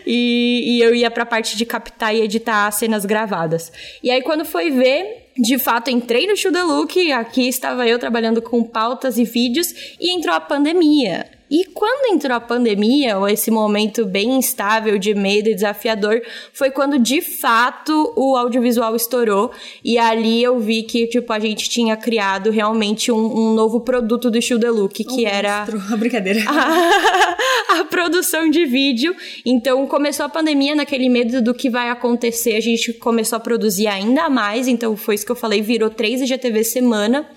E, 0.04 0.78
e 0.78 0.82
eu 0.82 0.92
ia 0.92 1.10
pra 1.12 1.24
parte 1.24 1.56
de 1.56 1.64
captar 1.64 2.12
e 2.12 2.22
editar 2.22 2.68
cenas 2.72 3.04
gravadas. 3.04 3.70
E 4.02 4.10
aí, 4.10 4.20
quando 4.20 4.44
foi 4.44 4.68
ver, 4.70 5.22
de 5.36 5.58
fato, 5.58 5.90
entrei 5.90 6.26
no 6.26 6.36
Show 6.36 6.52
The 6.52 6.62
Look, 6.62 7.12
aqui 7.12 7.48
estava 7.48 7.86
eu 7.86 7.98
trabalhando 7.98 8.42
com 8.42 8.62
pautas 8.62 9.18
e 9.18 9.24
vídeos, 9.24 9.96
e 9.98 10.10
entrou 10.10 10.34
a 10.34 10.40
pandemia. 10.40 11.26
E 11.52 11.66
quando 11.66 12.14
entrou 12.14 12.34
a 12.34 12.40
pandemia, 12.40 13.18
ou 13.18 13.28
esse 13.28 13.50
momento 13.50 14.06
bem 14.06 14.38
instável 14.38 14.96
de 14.96 15.14
medo 15.14 15.50
e 15.50 15.54
desafiador, 15.54 16.22
foi 16.50 16.70
quando 16.70 16.98
de 16.98 17.20
fato 17.20 18.10
o 18.16 18.34
audiovisual 18.38 18.96
estourou. 18.96 19.50
E 19.84 19.98
ali 19.98 20.42
eu 20.42 20.58
vi 20.58 20.82
que, 20.82 21.06
tipo, 21.06 21.30
a 21.30 21.38
gente 21.38 21.68
tinha 21.68 21.94
criado 21.94 22.50
realmente 22.50 23.12
um, 23.12 23.18
um 23.18 23.52
novo 23.52 23.80
produto 23.80 24.30
do 24.30 24.40
Show 24.40 24.58
The 24.58 24.70
Look, 24.70 25.04
que 25.04 25.24
um 25.24 25.28
era. 25.28 25.66
Monstro. 25.70 25.78
Brincadeira. 26.00 26.42
A, 26.46 27.36
a 27.80 27.84
produção 27.84 28.48
de 28.48 28.64
vídeo. 28.64 29.14
Então 29.44 29.86
começou 29.86 30.24
a 30.24 30.30
pandemia 30.30 30.74
naquele 30.74 31.10
medo 31.10 31.42
do 31.42 31.52
que 31.52 31.68
vai 31.68 31.90
acontecer. 31.90 32.56
A 32.56 32.60
gente 32.62 32.94
começou 32.94 33.36
a 33.36 33.40
produzir 33.40 33.88
ainda 33.88 34.30
mais. 34.30 34.68
Então 34.68 34.96
foi 34.96 35.16
isso 35.16 35.26
que 35.26 35.32
eu 35.32 35.36
falei, 35.36 35.60
virou 35.60 35.90
três 35.90 36.22
IGTV 36.22 36.64
semana. 36.64 37.28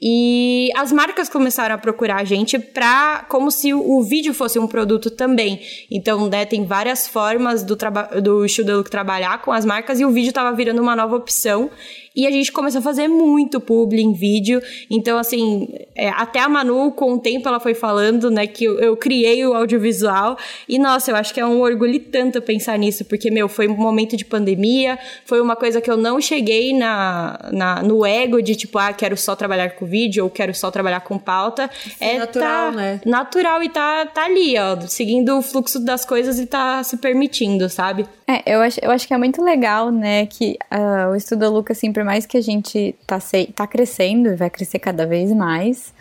E 0.00 0.70
as 0.76 0.92
marcas 0.92 1.28
começaram 1.28 1.74
a 1.74 1.78
procurar 1.78 2.16
a 2.16 2.24
gente 2.24 2.58
para 2.58 3.24
como 3.28 3.50
se 3.50 3.74
o 3.74 4.02
vídeo 4.02 4.32
fosse 4.32 4.58
um 4.58 4.66
produto 4.66 5.10
também. 5.10 5.60
Então, 5.90 6.28
né, 6.28 6.44
tem 6.44 6.64
várias 6.64 7.08
formas 7.08 7.62
do, 7.62 7.76
do 8.22 8.46
Look 8.76 8.90
trabalhar 8.90 9.42
com 9.42 9.52
as 9.52 9.64
marcas 9.64 9.98
e 10.00 10.04
o 10.04 10.10
vídeo 10.10 10.28
estava 10.28 10.54
virando 10.54 10.80
uma 10.80 10.94
nova 10.94 11.16
opção. 11.16 11.70
E 12.18 12.26
a 12.26 12.32
gente 12.32 12.50
começou 12.50 12.80
a 12.80 12.82
fazer 12.82 13.06
muito 13.06 13.60
publi 13.60 14.02
em 14.02 14.12
vídeo. 14.12 14.60
Então, 14.90 15.16
assim, 15.16 15.68
é, 15.94 16.08
até 16.08 16.40
a 16.40 16.48
Manu, 16.48 16.90
com 16.90 17.12
o 17.12 17.18
tempo, 17.20 17.46
ela 17.46 17.60
foi 17.60 17.74
falando, 17.74 18.28
né, 18.28 18.44
que 18.44 18.64
eu, 18.64 18.76
eu, 18.80 18.96
criei 18.96 19.46
o 19.46 19.54
audiovisual. 19.54 20.36
E, 20.68 20.80
nossa, 20.80 21.12
eu 21.12 21.14
acho 21.14 21.32
que 21.32 21.38
é 21.38 21.46
um 21.46 21.60
orgulho 21.60 22.00
tanto 22.00 22.42
pensar 22.42 22.76
nisso, 22.76 23.04
porque, 23.04 23.30
meu, 23.30 23.48
foi 23.48 23.68
um 23.68 23.76
momento 23.76 24.16
de 24.16 24.24
pandemia, 24.24 24.98
foi 25.24 25.40
uma 25.40 25.54
coisa 25.54 25.80
que 25.80 25.88
eu 25.88 25.96
não 25.96 26.20
cheguei 26.20 26.76
na, 26.76 27.38
na 27.52 27.84
no 27.84 28.04
ego 28.04 28.42
de, 28.42 28.56
tipo, 28.56 28.78
ah, 28.78 28.92
quero 28.92 29.16
só 29.16 29.36
trabalhar 29.36 29.76
com 29.76 29.86
vídeo 29.86 30.24
ou 30.24 30.28
quero 30.28 30.52
só 30.52 30.72
trabalhar 30.72 31.02
com 31.02 31.18
pauta. 31.20 31.70
é 32.00 32.18
natural, 32.18 32.72
tá, 32.72 32.76
né? 32.76 33.00
Natural 33.06 33.62
e 33.62 33.68
tá, 33.68 34.06
tá 34.06 34.24
ali, 34.24 34.58
ó, 34.58 34.76
seguindo 34.88 35.38
o 35.38 35.40
fluxo 35.40 35.78
das 35.78 36.04
coisas 36.04 36.40
e 36.40 36.46
tá 36.46 36.82
se 36.82 36.96
permitindo, 36.96 37.68
sabe? 37.68 38.06
É, 38.30 38.42
eu 38.54 38.60
acho, 38.60 38.78
eu 38.82 38.90
acho 38.90 39.08
que 39.08 39.14
é 39.14 39.16
muito 39.16 39.42
legal, 39.42 39.90
né, 39.90 40.26
que 40.26 40.58
uh, 40.70 41.12
o 41.12 41.16
Estudo 41.16 41.50
Lucas, 41.50 41.78
assim, 41.78 41.90
mais 42.08 42.24
que 42.24 42.38
a 42.38 42.40
gente 42.40 42.94
tá, 43.06 43.20
se, 43.20 43.48
tá 43.54 43.66
crescendo 43.66 44.30
e 44.30 44.34
vai 44.34 44.48
crescer 44.48 44.78
cada 44.78 45.04
vez 45.04 45.30
mais, 45.30 45.92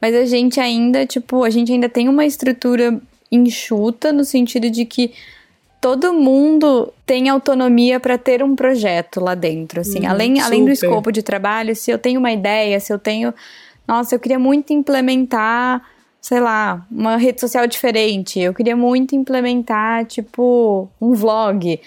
mas 0.00 0.14
a 0.14 0.24
gente 0.24 0.60
ainda, 0.60 1.04
tipo, 1.04 1.42
a 1.42 1.50
gente 1.50 1.72
ainda 1.72 1.88
tem 1.88 2.08
uma 2.08 2.24
estrutura 2.24 3.00
enxuta 3.32 4.12
no 4.12 4.24
sentido 4.24 4.70
de 4.70 4.84
que 4.84 5.12
todo 5.80 6.12
mundo 6.12 6.92
tem 7.04 7.28
autonomia 7.28 7.98
para 7.98 8.16
ter 8.16 8.44
um 8.44 8.54
projeto 8.54 9.18
lá 9.18 9.34
dentro, 9.34 9.80
assim, 9.80 10.06
hum, 10.06 10.08
além, 10.08 10.40
além 10.40 10.64
do 10.64 10.70
escopo 10.70 11.10
de 11.10 11.20
trabalho, 11.20 11.74
se 11.74 11.90
eu 11.90 11.98
tenho 11.98 12.20
uma 12.20 12.30
ideia, 12.30 12.78
se 12.78 12.92
eu 12.92 12.98
tenho, 12.98 13.34
nossa, 13.88 14.14
eu 14.14 14.20
queria 14.20 14.38
muito 14.38 14.72
implementar 14.72 15.82
sei 16.20 16.40
lá, 16.40 16.84
uma 16.90 17.16
rede 17.16 17.40
social 17.40 17.68
diferente. 17.68 18.40
Eu 18.40 18.52
queria 18.52 18.74
muito 18.74 19.14
implementar, 19.14 20.04
tipo, 20.06 20.88
um 21.00 21.14
vlog. 21.14 21.80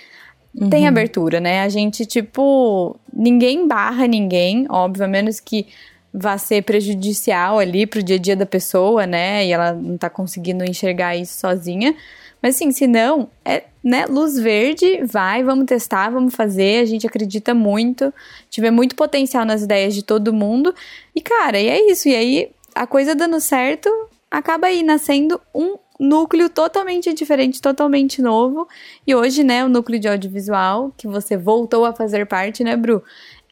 Uhum. 0.55 0.69
Tem 0.69 0.87
abertura, 0.87 1.39
né? 1.39 1.61
A 1.61 1.69
gente, 1.69 2.05
tipo, 2.05 2.95
ninguém 3.13 3.67
barra 3.67 4.07
ninguém, 4.07 4.65
óbvio, 4.69 5.05
a 5.05 5.07
menos 5.07 5.39
que 5.39 5.67
vá 6.13 6.37
ser 6.37 6.63
prejudicial 6.63 7.59
ali 7.59 7.85
pro 7.85 8.01
dia 8.01 8.15
a 8.15 8.19
dia 8.19 8.35
da 8.35 8.45
pessoa, 8.45 9.05
né? 9.05 9.45
E 9.45 9.51
ela 9.51 9.73
não 9.73 9.97
tá 9.97 10.09
conseguindo 10.09 10.63
enxergar 10.63 11.15
isso 11.15 11.39
sozinha. 11.39 11.95
Mas 12.41 12.55
assim, 12.55 12.71
se 12.71 12.87
não, 12.87 13.29
é, 13.43 13.63
né, 13.83 14.05
luz 14.05 14.39
verde, 14.39 15.03
vai, 15.03 15.43
vamos 15.43 15.65
testar, 15.65 16.09
vamos 16.09 16.33
fazer, 16.33 16.81
a 16.81 16.85
gente 16.85 17.05
acredita 17.05 17.53
muito, 17.53 18.13
tiver 18.49 18.71
muito 18.71 18.95
potencial 18.95 19.45
nas 19.45 19.61
ideias 19.61 19.93
de 19.93 20.03
todo 20.03 20.33
mundo. 20.33 20.73
E 21.15 21.21
cara, 21.21 21.59
e 21.59 21.67
é 21.67 21.91
isso, 21.91 22.07
e 22.07 22.15
aí 22.15 22.51
a 22.73 22.87
coisa 22.87 23.13
dando 23.13 23.39
certo, 23.41 23.89
acaba 24.31 24.67
aí 24.67 24.83
nascendo 24.83 25.39
um 25.53 25.75
núcleo 25.99 26.49
totalmente 26.49 27.13
diferente, 27.13 27.61
totalmente 27.61 28.21
novo. 28.21 28.67
E 29.05 29.13
hoje, 29.13 29.43
né, 29.43 29.65
o 29.65 29.69
núcleo 29.69 29.99
de 29.99 30.07
audiovisual, 30.07 30.93
que 30.97 31.07
você 31.07 31.35
voltou 31.35 31.85
a 31.85 31.93
fazer 31.93 32.25
parte, 32.25 32.63
né, 32.63 32.75
Bru? 32.75 33.03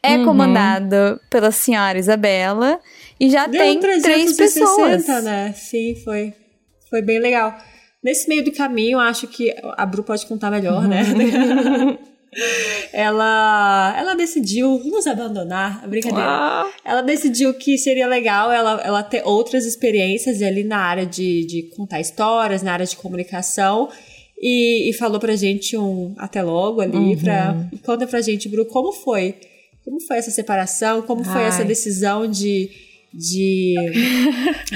É 0.02 0.16
uhum. 0.16 0.24
comandado 0.24 1.20
pela 1.28 1.50
senhora 1.50 1.98
Isabela 1.98 2.80
e 3.18 3.28
já 3.28 3.46
Deu 3.46 3.60
tem 3.60 3.80
três 3.80 4.36
pessoas. 4.36 5.06
né? 5.22 5.52
Sim, 5.52 5.96
foi, 6.04 6.32
foi 6.88 7.02
bem 7.02 7.18
legal. 7.18 7.56
Nesse 8.02 8.28
meio 8.28 8.44
do 8.44 8.52
caminho, 8.52 8.98
acho 8.98 9.26
que 9.26 9.52
a 9.76 9.84
Bru 9.84 10.04
pode 10.04 10.24
contar 10.26 10.50
melhor, 10.50 10.86
né? 10.86 11.02
ela, 12.92 13.94
ela 13.98 14.14
decidiu 14.14 14.80
nos 14.84 15.06
abandonar, 15.06 15.86
brincadeira. 15.88 16.28
Ah. 16.28 16.70
Ela 16.84 17.02
decidiu 17.02 17.54
que 17.54 17.76
seria 17.78 18.06
legal 18.06 18.50
ela, 18.50 18.80
ela 18.84 19.02
ter 19.02 19.22
outras 19.24 19.64
experiências 19.64 20.42
ali 20.42 20.64
na 20.64 20.78
área 20.78 21.06
de, 21.06 21.44
de 21.44 21.62
contar 21.76 22.00
histórias, 22.00 22.62
na 22.62 22.72
área 22.72 22.86
de 22.86 22.96
comunicação. 22.96 23.88
E, 24.40 24.88
e 24.88 24.92
falou 24.92 25.18
pra 25.18 25.34
gente 25.34 25.76
um 25.76 26.14
até 26.16 26.42
logo 26.42 26.80
ali. 26.80 26.96
Uhum. 26.96 27.18
Pra, 27.18 27.68
conta 27.84 28.06
pra 28.06 28.20
gente, 28.20 28.48
Bru, 28.48 28.66
como 28.66 28.92
foi? 28.92 29.34
Como 29.84 30.00
foi 30.00 30.18
essa 30.18 30.30
separação? 30.30 31.02
Como 31.02 31.22
Ai. 31.26 31.32
foi 31.32 31.42
essa 31.42 31.64
decisão 31.64 32.26
de 32.30 32.70
de, 33.12 33.74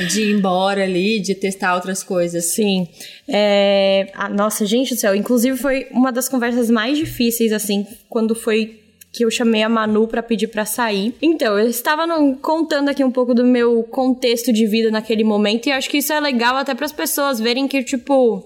de 0.08 0.22
ir 0.22 0.36
embora 0.36 0.84
ali, 0.84 1.20
de 1.20 1.34
testar 1.34 1.74
outras 1.74 2.02
coisas. 2.02 2.46
Sim. 2.46 2.88
É, 3.28 4.10
a, 4.14 4.28
nossa, 4.28 4.64
gente 4.66 4.94
do 4.94 5.00
céu. 5.00 5.14
Inclusive, 5.14 5.56
foi 5.56 5.86
uma 5.90 6.10
das 6.10 6.28
conversas 6.28 6.70
mais 6.70 6.96
difíceis, 6.98 7.52
assim, 7.52 7.86
quando 8.08 8.34
foi 8.34 8.78
que 9.12 9.24
eu 9.26 9.30
chamei 9.30 9.62
a 9.62 9.68
Manu 9.68 10.08
para 10.08 10.22
pedir 10.22 10.48
para 10.48 10.64
sair. 10.64 11.14
Então, 11.20 11.58
eu 11.58 11.68
estava 11.68 12.06
no, 12.06 12.34
contando 12.36 12.88
aqui 12.88 13.04
um 13.04 13.10
pouco 13.10 13.34
do 13.34 13.44
meu 13.44 13.82
contexto 13.84 14.50
de 14.50 14.66
vida 14.66 14.90
naquele 14.90 15.22
momento 15.22 15.66
e 15.66 15.72
acho 15.72 15.90
que 15.90 15.98
isso 15.98 16.12
é 16.14 16.18
legal 16.18 16.56
até 16.56 16.74
para 16.74 16.86
as 16.86 16.92
pessoas 16.92 17.38
verem 17.38 17.68
que 17.68 17.84
tipo 17.84 18.42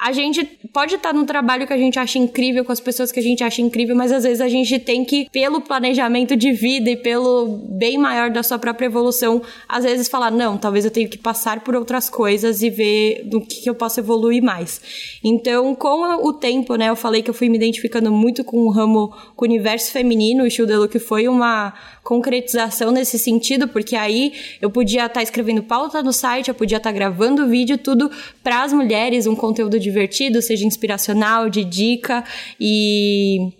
a 0.00 0.12
gente 0.12 0.42
pode 0.72 0.94
estar 0.94 1.12
num 1.12 1.26
trabalho 1.26 1.66
que 1.66 1.72
a 1.74 1.76
gente 1.76 1.98
acha 1.98 2.18
incrível, 2.18 2.64
com 2.64 2.72
as 2.72 2.80
pessoas 2.80 3.12
que 3.12 3.20
a 3.20 3.22
gente 3.22 3.44
acha 3.44 3.60
incrível, 3.60 3.94
mas 3.94 4.10
às 4.10 4.24
vezes 4.24 4.40
a 4.40 4.48
gente 4.48 4.78
tem 4.78 5.04
que, 5.04 5.28
pelo 5.30 5.60
planejamento 5.60 6.34
de 6.34 6.52
vida 6.52 6.88
e 6.88 6.96
pelo 6.96 7.46
bem 7.68 7.98
maior 7.98 8.30
da 8.30 8.42
sua 8.42 8.58
própria 8.58 8.86
evolução, 8.86 9.42
às 9.68 9.84
vezes 9.84 10.08
falar, 10.08 10.30
não, 10.30 10.56
talvez 10.56 10.86
eu 10.86 10.90
tenha 10.90 11.06
que 11.06 11.18
passar 11.18 11.60
por 11.60 11.74
outras 11.74 12.08
coisas 12.08 12.62
e 12.62 12.70
ver 12.70 13.24
do 13.26 13.42
que, 13.42 13.60
que 13.60 13.68
eu 13.68 13.74
posso 13.74 14.00
evoluir 14.00 14.42
mais. 14.42 14.80
Então, 15.22 15.74
com 15.74 16.26
o 16.26 16.32
tempo, 16.32 16.76
né, 16.76 16.88
eu 16.88 16.96
falei 16.96 17.22
que 17.22 17.28
eu 17.28 17.34
fui 17.34 17.50
me 17.50 17.56
identificando 17.56 18.10
muito 18.10 18.42
com 18.42 18.64
o 18.64 18.70
ramo, 18.70 19.12
com 19.36 19.44
o 19.44 19.48
universo 19.48 19.92
feminino, 19.92 20.44
o 20.44 20.66
The 20.66 20.76
Look 20.76 20.98
foi 20.98 21.28
uma 21.28 21.74
concretização 22.02 22.90
nesse 22.90 23.18
sentido, 23.18 23.68
porque 23.68 23.96
aí 23.96 24.32
eu 24.60 24.70
podia 24.70 25.06
estar 25.06 25.22
escrevendo 25.22 25.62
pauta 25.62 26.02
no 26.02 26.12
site, 26.12 26.48
eu 26.48 26.54
podia 26.54 26.78
estar 26.78 26.92
gravando 26.92 27.48
vídeo, 27.48 27.78
tudo 27.78 28.10
para 28.42 28.62
as 28.62 28.72
mulheres, 28.72 29.26
um 29.26 29.36
conteúdo 29.36 29.78
divertido, 29.78 30.42
seja 30.42 30.66
inspiracional, 30.66 31.48
de 31.48 31.64
dica 31.64 32.24
e 32.58 33.52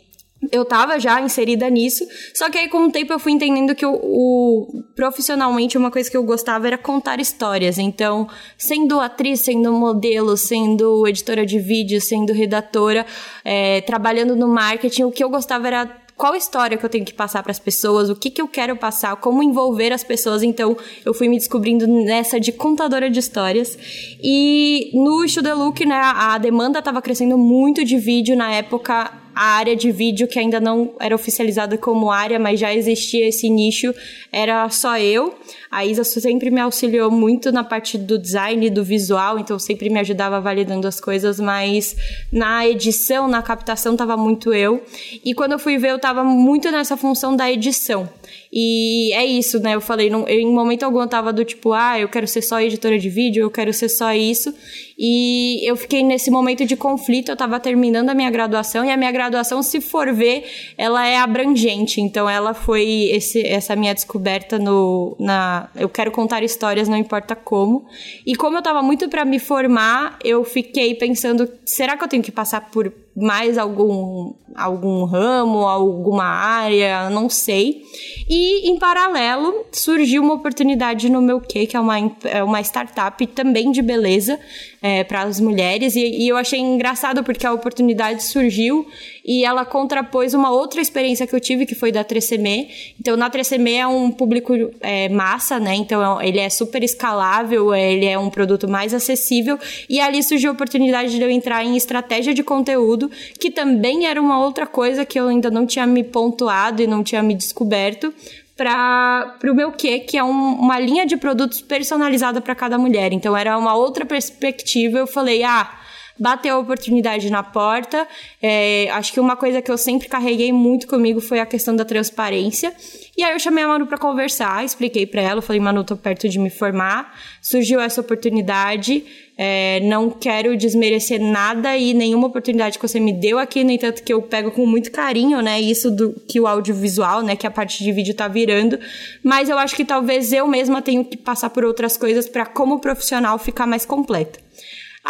eu 0.50 0.64
tava 0.64 0.98
já 0.98 1.20
inserida 1.20 1.68
nisso, 1.68 2.06
só 2.34 2.48
que 2.48 2.56
aí 2.56 2.68
com 2.68 2.86
o 2.86 2.90
tempo 2.90 3.12
eu 3.12 3.18
fui 3.18 3.32
entendendo 3.32 3.74
que 3.74 3.84
o, 3.84 3.92
o, 3.92 4.82
profissionalmente 4.96 5.76
uma 5.76 5.90
coisa 5.90 6.10
que 6.10 6.16
eu 6.16 6.22
gostava 6.22 6.66
era 6.66 6.78
contar 6.78 7.20
histórias. 7.20 7.76
Então, 7.78 8.26
sendo 8.56 8.98
atriz, 9.00 9.40
sendo 9.40 9.70
modelo, 9.72 10.36
sendo 10.36 11.06
editora 11.06 11.44
de 11.44 11.58
vídeo, 11.58 12.00
sendo 12.00 12.32
redatora, 12.32 13.04
é, 13.44 13.82
trabalhando 13.82 14.34
no 14.34 14.48
marketing, 14.48 15.02
o 15.02 15.12
que 15.12 15.22
eu 15.22 15.28
gostava 15.28 15.66
era 15.66 16.00
qual 16.20 16.36
história 16.36 16.76
que 16.76 16.84
eu 16.84 16.90
tenho 16.90 17.02
que 17.02 17.14
passar 17.14 17.42
para 17.42 17.50
as 17.50 17.58
pessoas, 17.58 18.10
o 18.10 18.14
que, 18.14 18.28
que 18.28 18.42
eu 18.42 18.46
quero 18.46 18.76
passar, 18.76 19.16
como 19.16 19.42
envolver 19.42 19.90
as 19.90 20.04
pessoas. 20.04 20.42
Então, 20.42 20.76
eu 21.02 21.14
fui 21.14 21.30
me 21.30 21.38
descobrindo 21.38 21.86
nessa 21.86 22.38
de 22.38 22.52
contadora 22.52 23.08
de 23.08 23.18
histórias. 23.18 23.78
E 24.22 24.90
no 24.92 25.24
Look, 25.56 25.80
né, 25.86 25.98
a 25.98 26.36
demanda 26.36 26.80
estava 26.80 27.00
crescendo 27.00 27.38
muito 27.38 27.82
de 27.86 27.96
vídeo 27.96 28.36
na 28.36 28.52
época 28.52 29.10
a 29.34 29.44
área 29.56 29.74
de 29.74 29.90
vídeo, 29.90 30.28
que 30.28 30.38
ainda 30.38 30.60
não 30.60 30.92
era 31.00 31.14
oficializada 31.14 31.78
como 31.78 32.10
área, 32.10 32.38
mas 32.38 32.60
já 32.60 32.74
existia 32.74 33.26
esse 33.26 33.48
nicho, 33.48 33.94
era 34.30 34.68
só 34.68 34.98
eu. 34.98 35.34
A 35.70 35.86
Isa 35.86 36.02
sempre 36.02 36.50
me 36.50 36.60
auxiliou 36.60 37.12
muito 37.12 37.52
na 37.52 37.62
parte 37.62 37.96
do 37.96 38.18
design, 38.18 38.68
do 38.70 38.82
visual, 38.82 39.38
então 39.38 39.56
sempre 39.56 39.88
me 39.88 40.00
ajudava 40.00 40.40
validando 40.40 40.88
as 40.88 41.00
coisas, 41.00 41.38
mas 41.38 41.96
na 42.32 42.66
edição, 42.66 43.28
na 43.28 43.40
captação, 43.40 43.96
tava 43.96 44.16
muito 44.16 44.52
eu. 44.52 44.82
E 45.24 45.32
quando 45.32 45.52
eu 45.52 45.60
fui 45.60 45.78
ver, 45.78 45.90
eu 45.90 45.98
tava 46.00 46.24
muito 46.24 46.68
nessa 46.72 46.96
função 46.96 47.36
da 47.36 47.50
edição. 47.50 48.08
E 48.52 49.12
é 49.12 49.24
isso, 49.24 49.60
né? 49.60 49.76
Eu 49.76 49.80
falei, 49.80 50.10
não, 50.10 50.26
eu, 50.26 50.40
em 50.40 50.52
momento 50.52 50.82
algum 50.82 51.00
eu 51.00 51.06
tava 51.06 51.32
do 51.32 51.44
tipo, 51.44 51.72
ah, 51.72 52.00
eu 52.00 52.08
quero 52.08 52.26
ser 52.26 52.42
só 52.42 52.60
editora 52.60 52.98
de 52.98 53.08
vídeo, 53.08 53.42
eu 53.42 53.50
quero 53.50 53.72
ser 53.72 53.88
só 53.88 54.12
isso. 54.12 54.52
E 54.98 55.60
eu 55.68 55.76
fiquei 55.76 56.02
nesse 56.02 56.30
momento 56.30 56.66
de 56.66 56.76
conflito, 56.76 57.30
eu 57.30 57.36
tava 57.36 57.60
terminando 57.60 58.10
a 58.10 58.14
minha 58.14 58.30
graduação, 58.30 58.84
e 58.84 58.90
a 58.90 58.96
minha 58.96 59.12
graduação, 59.12 59.62
se 59.62 59.80
for 59.80 60.12
ver, 60.12 60.44
ela 60.76 61.06
é 61.06 61.16
abrangente. 61.16 62.00
Então 62.00 62.28
ela 62.28 62.52
foi 62.52 63.08
esse, 63.12 63.46
essa 63.46 63.76
minha 63.76 63.94
descoberta 63.94 64.58
no. 64.58 65.16
Na, 65.18 65.59
eu 65.74 65.88
quero 65.88 66.10
contar 66.10 66.42
histórias, 66.42 66.88
não 66.88 66.96
importa 66.96 67.34
como. 67.34 67.86
E 68.26 68.34
como 68.36 68.56
eu 68.56 68.62
tava 68.62 68.82
muito 68.82 69.08
para 69.08 69.24
me 69.24 69.38
formar, 69.38 70.18
eu 70.24 70.44
fiquei 70.44 70.94
pensando, 70.94 71.50
será 71.64 71.96
que 71.96 72.04
eu 72.04 72.08
tenho 72.08 72.22
que 72.22 72.32
passar 72.32 72.70
por 72.70 72.92
mais 73.16 73.58
algum, 73.58 74.32
algum 74.54 75.04
ramo, 75.04 75.66
alguma 75.66 76.24
área, 76.24 77.10
não 77.10 77.28
sei. 77.28 77.82
E 78.28 78.70
em 78.70 78.78
paralelo 78.78 79.66
surgiu 79.72 80.22
uma 80.22 80.34
oportunidade 80.34 81.10
no 81.10 81.20
meu 81.20 81.40
que, 81.40 81.66
que 81.66 81.76
é 81.76 81.80
uma, 81.80 81.98
é 82.24 82.42
uma 82.42 82.60
startup 82.60 83.26
também 83.28 83.70
de 83.70 83.82
beleza 83.82 84.38
é, 84.82 85.04
para 85.04 85.22
as 85.22 85.40
mulheres. 85.40 85.94
E, 85.94 86.00
e 86.00 86.28
eu 86.28 86.36
achei 86.36 86.58
engraçado 86.58 87.22
porque 87.22 87.46
a 87.46 87.52
oportunidade 87.52 88.24
surgiu 88.24 88.86
e 89.24 89.44
ela 89.44 89.64
contrapôs 89.64 90.34
uma 90.34 90.50
outra 90.50 90.80
experiência 90.80 91.26
que 91.26 91.34
eu 91.34 91.40
tive, 91.40 91.66
que 91.66 91.74
foi 91.74 91.92
da 91.92 92.04
3CM. 92.04 92.68
Então, 92.98 93.16
na 93.16 93.30
3CM 93.30 93.76
é 93.76 93.86
um 93.86 94.10
público 94.10 94.54
é, 94.80 95.08
massa, 95.08 95.60
né? 95.60 95.74
Então, 95.74 96.20
ele 96.20 96.38
é 96.38 96.48
super 96.48 96.82
escalável, 96.82 97.74
ele 97.74 98.06
é 98.06 98.18
um 98.18 98.30
produto 98.30 98.68
mais 98.68 98.94
acessível. 98.94 99.58
E 99.88 100.00
ali 100.00 100.22
surgiu 100.22 100.50
a 100.50 100.54
oportunidade 100.54 101.14
de 101.14 101.22
eu 101.22 101.30
entrar 101.30 101.64
em 101.64 101.76
estratégia 101.76 102.32
de 102.32 102.42
conteúdo, 102.42 103.10
que 103.38 103.50
também 103.50 104.06
era 104.06 104.20
uma 104.20 104.42
outra 104.42 104.66
coisa 104.66 105.04
que 105.04 105.20
eu 105.20 105.28
ainda 105.28 105.50
não 105.50 105.66
tinha 105.66 105.86
me 105.86 106.02
pontuado 106.02 106.82
e 106.82 106.86
não 106.86 107.04
tinha 107.04 107.22
me 107.22 107.34
descoberto 107.34 108.12
para 108.60 109.38
o 109.50 109.54
meu 109.54 109.72
que 109.72 110.00
que 110.00 110.18
é 110.18 110.22
um, 110.22 110.52
uma 110.56 110.78
linha 110.78 111.06
de 111.06 111.16
produtos 111.16 111.62
personalizada 111.62 112.42
para 112.42 112.54
cada 112.54 112.76
mulher. 112.76 113.10
Então 113.10 113.34
era 113.34 113.56
uma 113.56 113.74
outra 113.74 114.04
perspectiva. 114.04 114.98
Eu 114.98 115.06
falei, 115.06 115.42
ah, 115.42 115.80
bateu 116.18 116.56
a 116.56 116.58
oportunidade 116.58 117.30
na 117.30 117.42
porta. 117.42 118.06
É, 118.42 118.90
acho 118.90 119.14
que 119.14 119.18
uma 119.18 119.34
coisa 119.34 119.62
que 119.62 119.70
eu 119.70 119.78
sempre 119.78 120.08
carreguei 120.08 120.52
muito 120.52 120.86
comigo 120.86 121.22
foi 121.22 121.40
a 121.40 121.46
questão 121.46 121.74
da 121.74 121.86
transparência. 121.86 122.74
E 123.16 123.24
aí 123.24 123.32
eu 123.32 123.40
chamei 123.40 123.64
a 123.64 123.68
Manu 123.68 123.86
para 123.86 123.96
conversar, 123.96 124.62
expliquei 124.62 125.06
para 125.06 125.22
ela, 125.22 125.40
falei, 125.40 125.58
Manu, 125.58 125.82
tô 125.82 125.96
perto 125.96 126.28
de 126.28 126.38
me 126.38 126.50
formar, 126.50 127.18
surgiu 127.40 127.80
essa 127.80 128.02
oportunidade, 128.02 129.06
é, 129.42 129.80
não 129.80 130.10
quero 130.10 130.54
desmerecer 130.54 131.18
nada 131.18 131.74
e 131.74 131.94
nenhuma 131.94 132.26
oportunidade 132.26 132.78
que 132.78 132.86
você 132.86 133.00
me 133.00 133.10
deu 133.10 133.38
aqui, 133.38 133.64
no 133.64 133.70
entanto 133.70 134.02
que 134.02 134.12
eu 134.12 134.20
pego 134.20 134.50
com 134.50 134.66
muito 134.66 134.92
carinho, 134.92 135.40
né, 135.40 135.58
isso 135.58 135.90
do 135.90 136.12
que 136.28 136.38
o 136.38 136.46
audiovisual, 136.46 137.22
né, 137.22 137.34
que 137.34 137.46
a 137.46 137.50
parte 137.50 137.82
de 137.82 137.90
vídeo 137.90 138.12
tá 138.12 138.28
virando, 138.28 138.78
mas 139.24 139.48
eu 139.48 139.56
acho 139.56 139.74
que 139.74 139.82
talvez 139.82 140.30
eu 140.30 140.46
mesma 140.46 140.82
tenho 140.82 141.02
que 141.02 141.16
passar 141.16 141.48
por 141.48 141.64
outras 141.64 141.96
coisas 141.96 142.28
para 142.28 142.44
como 142.44 142.80
profissional 142.80 143.38
ficar 143.38 143.66
mais 143.66 143.86
completa. 143.86 144.38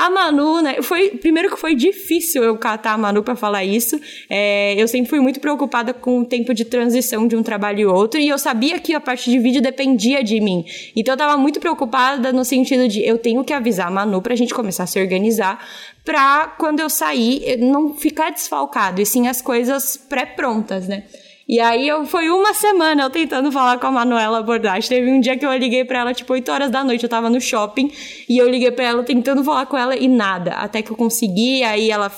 A 0.01 0.09
Manu, 0.09 0.63
né? 0.63 0.81
Foi, 0.81 1.11
primeiro 1.11 1.51
que 1.51 1.59
foi 1.59 1.75
difícil 1.75 2.43
eu 2.43 2.57
catar 2.57 2.93
a 2.93 2.99
Manu 2.99 3.23
para 3.23 3.37
falar 3.37 3.67
isso. 3.67 4.01
É, 4.31 4.75
eu 4.81 4.89
sempre 4.89 5.11
fui 5.11 5.21
muito 5.21 5.41
preocupada 5.41 5.93
com 5.93 6.21
o 6.21 6.25
tempo 6.25 6.55
de 6.55 6.65
transição 6.65 7.29
de 7.29 7.37
um 7.37 7.43
trabalho 7.43 7.81
e 7.81 7.85
outro. 7.85 8.19
E 8.19 8.27
eu 8.27 8.39
sabia 8.39 8.79
que 8.79 8.95
a 8.95 9.01
parte 9.01 9.31
de 9.31 9.39
vídeo 9.39 9.61
dependia 9.61 10.25
de 10.25 10.41
mim. 10.41 10.65
Então 10.97 11.13
eu 11.13 11.19
tava 11.19 11.37
muito 11.37 11.61
preocupada 11.61 12.33
no 12.33 12.47
sentido 12.47 12.89
de 12.89 13.07
eu 13.07 13.19
tenho 13.19 13.45
que 13.45 13.53
avisar 13.53 13.89
a 13.89 13.91
Manu 13.91 14.23
pra 14.23 14.35
gente 14.35 14.55
começar 14.55 14.85
a 14.85 14.87
se 14.87 14.99
organizar. 14.99 15.63
Pra 16.03 16.47
quando 16.59 16.81
eu 16.81 16.89
sair, 16.89 17.59
não 17.59 17.95
ficar 17.95 18.31
desfalcado. 18.31 19.03
E 19.03 19.05
sim 19.05 19.29
as 19.29 19.43
coisas 19.43 19.99
pré-prontas, 19.99 20.89
né? 20.89 21.05
E 21.51 21.59
aí 21.59 21.89
eu 21.89 22.07
foi 22.07 22.31
uma 22.31 22.55
semana 22.55 23.03
eu 23.03 23.11
tentando 23.11 23.51
falar 23.51 23.77
com 23.81 23.89
a 23.89 23.91
Manuela 23.91 24.41
Bordage. 24.41 24.89
Teve 24.89 25.11
um 25.11 25.19
dia 25.19 25.37
que 25.37 25.45
eu 25.45 25.53
liguei 25.53 25.85
para 25.85 25.99
ela 25.99 26.15
tipo 26.15 26.33
8 26.33 26.49
horas 26.49 26.71
da 26.71 26.85
noite, 26.85 27.03
eu 27.03 27.09
tava 27.09 27.29
no 27.29 27.41
shopping 27.41 27.91
e 28.29 28.39
eu 28.39 28.49
liguei 28.49 28.71
para 28.71 28.85
ela 28.85 29.03
tentando 29.03 29.43
falar 29.43 29.67
com 29.67 29.77
ela 29.77 29.97
e 29.97 30.07
nada, 30.07 30.53
até 30.53 30.81
que 30.81 30.93
eu 30.93 30.97
consegui, 30.97 31.65
aí 31.65 31.91
ela 31.91 32.09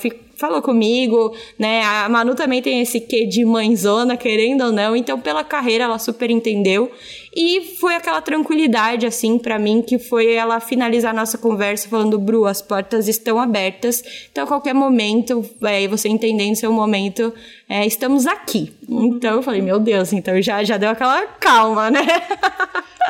falou 0.42 0.60
comigo, 0.60 1.32
né? 1.56 1.84
A 1.84 2.08
Manu 2.08 2.34
também 2.34 2.60
tem 2.60 2.80
esse 2.80 2.98
quê 2.98 3.24
de 3.24 3.44
mãezona, 3.44 4.16
querendo 4.16 4.64
ou 4.64 4.72
não, 4.72 4.96
então 4.96 5.20
pela 5.20 5.44
carreira 5.44 5.84
ela 5.84 6.00
super 6.00 6.30
entendeu. 6.30 6.90
E 7.34 7.76
foi 7.78 7.94
aquela 7.94 8.20
tranquilidade, 8.20 9.06
assim, 9.06 9.38
para 9.38 9.56
mim, 9.56 9.80
que 9.80 10.00
foi 10.00 10.34
ela 10.34 10.58
finalizar 10.58 11.12
a 11.12 11.16
nossa 11.16 11.38
conversa 11.38 11.88
falando, 11.88 12.18
Bru, 12.18 12.44
as 12.44 12.60
portas 12.60 13.06
estão 13.06 13.38
abertas, 13.38 14.02
então 14.32 14.42
a 14.42 14.46
qualquer 14.46 14.74
momento, 14.74 15.48
é, 15.62 15.86
você 15.86 16.08
entendendo 16.08 16.56
seu 16.56 16.72
momento, 16.72 17.32
é, 17.68 17.86
estamos 17.86 18.26
aqui. 18.26 18.72
Então 18.88 19.36
eu 19.36 19.42
falei, 19.42 19.62
meu 19.62 19.78
Deus, 19.78 20.12
então 20.12 20.42
já, 20.42 20.64
já 20.64 20.76
deu 20.76 20.90
aquela 20.90 21.22
calma, 21.38 21.88
né? 21.88 22.04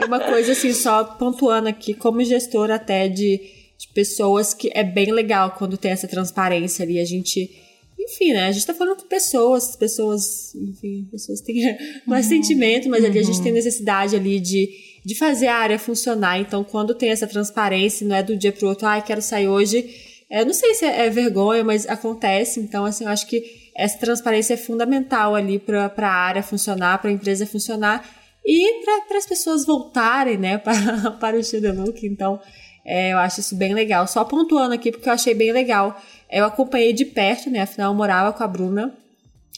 Uma 0.06 0.20
coisa 0.20 0.52
assim, 0.52 0.74
só 0.74 1.02
pontuando 1.04 1.68
aqui, 1.68 1.94
como 1.94 2.22
gestora 2.22 2.74
até 2.74 3.08
de 3.08 3.61
de 3.82 3.88
pessoas 3.88 4.54
que 4.54 4.70
é 4.72 4.84
bem 4.84 5.10
legal 5.10 5.56
quando 5.58 5.76
tem 5.76 5.90
essa 5.90 6.06
transparência 6.06 6.84
ali. 6.84 7.00
A 7.00 7.04
gente, 7.04 7.50
enfim, 7.98 8.32
né? 8.32 8.46
A 8.46 8.52
gente 8.52 8.64
tá 8.64 8.72
falando 8.72 9.02
com 9.02 9.08
pessoas, 9.08 9.74
pessoas, 9.74 10.54
enfim, 10.54 11.08
pessoas 11.10 11.40
têm 11.40 11.76
mais 12.06 12.26
uhum. 12.26 12.32
sentimento, 12.32 12.88
mas 12.88 13.02
uhum. 13.02 13.10
ali 13.10 13.18
a 13.18 13.24
gente 13.24 13.42
tem 13.42 13.50
uhum. 13.50 13.56
necessidade 13.56 14.14
ali 14.14 14.38
de, 14.38 14.70
de 15.04 15.16
fazer 15.16 15.48
a 15.48 15.56
área 15.56 15.78
funcionar. 15.80 16.38
Então, 16.38 16.62
quando 16.62 16.94
tem 16.94 17.10
essa 17.10 17.26
transparência, 17.26 18.06
não 18.06 18.14
é 18.14 18.22
do 18.22 18.36
dia 18.36 18.52
pro 18.52 18.68
outro, 18.68 18.86
ai, 18.86 19.00
ah, 19.00 19.02
quero 19.02 19.20
sair 19.20 19.48
hoje. 19.48 19.84
É, 20.30 20.44
não 20.44 20.54
sei 20.54 20.74
se 20.74 20.84
é, 20.84 21.06
é 21.06 21.10
vergonha, 21.10 21.64
mas 21.64 21.86
acontece. 21.88 22.60
Então, 22.60 22.84
assim, 22.84 23.02
eu 23.02 23.10
acho 23.10 23.26
que 23.26 23.42
essa 23.76 23.98
transparência 23.98 24.54
é 24.54 24.56
fundamental 24.56 25.34
ali 25.34 25.58
para 25.58 25.92
a 25.96 26.06
área 26.06 26.42
funcionar, 26.42 26.98
para 26.98 27.10
a 27.10 27.12
empresa 27.12 27.46
funcionar 27.46 28.08
e 28.44 28.84
para 29.08 29.18
as 29.18 29.26
pessoas 29.26 29.66
voltarem, 29.66 30.38
né, 30.38 30.58
para, 30.62 31.10
para 31.12 31.36
o 31.36 31.42
Studio 31.42 31.74
Look. 31.74 32.06
Então, 32.06 32.40
é, 32.84 33.12
eu 33.12 33.18
acho 33.18 33.40
isso 33.40 33.54
bem 33.56 33.74
legal. 33.74 34.06
Só 34.06 34.24
pontuando 34.24 34.74
aqui, 34.74 34.90
porque 34.90 35.08
eu 35.08 35.12
achei 35.12 35.34
bem 35.34 35.52
legal. 35.52 36.00
Eu 36.30 36.44
acompanhei 36.44 36.92
de 36.92 37.04
perto, 37.04 37.50
né? 37.50 37.60
Afinal, 37.60 37.92
eu 37.92 37.96
morava 37.96 38.32
com 38.32 38.42
a 38.42 38.48
Bruna. 38.48 38.92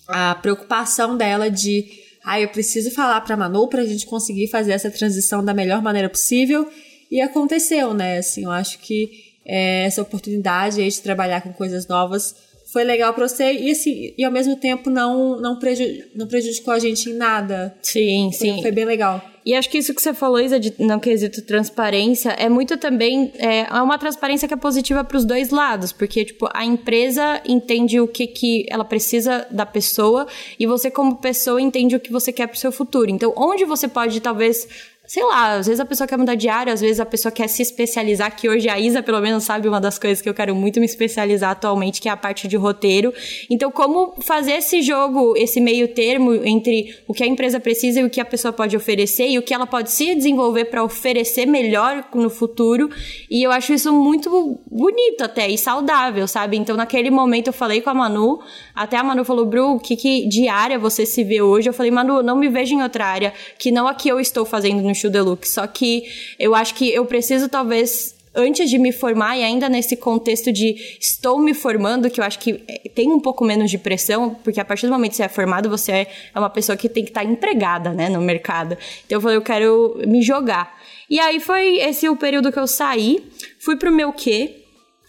A 0.06 0.34
preocupação 0.34 1.16
dela 1.16 1.50
de, 1.50 1.88
ah, 2.24 2.40
eu 2.40 2.48
preciso 2.48 2.90
falar 2.90 3.20
pra 3.22 3.36
Manu 3.36 3.68
pra 3.68 3.84
gente 3.84 4.06
conseguir 4.06 4.48
fazer 4.48 4.72
essa 4.72 4.90
transição 4.90 5.44
da 5.44 5.54
melhor 5.54 5.80
maneira 5.80 6.08
possível. 6.08 6.70
E 7.10 7.20
aconteceu, 7.20 7.94
né? 7.94 8.18
Assim, 8.18 8.44
eu 8.44 8.50
acho 8.50 8.78
que 8.80 9.10
é, 9.46 9.84
essa 9.84 10.02
oportunidade 10.02 10.80
aí 10.80 10.88
de 10.88 11.00
trabalhar 11.00 11.40
com 11.42 11.52
coisas 11.52 11.86
novas 11.86 12.34
foi 12.74 12.82
legal 12.82 13.14
pra 13.14 13.28
você 13.28 13.52
e 13.52 13.70
assim, 13.70 14.12
e 14.18 14.24
ao 14.24 14.32
mesmo 14.32 14.56
tempo 14.56 14.90
não 14.90 15.40
não, 15.40 15.60
preju 15.60 15.84
não 16.12 16.26
prejudicou 16.26 16.74
a 16.74 16.78
gente 16.80 17.08
em 17.08 17.14
nada. 17.14 17.72
Sim, 17.80 18.30
foi, 18.36 18.48
sim. 18.48 18.62
Foi 18.62 18.72
bem 18.72 18.84
legal. 18.84 19.22
E 19.46 19.54
acho 19.54 19.68
que 19.68 19.78
isso 19.78 19.94
que 19.94 20.02
você 20.02 20.14
falou, 20.14 20.40
Isa, 20.40 20.58
de 20.58 20.74
não 20.78 20.98
quesito 20.98 21.42
transparência, 21.42 22.30
é 22.30 22.48
muito 22.48 22.76
também. 22.78 23.30
É, 23.36 23.60
é 23.60 23.82
uma 23.82 23.98
transparência 23.98 24.48
que 24.48 24.54
é 24.54 24.56
positiva 24.56 25.04
para 25.04 25.18
os 25.18 25.24
dois 25.24 25.50
lados, 25.50 25.92
porque, 25.92 26.24
tipo, 26.24 26.48
a 26.52 26.64
empresa 26.64 27.42
entende 27.46 28.00
o 28.00 28.08
que, 28.08 28.26
que 28.26 28.66
ela 28.70 28.84
precisa 28.84 29.46
da 29.50 29.66
pessoa 29.66 30.26
e 30.58 30.66
você, 30.66 30.90
como 30.90 31.16
pessoa, 31.16 31.60
entende 31.60 31.94
o 31.94 32.00
que 32.00 32.10
você 32.10 32.32
quer 32.32 32.46
para 32.46 32.56
o 32.56 32.58
seu 32.58 32.72
futuro. 32.72 33.10
Então, 33.10 33.34
onde 33.36 33.66
você 33.66 33.86
pode, 33.86 34.18
talvez, 34.20 34.66
sei 35.06 35.22
lá, 35.22 35.56
às 35.56 35.66
vezes 35.66 35.80
a 35.80 35.84
pessoa 35.84 36.06
quer 36.06 36.16
mudar 36.16 36.34
de 36.34 36.48
área, 36.48 36.72
às 36.72 36.80
vezes 36.80 36.98
a 36.98 37.04
pessoa 37.04 37.30
quer 37.30 37.48
se 37.48 37.60
especializar, 37.60 38.34
que 38.34 38.48
hoje 38.48 38.68
a 38.68 38.78
Isa, 38.78 39.02
pelo 39.02 39.20
menos, 39.20 39.44
sabe 39.44 39.68
uma 39.68 39.80
das 39.80 39.98
coisas 39.98 40.22
que 40.22 40.28
eu 40.28 40.34
quero 40.34 40.54
muito 40.54 40.80
me 40.80 40.86
especializar 40.86 41.50
atualmente, 41.50 42.00
que 42.00 42.08
é 42.08 42.12
a 42.12 42.16
parte 42.16 42.48
de 42.48 42.56
roteiro. 42.56 43.12
Então, 43.50 43.70
como 43.70 44.14
fazer 44.22 44.52
esse 44.52 44.80
jogo, 44.82 45.34
esse 45.36 45.60
meio 45.60 45.88
termo 45.88 46.34
entre 46.34 46.96
o 47.06 47.12
que 47.12 47.22
a 47.22 47.26
empresa 47.26 47.60
precisa 47.60 48.00
e 48.00 48.04
o 48.04 48.10
que 48.10 48.20
a 48.20 48.24
pessoa 48.24 48.52
pode 48.52 48.76
oferecer 48.76 49.28
e 49.28 49.38
o 49.38 49.42
que 49.42 49.52
ela 49.52 49.66
pode 49.66 49.90
se 49.90 50.14
desenvolver 50.14 50.66
para 50.66 50.82
oferecer 50.82 51.46
melhor 51.46 52.04
no 52.14 52.30
futuro. 52.30 52.88
E 53.30 53.42
eu 53.42 53.52
acho 53.52 53.72
isso 53.74 53.92
muito 53.92 54.58
bonito 54.70 55.22
até 55.22 55.48
e 55.48 55.58
saudável, 55.58 56.26
sabe? 56.26 56.56
Então, 56.56 56.76
naquele 56.76 57.10
momento 57.10 57.48
eu 57.48 57.52
falei 57.52 57.82
com 57.82 57.90
a 57.90 57.94
Manu, 57.94 58.40
até 58.74 58.96
a 58.96 59.04
Manu 59.04 59.24
falou, 59.24 59.44
Bru, 59.44 59.78
que, 59.78 59.96
que 59.96 60.26
de 60.26 60.44
você 60.80 61.04
se 61.04 61.24
vê 61.24 61.42
hoje? 61.42 61.68
Eu 61.68 61.72
falei, 61.74 61.90
Manu, 61.90 62.22
não 62.22 62.36
me 62.36 62.48
vejo 62.48 62.74
em 62.74 62.82
outra 62.82 63.06
área 63.06 63.32
que 63.58 63.70
não 63.70 63.86
a 63.86 63.94
que 63.94 64.08
eu 64.08 64.18
estou 64.18 64.44
fazendo 64.44 64.82
no 64.82 64.93
Show 64.94 65.10
Deluxe. 65.10 65.52
Só 65.52 65.66
que 65.66 66.04
eu 66.38 66.54
acho 66.54 66.74
que 66.74 66.88
eu 66.92 67.04
preciso, 67.04 67.48
talvez, 67.48 68.14
antes 68.34 68.68
de 68.68 68.78
me 68.78 68.90
formar 68.92 69.36
e 69.36 69.42
ainda 69.42 69.68
nesse 69.68 69.96
contexto 69.96 70.52
de 70.52 70.74
estou 71.00 71.38
me 71.38 71.54
formando, 71.54 72.10
que 72.10 72.20
eu 72.20 72.24
acho 72.24 72.38
que 72.38 72.62
eh, 72.66 72.88
tem 72.94 73.10
um 73.10 73.20
pouco 73.20 73.44
menos 73.44 73.70
de 73.70 73.78
pressão, 73.78 74.34
porque 74.42 74.60
a 74.60 74.64
partir 74.64 74.86
do 74.86 74.92
momento 74.92 75.12
que 75.12 75.16
você 75.16 75.22
é 75.24 75.28
formado, 75.28 75.68
você 75.68 75.92
é 75.92 76.08
uma 76.34 76.50
pessoa 76.50 76.76
que 76.76 76.88
tem 76.88 77.04
que 77.04 77.10
estar 77.10 77.24
empregada, 77.24 77.92
né, 77.92 78.08
no 78.08 78.20
mercado. 78.20 78.76
Então 79.06 79.16
eu 79.16 79.20
falei, 79.20 79.36
eu 79.36 79.42
quero 79.42 80.00
me 80.06 80.22
jogar. 80.22 80.76
E 81.08 81.20
aí 81.20 81.38
foi 81.38 81.76
esse 81.78 82.08
o 82.08 82.16
período 82.16 82.50
que 82.50 82.58
eu 82.58 82.66
saí, 82.66 83.22
fui 83.60 83.76
pro 83.76 83.92
meu 83.92 84.12
quê, 84.12 84.63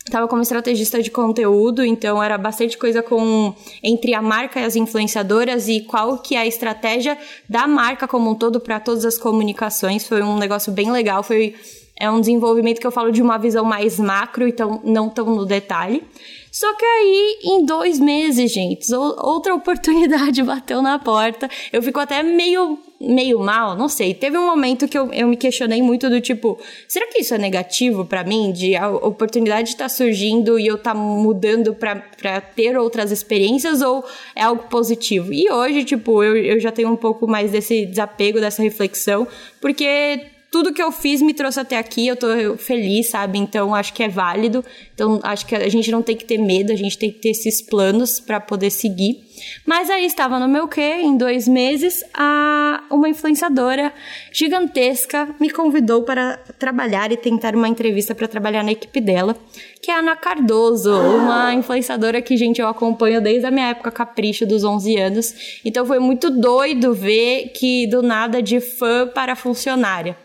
Tava 0.09 0.27
como 0.27 0.41
estrategista 0.41 1.01
de 1.01 1.09
conteúdo, 1.09 1.83
então 1.83 2.21
era 2.21 2.37
bastante 2.37 2.77
coisa 2.77 3.01
com 3.01 3.55
entre 3.81 4.13
a 4.13 4.21
marca 4.21 4.59
e 4.59 4.63
as 4.63 4.75
influenciadoras 4.75 5.67
e 5.67 5.81
qual 5.81 6.19
que 6.19 6.35
é 6.35 6.39
a 6.39 6.45
estratégia 6.45 7.17
da 7.49 7.67
marca 7.67 8.07
como 8.07 8.29
um 8.29 8.35
todo 8.35 8.59
para 8.59 8.79
todas 8.79 9.03
as 9.03 9.17
comunicações. 9.17 10.07
Foi 10.07 10.21
um 10.21 10.37
negócio 10.37 10.71
bem 10.71 10.91
legal, 10.91 11.23
foi 11.23 11.55
é 11.97 12.11
um 12.11 12.19
desenvolvimento 12.19 12.79
que 12.79 12.85
eu 12.85 12.91
falo 12.91 13.11
de 13.11 13.21
uma 13.21 13.37
visão 13.37 13.63
mais 13.63 13.97
macro, 13.97 14.47
então 14.47 14.81
não 14.83 15.09
tão 15.09 15.33
no 15.33 15.45
detalhe. 15.45 16.03
Só 16.51 16.73
que 16.75 16.85
aí, 16.85 17.39
em 17.43 17.65
dois 17.65 17.99
meses, 17.99 18.51
gente, 18.51 18.93
outra 18.93 19.55
oportunidade 19.55 20.43
bateu 20.43 20.81
na 20.81 20.99
porta. 20.99 21.49
Eu 21.71 21.81
fico 21.81 21.99
até 21.99 22.21
meio, 22.21 22.79
meio 22.99 23.39
mal, 23.39 23.75
não 23.75 23.89
sei. 23.89 24.13
Teve 24.13 24.37
um 24.37 24.45
momento 24.45 24.87
que 24.87 24.97
eu, 24.97 25.11
eu 25.13 25.27
me 25.27 25.35
questionei 25.35 25.81
muito 25.81 26.09
do 26.09 26.21
tipo, 26.21 26.57
será 26.87 27.07
que 27.07 27.19
isso 27.19 27.33
é 27.33 27.37
negativo 27.37 28.05
para 28.05 28.23
mim? 28.23 28.51
De 28.51 28.75
a 28.75 28.89
oportunidade 28.89 29.69
estar 29.69 29.85
tá 29.85 29.89
surgindo 29.89 30.57
e 30.59 30.67
eu 30.67 30.77
tá 30.77 30.93
mudando 30.93 31.73
para 31.73 32.41
ter 32.41 32.77
outras 32.77 33.11
experiências 33.11 33.81
ou 33.81 34.03
é 34.35 34.43
algo 34.43 34.63
positivo? 34.69 35.33
E 35.33 35.49
hoje, 35.51 35.83
tipo, 35.83 36.23
eu, 36.23 36.35
eu 36.37 36.59
já 36.59 36.71
tenho 36.71 36.89
um 36.89 36.95
pouco 36.95 37.27
mais 37.27 37.51
desse 37.51 37.85
desapego, 37.85 38.39
dessa 38.39 38.63
reflexão, 38.63 39.27
porque 39.59 40.35
tudo 40.55 40.71
que 40.71 40.81
eu 40.81 40.89
fiz 40.89 41.21
me 41.21 41.33
trouxe 41.33 41.59
até 41.59 41.77
aqui, 41.77 42.07
eu 42.07 42.15
tô 42.15 42.27
feliz, 42.57 43.09
sabe? 43.09 43.37
Então 43.37 43.75
acho 43.75 43.93
que 43.93 44.01
é 44.01 44.07
válido. 44.07 44.63
Então 44.93 45.19
acho 45.21 45.45
que 45.45 45.53
a 45.53 45.67
gente 45.67 45.91
não 45.91 46.01
tem 46.01 46.15
que 46.15 46.23
ter 46.23 46.37
medo, 46.37 46.71
a 46.71 46.77
gente 46.77 46.97
tem 46.97 47.11
que 47.11 47.19
ter 47.19 47.31
esses 47.31 47.61
planos 47.61 48.21
para 48.21 48.39
poder 48.39 48.69
seguir. 48.69 49.21
Mas 49.65 49.89
aí 49.89 50.05
estava 50.05 50.39
no 50.39 50.47
meu 50.47 50.67
quê? 50.67 50.99
Em 51.01 51.17
dois 51.17 51.47
meses, 51.47 52.03
a, 52.13 52.83
uma 52.91 53.09
influenciadora 53.09 53.93
gigantesca 54.31 55.35
me 55.39 55.49
convidou 55.49 56.03
para 56.03 56.37
trabalhar 56.59 57.11
e 57.11 57.17
tentar 57.17 57.55
uma 57.55 57.67
entrevista 57.67 58.13
para 58.13 58.27
trabalhar 58.27 58.63
na 58.63 58.71
equipe 58.71 59.01
dela, 59.01 59.35
que 59.81 59.91
é 59.91 59.95
a 59.95 59.99
Ana 59.99 60.15
Cardoso, 60.15 60.93
uma 60.93 61.53
influenciadora 61.53 62.21
que, 62.21 62.35
gente, 62.37 62.61
eu 62.61 62.67
acompanho 62.67 63.21
desde 63.21 63.45
a 63.45 63.51
minha 63.51 63.69
época 63.69 63.91
capricho 63.91 64.45
dos 64.45 64.63
11 64.63 64.97
anos. 64.97 65.59
Então 65.63 65.85
foi 65.85 65.99
muito 65.99 66.29
doido 66.29 66.93
ver 66.93 67.51
que 67.55 67.87
do 67.87 68.01
nada 68.01 68.41
de 68.41 68.59
fã 68.59 69.07
para 69.07 69.35
funcionária. 69.35 70.17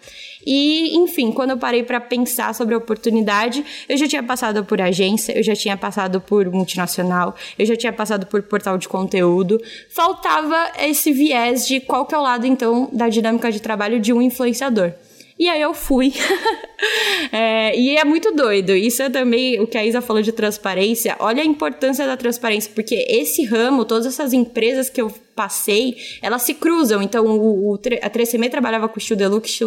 E, 0.47 0.97
enfim, 0.97 1.31
quando 1.33 1.51
eu 1.51 1.59
parei 1.59 1.83
para 1.83 2.01
pensar 2.01 2.55
sobre 2.55 2.75
a 2.75 2.79
oportunidade, 2.79 3.65
eu 3.89 3.97
já 3.97 4.09
tinha 4.09 4.23
passado 4.23 4.65
por 4.65 4.81
agência, 4.81 5.37
eu 5.37 5.43
já 5.43 5.55
tinha 5.55 5.77
passado 5.77 6.21
por 6.21 6.51
multinacional, 6.51 7.35
eu 7.59 7.67
já 7.67 7.77
tinha 7.77 7.93
passado 7.93 8.27
por 8.27 8.43
portal 8.43 8.79
de 8.79 8.89
conteúdo. 8.89 9.61
Faltava 9.89 10.73
esse 10.79 11.13
viés 11.13 11.67
de 11.67 11.81
qual 11.81 12.07
que 12.07 12.15
é 12.15 12.19
o 12.19 12.23
lado, 12.23 12.47
então, 12.47 12.89
da 12.93 13.09
dinâmica 13.09 13.51
de 13.51 13.61
trabalho 13.61 14.01
de 14.01 14.13
um 14.13 14.23
influenciador. 14.23 14.93
E 15.41 15.49
aí 15.49 15.63
eu 15.63 15.73
fui. 15.73 16.13
é, 17.33 17.75
e 17.75 17.97
é 17.97 18.05
muito 18.05 18.31
doido. 18.33 18.77
Isso 18.77 19.03
é 19.03 19.09
também 19.09 19.59
o 19.59 19.67
que 19.67 19.79
a 19.79 19.85
Isa 19.85 20.03
falou 20.03 20.21
de 20.21 20.33
transparência. 20.33 21.17
Olha 21.19 21.43
a 21.43 21.47
importância 21.47 22.07
da 22.07 22.15
transparência, 22.15 22.71
porque 22.75 23.07
esse 23.09 23.47
ramo, 23.47 23.87
todas 23.87 24.05
essas 24.05 24.35
empresas 24.35 24.91
que 24.91 25.01
eu 25.01 25.11
passei, 25.41 25.97
elas 26.21 26.43
se 26.43 26.53
cruzam. 26.53 27.01
Então, 27.01 27.25
o, 27.25 27.73
o 27.73 27.75
a 28.03 28.11
3CM 28.11 28.51
trabalhava 28.51 28.87
com 28.91 28.99
o 28.99 29.01
Steel 29.01 29.17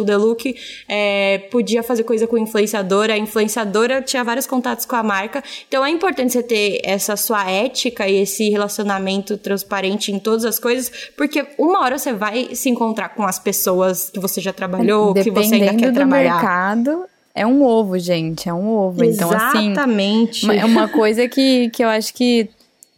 Deluxe 0.04 0.54
é, 0.88 1.38
podia 1.50 1.82
fazer 1.82 2.04
coisa 2.04 2.28
com 2.28 2.38
influenciadora, 2.38 3.14
a 3.14 3.18
influenciadora 3.18 4.00
tinha 4.00 4.22
vários 4.22 4.46
contatos 4.46 4.86
com 4.86 4.94
a 4.94 5.02
marca. 5.02 5.42
Então, 5.66 5.84
é 5.84 5.90
importante 5.90 6.32
você 6.32 6.44
ter 6.44 6.80
essa 6.84 7.16
sua 7.16 7.50
ética 7.50 8.08
e 8.08 8.22
esse 8.22 8.48
relacionamento 8.50 9.36
transparente 9.36 10.12
em 10.12 10.20
todas 10.20 10.44
as 10.44 10.60
coisas, 10.60 11.10
porque 11.16 11.44
uma 11.58 11.80
hora 11.80 11.98
você 11.98 12.12
vai 12.12 12.54
se 12.54 12.68
encontrar 12.68 13.08
com 13.08 13.24
as 13.24 13.40
pessoas 13.40 14.10
que 14.10 14.20
você 14.20 14.40
já 14.40 14.52
trabalhou, 14.52 15.12
que 15.12 15.28
você 15.28 15.56
ainda 15.56 15.74
quer 15.74 15.90
do 15.90 15.94
trabalhar. 15.94 16.34
mercado, 16.34 17.04
é 17.34 17.44
um 17.44 17.64
ovo, 17.64 17.98
gente, 17.98 18.48
é 18.48 18.54
um 18.54 18.68
ovo. 18.68 19.02
Exatamente. 19.02 20.44
Então, 20.44 20.50
assim, 20.54 20.60
é 20.60 20.64
uma 20.64 20.86
coisa 20.86 21.26
que, 21.26 21.68
que 21.70 21.82
eu 21.82 21.88
acho 21.88 22.14
que 22.14 22.48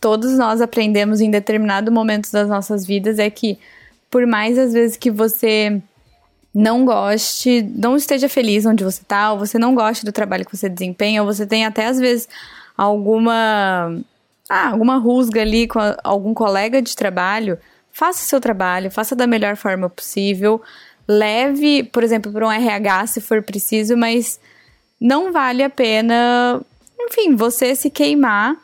todos 0.01 0.37
nós 0.39 0.61
aprendemos 0.61 1.21
em 1.21 1.31
determinado 1.31 1.91
momento 1.91 2.31
das 2.31 2.49
nossas 2.49 2.87
vidas 2.87 3.19
é 3.19 3.29
que 3.31 3.59
por 4.11 4.27
mais 4.27 4.59
às 4.59 4.73
vezes 4.73 4.97
que 4.97 5.11
você 5.11 5.81
não 6.55 6.87
goste, 6.87 7.63
não 7.63 7.97
esteja 7.97 8.29
feliz 8.29 8.65
onde 8.65 8.83
você 8.83 9.03
está, 9.03 9.33
ou 9.33 9.39
você 9.39 9.59
não 9.59 9.75
goste 9.75 10.07
do 10.07 10.13
trabalho 10.13 10.47
que 10.47 10.57
você 10.57 10.69
desempenha, 10.69 11.23
ou 11.23 11.27
você 11.27 11.47
tem 11.47 11.67
até 11.67 11.87
às 11.87 11.99
vezes 11.99 12.29
alguma 12.77 13.95
ah, 14.49 14.71
alguma 14.71 14.97
rusga 14.97 15.43
ali 15.43 15.67
com 15.67 15.79
algum 16.03 16.33
colega 16.33 16.81
de 16.81 16.97
trabalho, 16.97 17.59
faça 17.93 18.25
seu 18.25 18.41
trabalho, 18.41 18.91
faça 18.91 19.15
da 19.15 19.27
melhor 19.27 19.57
forma 19.57 19.91
possível, 19.91 20.63
leve, 21.07 21.83
por 21.85 22.03
exemplo, 22.03 22.33
para 22.33 22.47
um 22.47 22.53
RH 22.53 23.07
se 23.09 23.21
for 23.21 23.43
preciso, 23.43 23.97
mas 23.97 24.41
não 25.01 25.33
vale 25.33 25.63
a 25.63 25.71
pena, 25.71 26.61
enfim, 26.99 27.37
você 27.37 27.75
se 27.75 27.91
queimar 27.91 28.57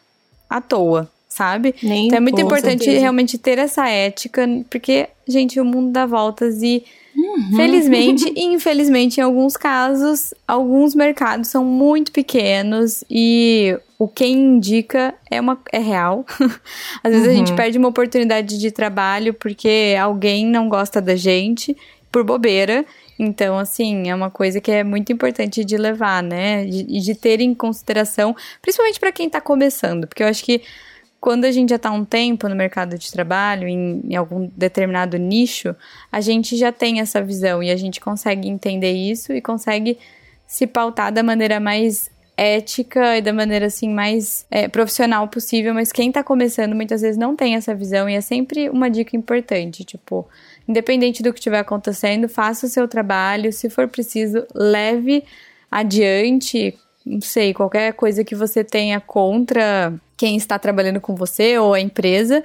à 0.49 0.61
toa, 0.61 1.11
sabe? 1.33 1.75
Nem 1.83 2.07
então 2.07 2.19
é 2.19 2.21
muito 2.21 2.41
importante 2.41 2.85
certeza. 2.85 3.01
realmente 3.01 3.39
ter 3.39 3.59
essa 3.59 3.89
ética, 3.89 4.47
porque, 4.69 5.09
gente, 5.27 5.59
o 5.59 5.65
mundo 5.65 5.91
dá 5.91 6.07
voltas 6.07 6.63
e. 6.63 6.85
Felizmente 7.57 8.33
e 8.35 8.45
infelizmente, 8.55 9.19
em 9.19 9.23
alguns 9.23 9.57
casos, 9.57 10.33
alguns 10.49 10.95
mercados 10.95 11.49
são 11.49 11.63
muito 11.65 12.11
pequenos 12.11 13.05
e 13.11 13.77
o 13.99 14.09
quem 14.09 14.33
indica 14.33 15.15
é, 15.31 15.41
uma, 15.41 15.59
é 15.71 15.79
real. 15.79 16.25
Às 17.05 17.13
vezes 17.13 17.29
a 17.29 17.33
gente 17.33 17.53
perde 17.55 17.77
uma 17.77 17.89
oportunidade 17.89 18.59
de 18.59 18.71
trabalho 18.71 19.35
porque 19.35 19.95
alguém 20.01 20.47
não 20.47 20.69
gosta 20.69 21.01
da 21.01 21.15
gente 21.15 21.77
por 22.11 22.25
bobeira. 22.25 22.85
Então, 23.19 23.59
assim, 23.59 24.09
é 24.09 24.15
uma 24.15 24.31
coisa 24.31 24.61
que 24.61 24.71
é 24.71 24.83
muito 24.83 25.13
importante 25.13 25.65
de 25.65 25.77
levar, 25.77 26.23
né? 26.23 26.65
E 26.65 26.83
de, 26.83 27.01
de, 27.01 27.15
ter 27.15 27.41
em 27.41 27.55
consideração, 27.55 28.35
principalmente 28.61 28.99
para 28.99 29.13
quem 29.13 29.29
tá 29.29 29.41
começando, 29.41 30.07
porque 30.07 30.23
eu 30.23 30.27
acho 30.27 30.43
que 30.43 30.63
quando 31.23 31.45
a 31.45 31.53
gente 31.53 31.71
já 31.71 31.77
está 31.77 31.89
um 31.93 32.05
tempo 32.05 32.49
no 32.49 32.57
mercado 32.57 32.99
de 32.99 33.13
trabalho, 33.13 33.69
em, 33.69 34.03
em, 34.11 34.17
algum 34.17 34.51
determinado 34.57 35.17
nicho, 35.17 35.73
a 36.11 36.21
gente 36.21 36.57
já 36.57 36.73
tem 36.73 36.99
essa 36.99 37.23
visão 37.23 37.63
e 37.63 37.71
a 37.71 37.77
gente 37.77 38.01
consegue 38.01 38.49
entender 38.49 38.91
isso 38.91 39.33
e 39.33 39.41
consegue 39.41 39.99
se 40.49 40.67
pautar 40.67 41.13
da 41.13 41.23
maneira 41.23 41.61
mais 41.61 42.11
ética 42.37 43.19
e 43.19 43.23
da 43.23 43.33
maneira 43.33 43.67
assim 43.67 43.89
mais 43.89 44.45
é, 44.51 44.67
profissional 44.67 45.29
possível, 45.29 45.73
mas 45.73 45.93
quem 45.93 46.09
está 46.09 46.25
começando 46.25 46.75
muitas 46.75 47.03
vezes 47.03 47.17
não 47.17 47.37
tem 47.37 47.55
essa 47.55 47.73
visão 47.73 48.11
e 48.11 48.17
é 48.17 48.21
sempre 48.21 48.69
uma 48.69 48.91
dica 48.91 49.17
importante, 49.17 49.85
tipo, 49.85 50.29
independente 50.67 51.23
do 51.23 51.33
que 51.33 51.39
estiver 51.39 51.61
acontecendo, 51.61 52.29
faça 52.29 52.67
o 52.67 52.69
seu 52.69 52.89
trabalho, 52.89 53.53
se 53.53 53.71
for 53.71 53.87
preciso, 53.87 54.45
leve 54.53 55.23
adiante, 55.71 56.77
não 57.07 57.21
sei, 57.21 57.55
qualquer 57.55 57.93
coisa 57.93 58.25
que 58.25 58.35
você 58.35 58.65
tenha 58.65 59.01
contra 59.01 59.95
quem 60.23 60.37
está 60.37 60.57
trabalhando 60.57 61.01
com 61.01 61.17
você 61.17 61.59
ou 61.59 61.75
a 61.75 61.81
empresa, 61.81 62.45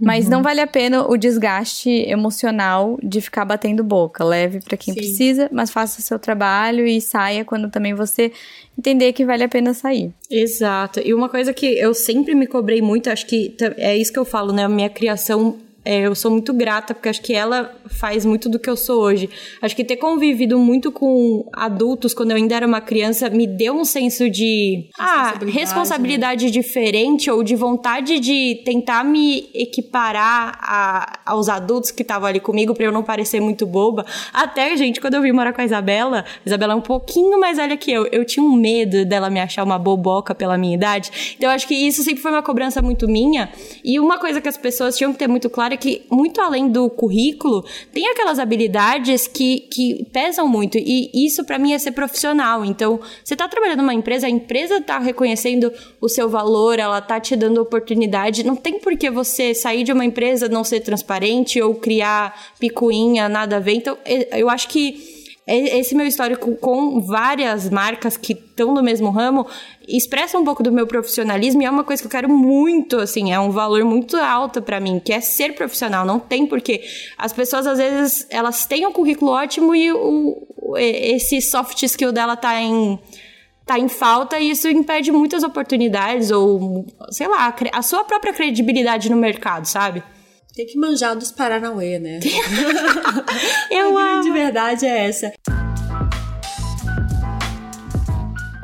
mas 0.00 0.24
uhum. 0.24 0.30
não 0.30 0.42
vale 0.42 0.62
a 0.62 0.66
pena 0.66 1.06
o 1.06 1.18
desgaste 1.18 1.90
emocional 1.90 2.98
de 3.02 3.20
ficar 3.20 3.44
batendo 3.44 3.84
boca. 3.84 4.24
Leve 4.24 4.60
para 4.60 4.74
quem 4.74 4.94
Sim. 4.94 5.00
precisa, 5.00 5.46
mas 5.52 5.70
faça 5.70 6.00
seu 6.00 6.18
trabalho 6.18 6.86
e 6.86 6.98
saia 6.98 7.44
quando 7.44 7.68
também 7.68 7.92
você 7.92 8.32
entender 8.78 9.12
que 9.12 9.26
vale 9.26 9.44
a 9.44 9.48
pena 9.50 9.74
sair. 9.74 10.10
Exato. 10.30 10.98
E 11.04 11.12
uma 11.12 11.28
coisa 11.28 11.52
que 11.52 11.66
eu 11.66 11.92
sempre 11.92 12.34
me 12.34 12.46
cobrei 12.46 12.80
muito, 12.80 13.10
acho 13.10 13.26
que 13.26 13.54
é 13.76 13.94
isso 13.94 14.10
que 14.10 14.18
eu 14.18 14.24
falo, 14.24 14.50
né? 14.50 14.64
A 14.64 14.68
minha 14.70 14.88
criação 14.88 15.58
é, 15.82 16.00
eu 16.02 16.14
sou 16.14 16.30
muito 16.30 16.52
grata, 16.52 16.92
porque 16.92 17.08
acho 17.08 17.22
que 17.22 17.32
ela 17.32 17.74
faz 17.88 18.24
muito 18.26 18.48
do 18.48 18.58
que 18.58 18.68
eu 18.68 18.76
sou 18.76 19.00
hoje. 19.00 19.30
Acho 19.62 19.74
que 19.74 19.82
ter 19.82 19.96
convivido 19.96 20.58
muito 20.58 20.92
com 20.92 21.48
adultos 21.52 22.12
quando 22.12 22.32
eu 22.32 22.36
ainda 22.36 22.54
era 22.54 22.66
uma 22.66 22.80
criança 22.80 23.30
me 23.30 23.46
deu 23.46 23.74
um 23.74 23.84
senso 23.84 24.28
de 24.28 24.88
responsabilidade, 24.98 25.50
ah, 25.50 25.60
responsabilidade 25.60 26.44
né? 26.46 26.50
diferente 26.50 27.30
ou 27.30 27.42
de 27.42 27.56
vontade 27.56 28.20
de 28.20 28.60
tentar 28.64 29.04
me 29.04 29.48
equiparar 29.54 30.58
a, 30.60 31.20
aos 31.24 31.48
adultos 31.48 31.90
que 31.90 32.02
estavam 32.02 32.28
ali 32.28 32.40
comigo 32.40 32.74
para 32.74 32.84
eu 32.84 32.92
não 32.92 33.02
parecer 33.02 33.40
muito 33.40 33.66
boba. 33.66 34.04
Até, 34.34 34.76
gente, 34.76 35.00
quando 35.00 35.14
eu 35.14 35.22
vim 35.22 35.32
morar 35.32 35.54
com 35.54 35.62
a 35.62 35.64
Isabela, 35.64 36.20
a 36.20 36.24
Isabela 36.48 36.74
é 36.74 36.76
um 36.76 36.82
pouquinho 36.82 37.40
mais 37.40 37.56
velha 37.56 37.76
que 37.76 37.90
eu, 37.90 38.06
eu 38.12 38.24
tinha 38.24 38.44
um 38.44 38.54
medo 38.54 39.06
dela 39.06 39.30
me 39.30 39.40
achar 39.40 39.64
uma 39.64 39.78
boboca 39.78 40.34
pela 40.34 40.58
minha 40.58 40.74
idade. 40.74 41.34
Então, 41.36 41.48
eu 41.48 41.54
acho 41.54 41.66
que 41.66 41.74
isso 41.74 42.02
sempre 42.02 42.20
foi 42.20 42.30
uma 42.30 42.42
cobrança 42.42 42.82
muito 42.82 43.08
minha. 43.08 43.50
E 43.82 43.98
uma 43.98 44.18
coisa 44.18 44.42
que 44.42 44.48
as 44.48 44.58
pessoas 44.58 44.96
tinham 44.96 45.12
que 45.12 45.18
ter 45.18 45.26
muito 45.26 45.48
claro 45.48 45.69
que, 45.76 46.02
muito 46.10 46.40
além 46.40 46.68
do 46.68 46.88
currículo, 46.88 47.64
tem 47.92 48.08
aquelas 48.08 48.38
habilidades 48.38 49.26
que, 49.26 49.60
que 49.70 50.04
pesam 50.12 50.48
muito. 50.48 50.78
E 50.78 51.10
isso, 51.14 51.44
para 51.44 51.58
mim, 51.58 51.72
é 51.72 51.78
ser 51.78 51.92
profissional. 51.92 52.64
Então, 52.64 53.00
você 53.24 53.36
tá 53.36 53.48
trabalhando 53.48 53.78
numa 53.78 53.94
empresa, 53.94 54.26
a 54.26 54.30
empresa 54.30 54.80
tá 54.80 54.98
reconhecendo 54.98 55.72
o 56.00 56.08
seu 56.08 56.28
valor, 56.28 56.78
ela 56.78 57.00
tá 57.00 57.20
te 57.20 57.36
dando 57.36 57.60
oportunidade. 57.60 58.44
Não 58.44 58.56
tem 58.56 58.78
por 58.78 58.96
que 58.96 59.10
você 59.10 59.54
sair 59.54 59.84
de 59.84 59.92
uma 59.92 60.04
empresa, 60.04 60.48
não 60.48 60.64
ser 60.64 60.80
transparente 60.80 61.60
ou 61.60 61.74
criar 61.74 62.54
picuinha, 62.58 63.28
nada 63.28 63.56
a 63.56 63.60
ver. 63.60 63.74
Então, 63.74 63.98
eu 64.32 64.48
acho 64.48 64.68
que 64.68 65.19
esse 65.50 65.94
meu 65.94 66.06
histórico 66.06 66.54
com 66.56 67.00
várias 67.00 67.68
marcas 67.68 68.16
que 68.16 68.32
estão 68.32 68.72
no 68.72 68.82
mesmo 68.82 69.10
ramo 69.10 69.46
expressa 69.88 70.38
um 70.38 70.44
pouco 70.44 70.62
do 70.62 70.70
meu 70.70 70.86
profissionalismo 70.86 71.62
e 71.62 71.64
é 71.64 71.70
uma 71.70 71.82
coisa 71.82 72.00
que 72.00 72.06
eu 72.06 72.10
quero 72.10 72.28
muito, 72.28 72.98
assim, 72.98 73.32
é 73.32 73.40
um 73.40 73.50
valor 73.50 73.84
muito 73.84 74.16
alto 74.16 74.62
para 74.62 74.78
mim, 74.78 75.00
que 75.04 75.12
é 75.12 75.20
ser 75.20 75.54
profissional. 75.54 76.06
Não 76.06 76.20
tem 76.20 76.46
porque 76.46 76.82
as 77.18 77.32
pessoas 77.32 77.66
às 77.66 77.78
vezes 77.78 78.26
elas 78.30 78.64
têm 78.66 78.86
um 78.86 78.92
currículo 78.92 79.32
ótimo 79.32 79.74
e 79.74 79.92
o, 79.92 80.76
esse 80.76 81.40
soft 81.40 81.82
skill 81.82 82.12
dela 82.12 82.36
tá 82.36 82.60
em 82.60 82.98
tá 83.66 83.78
em 83.78 83.88
falta 83.88 84.38
e 84.38 84.50
isso 84.50 84.68
impede 84.68 85.12
muitas 85.12 85.44
oportunidades 85.44 86.32
ou, 86.32 86.84
sei 87.10 87.28
lá, 87.28 87.54
a 87.72 87.82
sua 87.82 88.02
própria 88.02 88.32
credibilidade 88.32 89.08
no 89.08 89.16
mercado, 89.16 89.64
sabe? 89.64 90.02
Tem 90.54 90.66
que 90.66 90.76
manjar 90.76 91.16
dos 91.16 91.30
Paranauê, 91.30 91.98
né? 91.98 92.18
Eu 93.70 93.96
a 93.96 94.02
amo. 94.02 94.22
grande 94.22 94.30
verdade 94.32 94.84
é 94.84 95.06
essa. 95.06 95.32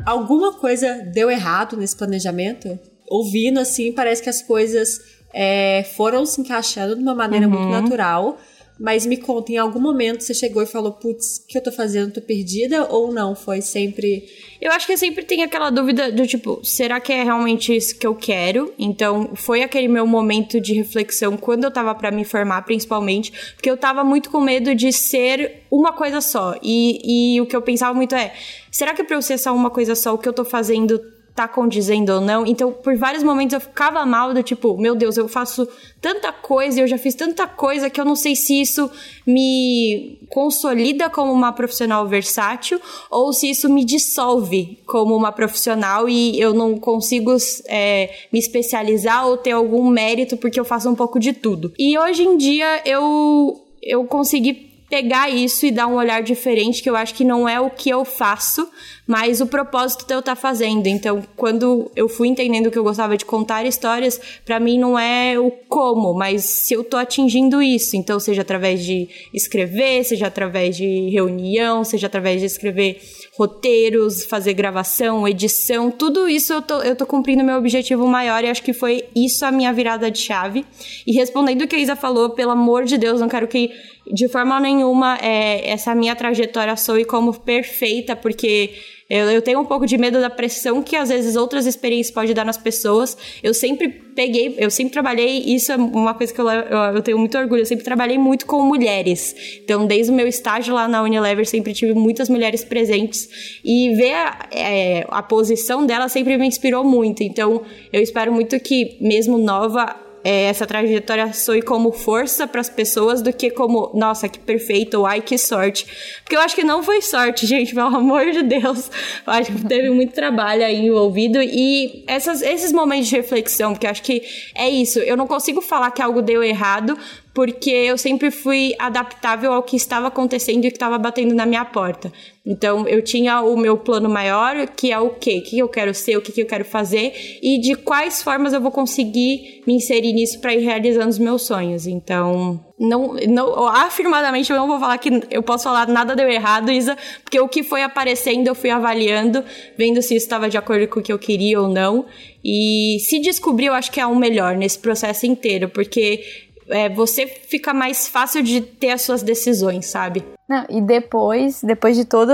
Alguma 0.05 0.53
coisa 0.55 0.95
deu 1.13 1.31
errado 1.31 1.77
nesse 1.77 1.97
planejamento? 1.97 2.79
Ouvindo 3.09 3.61
assim, 3.61 3.93
parece 3.93 4.23
que 4.23 4.29
as 4.29 4.43
coisas 4.43 5.01
é, 5.33 5.85
foram 5.97 6.27
se 6.27 6.41
encaixando 6.41 6.97
de 6.97 7.03
uma 7.03 7.15
maneira 7.15 7.47
uhum. 7.47 7.53
muito 7.53 7.71
natural. 7.71 8.37
Mas 8.79 9.07
me 9.07 9.17
conta, 9.17 9.53
em 9.53 9.57
algum 9.57 9.81
momento 9.81 10.23
você 10.23 10.35
chegou 10.35 10.63
e 10.63 10.67
falou, 10.67 10.93
putz, 10.93 11.39
o 11.39 11.47
que 11.47 11.57
eu 11.57 11.63
tô 11.63 11.73
fazendo? 11.73 12.13
Tô 12.13 12.21
perdida? 12.21 12.85
Ou 12.93 13.13
não? 13.13 13.35
Foi 13.35 13.63
sempre. 13.63 14.25
Eu 14.61 14.73
acho 14.73 14.87
que 14.87 14.97
sempre 14.97 15.25
tem 15.25 15.43
aquela 15.43 15.71
dúvida 15.71 16.11
do 16.11 16.27
tipo, 16.27 16.61
será 16.65 17.01
que 17.01 17.13
é 17.13 17.23
realmente 17.23 17.75
isso 17.75 17.99
que 17.99 18.07
eu 18.07 18.15
quero? 18.15 18.73
Então, 18.79 19.31
foi 19.35 19.63
aquele 19.63 19.89
meu 19.89 20.07
momento 20.07 20.61
de 20.61 20.75
reflexão 20.75 21.37
quando 21.37 21.65
eu 21.65 21.71
tava 21.71 21.95
para 21.95 22.11
me 22.11 22.25
formar, 22.25 22.63
principalmente, 22.63 23.33
porque 23.55 23.71
eu 23.71 23.77
tava 23.77 24.03
muito 24.03 24.31
com 24.31 24.41
medo 24.41 24.75
de 24.75 24.93
ser 24.93 25.63
uma 25.71 25.93
coisa 25.93 26.21
só. 26.21 26.55
E, 26.63 27.35
e 27.37 27.41
o 27.41 27.47
que 27.47 27.55
eu 27.55 27.63
pensava 27.63 27.95
muito 27.95 28.15
é, 28.15 28.33
será 28.71 28.95
que 28.95 29.05
pra 29.05 29.17
eu 29.17 29.23
ser 29.23 29.39
só 29.39 29.55
uma 29.55 29.71
coisa 29.71 29.95
só, 29.95 30.15
o 30.15 30.19
que 30.19 30.29
eu 30.29 30.33
tô 30.33 30.45
fazendo 30.45 31.01
tá 31.37 31.47
condizendo 31.47 32.15
ou 32.15 32.21
não. 32.21 32.47
Então, 32.47 32.73
por 32.73 32.97
vários 32.97 33.23
momentos 33.23 33.53
eu 33.53 33.61
ficava 33.61 34.05
mal 34.07 34.33
do 34.33 34.43
tipo, 34.43 34.77
meu 34.79 34.95
Deus, 34.95 35.19
eu 35.19 35.29
faço 35.29 35.69
tanta 36.01 36.33
coisa, 36.33 36.81
eu 36.81 36.87
já 36.87 36.97
fiz 36.97 37.15
tanta 37.15 37.47
coisa 37.47 37.91
que 37.91 38.01
eu 38.01 38.05
não 38.05 38.17
sei 38.17 38.35
se 38.35 38.59
isso 38.59 38.91
me 39.27 40.19
consolida 40.31 41.11
como 41.11 41.31
uma 41.33 41.53
profissional 41.53 42.09
versátil 42.09 42.81
ou 43.11 43.33
se 43.33 43.51
isso 43.51 43.69
me 43.69 43.85
dissolve 43.85 44.79
como 44.87 45.15
uma 45.15 45.31
profissional 45.31 46.09
e 46.09 46.41
eu 46.41 46.55
não 46.55 46.79
consigo 46.79 47.37
é, 47.69 48.15
me 48.33 48.39
especializar 48.39 49.27
ou 49.27 49.37
ter 49.37 49.53
algum 49.53 49.89
mérito 49.91 50.39
porque 50.39 50.59
eu 50.59 50.65
faço 50.65 50.89
um 50.89 50.95
pouco 50.95 51.21
de 51.21 51.35
tudo. 51.35 51.73
E 51.79 51.99
hoje 51.99 52.23
em 52.23 52.37
dia 52.39 52.83
eu 52.87 53.63
eu 53.83 54.05
consegui 54.05 54.76
pegar 54.89 55.29
isso 55.29 55.67
e 55.67 55.71
dar 55.71 55.87
um 55.87 55.95
olhar 55.95 56.23
diferente, 56.23 56.83
que 56.83 56.89
eu 56.89 56.97
acho 56.97 57.15
que 57.15 57.25
não 57.25 57.49
é 57.49 57.61
o 57.61 57.71
que 57.71 57.91
eu 57.91 58.05
faço, 58.05 58.69
mas 59.07 59.41
o 59.41 59.47
propósito 59.47 60.07
de 60.07 60.15
eu 60.15 60.21
estar 60.21 60.35
tá 60.35 60.41
fazendo. 60.41 60.87
Então, 60.87 61.23
quando 61.37 61.91
eu 61.95 62.09
fui 62.09 62.29
entendendo 62.29 62.71
que 62.71 62.79
eu 62.79 62.85
gostava 62.85 63.17
de 63.17 63.25
contar 63.25 63.65
histórias, 63.67 64.21
para 64.45 64.61
mim 64.61 64.79
não 64.79 64.99
é 64.99 65.39
o 65.39 65.51
como, 65.51 66.15
mas 66.15 66.45
se 66.45 66.75
eu 66.75 66.85
tô 66.85 66.97
atingindo 66.97 67.63
isso, 67.63 67.97
então 67.97 68.19
seja 68.21 68.43
através 68.43 68.85
de 68.85 69.09
escrever, 69.33 70.05
seja 70.05 70.27
através 70.27 70.77
de 70.77 71.11
reunião, 71.11 71.85
seja 71.85 72.07
através 72.07 72.41
de 72.41 72.47
escrever 72.47 73.01
roteiros, 73.37 74.25
fazer 74.25 74.55
gravação, 74.55 75.29
edição, 75.29 75.91
tudo 75.91 76.27
isso 76.27 76.55
eu 76.55 76.63
tô, 76.63 76.81
eu 76.81 76.97
tô 76.97 77.05
cumprindo 77.05 77.45
meu 77.45 77.57
objetivo 77.57 78.07
maior 78.07 78.43
e 78.43 78.49
acho 78.49 78.63
que 78.63 78.73
foi 78.73 79.05
isso 79.15 79.45
a 79.45 79.53
minha 79.53 79.73
virada 79.73 80.11
de 80.11 80.19
chave. 80.19 80.65
E 81.07 81.13
respondendo 81.13 81.63
o 81.63 81.69
que 81.69 81.77
a 81.77 81.79
Isa 81.79 81.95
falou, 81.95 82.31
pelo 82.31 82.53
amor 82.53 82.85
de 82.85 82.97
Deus, 82.97 83.21
não 83.21 83.29
quero 83.29 83.47
que 83.47 83.71
de 84.11 84.27
forma 84.29 84.59
nenhuma 84.59 85.19
é, 85.21 85.69
essa 85.71 85.95
minha 85.95 86.17
trajetória 86.17 86.77
soe 86.77 87.05
como 87.05 87.39
perfeita, 87.39 88.17
porque 88.17 88.75
eu, 89.09 89.31
eu, 89.31 89.41
tenho 89.41 89.61
um 89.61 89.65
pouco 89.65 89.87
de 89.87 89.97
medo 89.97 90.21
da 90.21 90.29
pressão 90.29 90.83
que 90.83 90.97
às 90.97 91.09
vezes 91.09 91.37
outras 91.37 91.65
experiências 91.65 92.13
podem 92.13 92.35
dar 92.35 92.45
nas 92.45 92.57
pessoas. 92.57 93.17
Eu 93.41 93.55
sempre 93.55 93.89
peguei, 93.89 94.57
eu 94.59 94.69
sempre 94.69 94.93
trabalhei, 94.93 95.45
isso 95.47 95.71
é 95.71 95.77
uma 95.77 96.13
coisa 96.13 96.35
que 96.35 96.41
eu, 96.41 96.49
eu, 96.49 97.03
tenho 97.03 97.19
muito 97.19 97.39
orgulho, 97.39 97.63
eu 97.63 97.67
sempre 97.67 97.85
trabalhei 97.85 98.19
muito 98.19 98.47
com 98.47 98.63
mulheres. 98.63 99.61
Então, 99.63 99.87
desde 99.87 100.11
o 100.11 100.15
meu 100.15 100.27
estágio 100.27 100.75
lá 100.75 100.89
na 100.89 101.03
Unilever, 101.03 101.47
sempre 101.47 101.73
tive 101.73 101.95
muitas 101.95 102.29
mulheres 102.29 102.65
presentes. 102.65 103.61
E 103.65 103.95
ver 103.95 104.15
a, 104.15 104.49
é, 104.51 105.07
a 105.09 105.23
posição 105.23 105.87
dela 105.87 106.09
sempre 106.09 106.37
me 106.37 106.47
inspirou 106.47 106.83
muito. 106.83 107.23
Então, 107.23 107.63
eu 107.93 108.03
espero 108.03 108.33
muito 108.33 108.59
que, 108.59 108.97
mesmo 109.01 109.39
nova, 109.39 109.95
é, 110.29 110.47
essa 110.47 110.67
trajetória 110.67 111.33
soe 111.33 111.63
como 111.63 111.93
força 111.93 112.49
para 112.49 112.61
as 112.61 112.69
pessoas 112.69 113.23
do 113.23 113.33
que 113.33 113.49
como, 113.49 113.93
nossa, 113.95 114.29
que 114.29 114.41
perfeito, 114.41 115.07
ai, 115.07 115.21
que 115.21 115.39
sorte. 115.39 115.87
Porque 116.25 116.35
eu 116.35 116.41
acho 116.41 116.57
que 116.57 116.65
não 116.65 116.83
foi 116.83 117.01
sorte, 117.01 117.47
gente, 117.47 117.73
pelo 117.73 117.95
amor 117.95 118.33
de 118.33 118.43
Deus. 118.43 118.91
Eu 119.25 119.33
acho 119.33 119.53
que 119.53 119.65
teve 119.65 119.89
muito 119.89 120.13
trabalho 120.13 120.65
aí 120.65 120.85
envolvido 120.85 121.41
e 121.41 122.03
essas, 122.09 122.43
esses 122.43 122.73
momentos 122.73 123.07
de 123.07 123.15
reflexão, 123.15 123.73
porque 123.73 123.87
eu 123.87 123.91
acho 123.91 124.03
que 124.03 124.21
é 124.57 124.69
isso. 124.69 124.99
Eu 124.99 125.17
não 125.17 125.29
consigo 125.29 125.61
falar 125.61 125.93
que 125.93 126.03
algo 126.03 126.21
deu 126.21 126.43
errado, 126.43 126.99
porque 127.37 127.69
eu 127.69 127.99
sempre 127.99 128.31
fui 128.31 128.75
adaptável 128.79 129.53
ao 129.53 129.63
que 129.63 129.77
estava 129.77 130.07
acontecendo 130.07 130.65
e 130.65 130.71
que 130.71 130.77
estava 130.77 130.97
batendo 130.97 131.35
na 131.35 131.45
minha 131.45 131.67
porta. 131.67 132.11
Então, 132.47 132.89
eu 132.89 133.03
tinha 133.03 133.43
o 133.43 133.59
meu 133.59 133.77
plano 133.77 134.09
maior, 134.09 134.67
que 134.69 134.91
é 134.91 134.99
o 134.99 135.11
quê? 135.11 135.41
O 135.41 135.43
que 135.43 135.59
eu 135.59 135.69
quero 135.69 135.93
ser, 135.93 136.17
o 136.17 136.23
que 136.23 136.41
eu 136.41 136.47
quero 136.47 136.65
fazer 136.65 137.13
e 137.43 137.61
de 137.61 137.75
quais 137.75 138.23
formas 138.23 138.55
eu 138.55 138.61
vou 138.61 138.71
conseguir 138.71 139.63
me 139.67 139.75
inserir 139.75 140.15
nisso 140.15 140.41
para 140.41 140.55
ir 140.55 140.61
realizando 140.61 141.11
os 141.11 141.19
meus 141.19 141.43
sonhos. 141.43 141.87
Então, 141.87 142.65
não, 142.79 143.15
não, 143.29 143.67
afirmadamente 143.67 144.51
eu 144.51 144.57
não 144.57 144.69
vou 144.69 144.79
falar 144.79 144.97
que 144.97 145.11
eu 145.31 145.43
posso 145.43 145.65
falar 145.65 145.89
nada 145.89 146.15
deu 146.15 146.29
errado, 146.29 146.71
Isa, 146.71 146.97
porque 147.23 147.41
o 147.41 147.49
que 147.49 147.63
foi 147.63 147.83
aparecendo 147.83 148.47
eu 148.47 148.55
fui 148.55 148.71
avaliando, 148.71 149.45
vendo 149.77 150.01
se 150.01 150.15
isso 150.15 150.25
estava 150.25 150.49
de 150.49 150.57
acordo 150.57 150.87
com 150.87 151.01
o 151.01 151.03
que 151.03 151.13
eu 151.13 151.19
queria 151.19 151.61
ou 151.61 151.69
não. 151.69 152.07
E 152.45 152.99
se 153.01 153.19
descobrir, 153.19 153.67
eu 153.67 153.75
acho 153.75 153.91
que 153.91 154.01
é 154.01 154.07
o 154.07 154.15
melhor 154.15 154.57
nesse 154.57 154.79
processo 154.79 155.27
inteiro, 155.27 155.69
porque 155.69 156.46
é, 156.69 156.89
você 156.89 157.27
fica 157.27 157.73
mais 157.73 158.09
fácil 158.09 158.43
de 158.43 158.61
ter 158.61 158.91
as 158.91 159.03
suas 159.03 159.23
decisões, 159.23 159.87
sabe? 159.87 160.25
Não, 160.49 160.65
e 160.69 160.81
depois, 160.81 161.63
depois 161.63 161.97
de 161.97 162.05
todo, 162.05 162.33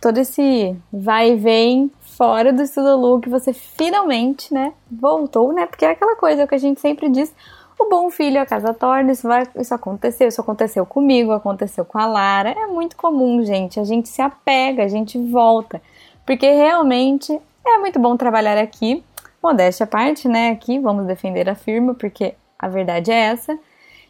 todo 0.00 0.18
esse 0.18 0.76
vai 0.92 1.32
e 1.32 1.36
vem 1.36 1.90
fora 2.16 2.52
do 2.52 2.62
estudo 2.62 2.96
look, 2.96 3.28
você 3.28 3.52
finalmente, 3.52 4.52
né, 4.52 4.72
voltou, 4.90 5.52
né? 5.52 5.66
Porque 5.66 5.84
é 5.84 5.90
aquela 5.90 6.16
coisa 6.16 6.46
que 6.46 6.54
a 6.54 6.58
gente 6.58 6.80
sempre 6.80 7.08
diz, 7.08 7.32
o 7.78 7.88
bom 7.88 8.10
filho 8.10 8.40
a 8.40 8.44
casa 8.44 8.74
torna, 8.74 9.12
isso, 9.12 9.26
vai, 9.26 9.44
isso 9.56 9.74
aconteceu, 9.74 10.28
isso 10.28 10.40
aconteceu 10.40 10.84
comigo, 10.84 11.32
aconteceu 11.32 11.84
com 11.84 11.98
a 11.98 12.06
Lara. 12.06 12.50
É 12.50 12.66
muito 12.66 12.94
comum, 12.94 13.42
gente. 13.42 13.80
A 13.80 13.84
gente 13.84 14.08
se 14.08 14.20
apega, 14.20 14.84
a 14.84 14.88
gente 14.88 15.18
volta. 15.18 15.80
Porque 16.26 16.46
realmente 16.46 17.40
é 17.66 17.78
muito 17.78 17.98
bom 17.98 18.16
trabalhar 18.18 18.58
aqui. 18.58 19.02
Modéstia 19.42 19.84
à 19.84 19.86
parte, 19.86 20.28
né? 20.28 20.50
Aqui 20.50 20.78
vamos 20.78 21.06
defender 21.06 21.48
a 21.48 21.54
firma, 21.54 21.94
porque 21.94 22.34
a 22.60 22.68
verdade 22.68 23.10
é 23.10 23.18
essa. 23.18 23.58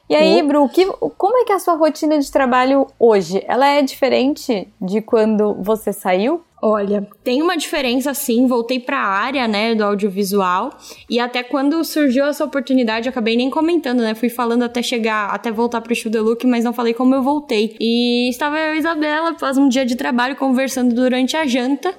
E 0.08 0.14
aí, 0.16 0.42
Bru, 0.42 0.68
que, 0.68 0.84
como 1.16 1.38
é 1.38 1.44
que 1.44 1.52
é 1.52 1.54
a 1.54 1.60
sua 1.60 1.74
rotina 1.74 2.18
de 2.18 2.32
trabalho 2.32 2.88
hoje? 2.98 3.44
Ela 3.46 3.68
é 3.68 3.80
diferente 3.80 4.66
de 4.80 5.00
quando 5.00 5.54
você 5.62 5.92
saiu? 5.92 6.42
Olha, 6.60 7.08
tem 7.22 7.40
uma 7.40 7.56
diferença 7.56 8.12
sim, 8.12 8.48
voltei 8.48 8.80
para 8.80 8.98
a 8.98 9.06
área, 9.06 9.46
né, 9.46 9.72
do 9.74 9.84
audiovisual, 9.84 10.76
e 11.08 11.18
até 11.18 11.42
quando 11.42 11.82
surgiu 11.84 12.26
essa 12.26 12.44
oportunidade, 12.44 13.06
eu 13.06 13.10
acabei 13.10 13.34
nem 13.34 13.48
comentando, 13.48 14.00
né, 14.00 14.14
fui 14.14 14.28
falando 14.28 14.64
até 14.64 14.82
chegar, 14.82 15.30
até 15.30 15.50
voltar 15.50 15.80
pro 15.80 15.94
Show 15.94 16.12
The 16.12 16.20
Look, 16.20 16.44
mas 16.44 16.64
não 16.64 16.72
falei 16.72 16.92
como 16.92 17.14
eu 17.14 17.22
voltei. 17.22 17.76
E 17.80 18.28
estava 18.28 18.58
eu 18.58 18.74
e 18.74 18.76
a 18.76 18.78
Isabela, 18.78 19.38
faz 19.38 19.56
um 19.56 19.68
dia 19.68 19.86
de 19.86 19.96
trabalho, 19.96 20.36
conversando 20.36 20.92
durante 20.94 21.36
a 21.36 21.46
janta, 21.46 21.94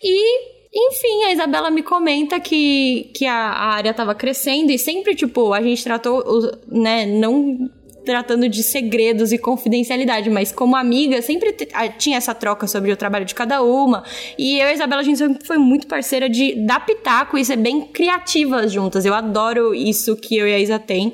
e 0.00 0.53
enfim, 0.74 1.24
a 1.24 1.32
Isabela 1.32 1.70
me 1.70 1.82
comenta 1.82 2.40
que, 2.40 3.10
que 3.14 3.26
a, 3.26 3.34
a 3.34 3.74
área 3.74 3.90
estava 3.90 4.12
crescendo 4.14 4.72
e 4.72 4.78
sempre, 4.78 5.14
tipo, 5.14 5.52
a 5.52 5.62
gente 5.62 5.84
tratou, 5.84 6.50
né, 6.66 7.06
não 7.06 7.70
tratando 8.04 8.48
de 8.48 8.62
segredos 8.62 9.32
e 9.32 9.38
confidencialidade, 9.38 10.28
mas 10.28 10.52
como 10.52 10.76
amiga, 10.76 11.22
sempre 11.22 11.56
tinha 11.96 12.18
essa 12.18 12.34
troca 12.34 12.66
sobre 12.66 12.92
o 12.92 12.96
trabalho 12.96 13.24
de 13.24 13.34
cada 13.34 13.62
uma. 13.62 14.04
E 14.36 14.58
eu 14.58 14.66
e 14.66 14.70
a 14.70 14.74
Isabela, 14.74 15.00
a 15.00 15.04
gente 15.04 15.18
sempre 15.18 15.46
foi 15.46 15.58
muito 15.58 15.86
parceira 15.86 16.28
de 16.28 16.54
dar 16.66 16.84
pitaco 16.84 17.38
e 17.38 17.44
ser 17.44 17.56
bem 17.56 17.82
criativas 17.82 18.72
juntas. 18.72 19.06
Eu 19.06 19.14
adoro 19.14 19.74
isso 19.74 20.16
que 20.16 20.36
eu 20.36 20.46
e 20.46 20.52
a 20.52 20.58
Isa 20.58 20.78
tem. 20.78 21.12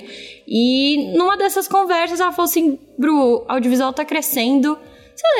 E 0.48 1.12
numa 1.16 1.36
dessas 1.36 1.68
conversas, 1.68 2.18
ela 2.18 2.32
falou 2.32 2.48
assim: 2.48 2.78
Bru, 2.98 3.44
audiovisual 3.46 3.92
tá 3.92 4.04
crescendo 4.04 4.76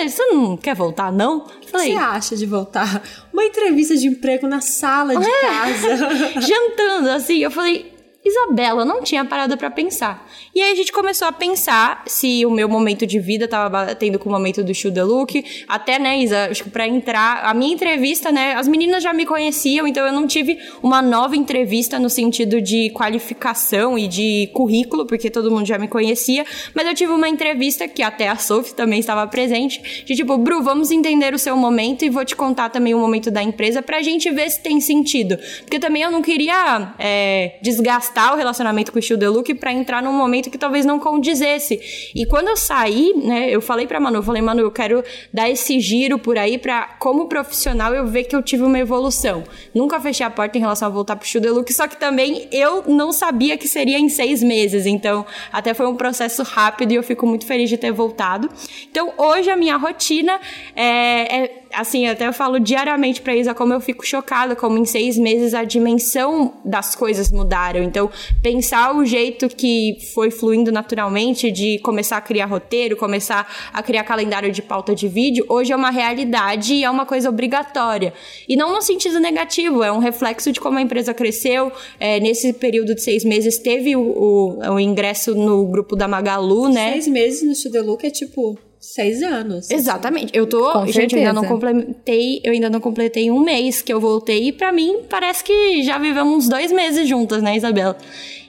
você 0.08 0.26
não 0.26 0.56
quer 0.56 0.74
voltar, 0.74 1.12
não? 1.12 1.38
O 1.38 1.44
que 1.60 1.70
você 1.70 1.92
acha 1.92 2.36
de 2.36 2.46
voltar? 2.46 3.02
Uma 3.32 3.44
entrevista 3.44 3.96
de 3.96 4.06
emprego 4.06 4.46
na 4.46 4.60
sala 4.60 5.16
de 5.16 5.26
é. 5.26 5.40
casa. 5.40 6.40
Jantando, 6.40 7.10
assim. 7.10 7.38
Eu 7.38 7.50
falei, 7.50 7.89
Isabela, 8.22 8.84
não 8.84 9.02
tinha 9.02 9.24
parado 9.24 9.56
para 9.56 9.70
pensar. 9.70 10.28
E 10.54 10.60
aí 10.60 10.72
a 10.72 10.74
gente 10.74 10.92
começou 10.92 11.26
a 11.26 11.32
pensar 11.32 12.02
se 12.06 12.44
o 12.44 12.50
meu 12.50 12.68
momento 12.68 13.06
de 13.06 13.18
vida 13.18 13.48
tava 13.48 13.70
batendo 13.70 14.18
com 14.18 14.28
o 14.28 14.32
momento 14.32 14.62
do 14.62 14.74
Show 14.74 14.92
the 14.92 15.02
Look. 15.02 15.64
Até, 15.66 15.98
né, 15.98 16.18
Isa, 16.18 16.48
acho 16.50 16.64
que 16.64 16.70
pra 16.70 16.86
entrar. 16.86 17.42
A 17.46 17.54
minha 17.54 17.72
entrevista, 17.72 18.30
né, 18.30 18.54
as 18.54 18.68
meninas 18.68 19.02
já 19.02 19.14
me 19.14 19.24
conheciam, 19.24 19.86
então 19.86 20.06
eu 20.06 20.12
não 20.12 20.26
tive 20.26 20.58
uma 20.82 21.00
nova 21.00 21.34
entrevista 21.34 21.98
no 21.98 22.10
sentido 22.10 22.60
de 22.60 22.90
qualificação 22.90 23.98
e 23.98 24.06
de 24.06 24.50
currículo, 24.52 25.06
porque 25.06 25.30
todo 25.30 25.50
mundo 25.50 25.64
já 25.64 25.78
me 25.78 25.88
conhecia. 25.88 26.44
Mas 26.74 26.86
eu 26.86 26.94
tive 26.94 27.12
uma 27.12 27.28
entrevista 27.28 27.88
que 27.88 28.02
até 28.02 28.28
a 28.28 28.36
Sophie 28.36 28.74
também 28.74 29.00
estava 29.00 29.26
presente, 29.26 30.04
de 30.04 30.14
tipo, 30.14 30.36
Bru, 30.36 30.62
vamos 30.62 30.90
entender 30.90 31.32
o 31.32 31.38
seu 31.38 31.56
momento 31.56 32.04
e 32.04 32.10
vou 32.10 32.24
te 32.24 32.36
contar 32.36 32.68
também 32.68 32.94
o 32.94 32.98
momento 32.98 33.30
da 33.30 33.42
empresa 33.42 33.80
pra 33.80 34.02
gente 34.02 34.30
ver 34.30 34.50
se 34.50 34.60
tem 34.60 34.78
sentido. 34.78 35.38
Porque 35.60 35.78
também 35.78 36.02
eu 36.02 36.10
não 36.10 36.20
queria 36.20 36.92
é, 36.98 37.58
desgastar 37.62 38.09
o 38.32 38.36
relacionamento 38.36 38.92
com 38.92 38.96
o 38.96 39.00
estilo 39.00 39.30
Look 39.32 39.54
para 39.54 39.72
entrar 39.72 40.02
num 40.02 40.12
momento 40.12 40.50
que 40.50 40.58
talvez 40.58 40.84
não 40.84 40.98
condizesse. 40.98 41.80
E 42.14 42.26
quando 42.26 42.48
eu 42.48 42.56
saí, 42.56 43.12
né, 43.16 43.48
eu 43.50 43.60
falei 43.60 43.86
pra 43.86 44.00
Manu, 44.00 44.18
eu 44.18 44.22
falei, 44.22 44.42
Manu, 44.42 44.60
eu 44.60 44.70
quero 44.70 45.02
dar 45.32 45.48
esse 45.48 45.78
giro 45.80 46.18
por 46.18 46.38
aí 46.38 46.58
para 46.58 46.96
como 46.98 47.26
profissional 47.26 47.94
eu 47.94 48.06
ver 48.06 48.24
que 48.24 48.34
eu 48.34 48.42
tive 48.42 48.62
uma 48.62 48.78
evolução. 48.78 49.44
Nunca 49.74 50.00
fechei 50.00 50.24
a 50.24 50.30
porta 50.30 50.58
em 50.58 50.60
relação 50.60 50.88
a 50.88 50.90
voltar 50.90 51.16
pro 51.16 51.24
estilo 51.24 51.54
Look, 51.54 51.72
só 51.72 51.86
que 51.86 51.96
também 51.96 52.48
eu 52.52 52.84
não 52.86 53.12
sabia 53.12 53.56
que 53.56 53.68
seria 53.68 53.98
em 53.98 54.08
seis 54.08 54.42
meses. 54.42 54.86
Então, 54.86 55.24
até 55.52 55.74
foi 55.74 55.86
um 55.86 55.96
processo 55.96 56.42
rápido 56.42 56.92
e 56.92 56.94
eu 56.96 57.02
fico 57.02 57.26
muito 57.26 57.46
feliz 57.46 57.68
de 57.68 57.76
ter 57.76 57.92
voltado. 57.92 58.48
Então, 58.90 59.12
hoje 59.16 59.50
a 59.50 59.56
minha 59.56 59.76
rotina 59.76 60.40
é, 60.74 61.36
é 61.36 61.60
assim, 61.72 62.06
até 62.06 62.26
eu 62.26 62.32
falo 62.32 62.58
diariamente 62.58 63.20
pra 63.20 63.34
Isa 63.34 63.54
como 63.54 63.72
eu 63.72 63.80
fico 63.80 64.06
chocada, 64.06 64.56
como 64.56 64.78
em 64.78 64.84
seis 64.84 65.16
meses 65.16 65.54
a 65.54 65.64
dimensão 65.64 66.54
das 66.64 66.94
coisas 66.94 67.30
mudaram. 67.30 67.82
Então, 67.82 68.10
pensar 68.42 68.94
o 68.96 69.04
jeito 69.04 69.48
que 69.48 69.96
foi 70.14 70.30
fluindo 70.30 70.72
naturalmente 70.72 71.50
de 71.50 71.78
começar 71.78 72.16
a 72.16 72.20
criar 72.20 72.46
roteiro, 72.46 72.96
começar 72.96 73.46
a 73.72 73.82
criar 73.82 74.04
calendário 74.04 74.50
de 74.50 74.62
pauta 74.62 74.94
de 74.94 75.08
vídeo, 75.08 75.44
hoje 75.48 75.72
é 75.72 75.76
uma 75.76 75.90
realidade 75.90 76.74
e 76.74 76.84
é 76.84 76.90
uma 76.90 77.06
coisa 77.06 77.28
obrigatória. 77.28 78.12
E 78.48 78.56
não 78.56 78.72
no 78.72 78.82
sentido 78.82 79.20
negativo, 79.20 79.82
é 79.82 79.92
um 79.92 79.98
reflexo 79.98 80.52
de 80.52 80.60
como 80.60 80.78
a 80.78 80.82
empresa 80.82 81.14
cresceu. 81.14 81.72
É, 81.98 82.18
nesse 82.20 82.52
período 82.52 82.94
de 82.94 83.02
seis 83.02 83.24
meses, 83.24 83.58
teve 83.58 83.94
o, 83.96 84.00
o, 84.00 84.74
o 84.74 84.80
ingresso 84.80 85.34
no 85.34 85.66
grupo 85.66 85.96
da 85.96 86.08
Magalu, 86.08 86.68
né? 86.68 86.92
Seis 86.92 87.08
meses 87.08 87.42
no 87.42 87.54
Studio 87.54 87.84
Look 87.84 88.04
é 88.04 88.10
tipo 88.10 88.58
seis 88.80 89.22
anos. 89.22 89.70
Exatamente. 89.70 90.32
Eu 90.34 90.46
tô. 90.46 90.72
Com 90.72 90.86
gente, 90.86 91.14
eu 91.14 91.18
ainda 91.18 91.34
não 91.34 91.44
completei. 91.44 92.40
Eu 92.42 92.52
ainda 92.52 92.70
não 92.70 92.80
completei 92.80 93.30
um 93.30 93.40
mês 93.40 93.82
que 93.82 93.92
eu 93.92 94.00
voltei. 94.00 94.48
E 94.48 94.52
pra 94.52 94.72
mim, 94.72 95.00
parece 95.08 95.44
que 95.44 95.82
já 95.82 95.98
vivemos 95.98 96.34
uns 96.34 96.48
dois 96.48 96.72
meses 96.72 97.06
juntas, 97.06 97.42
né, 97.42 97.56
Isabela? 97.56 97.96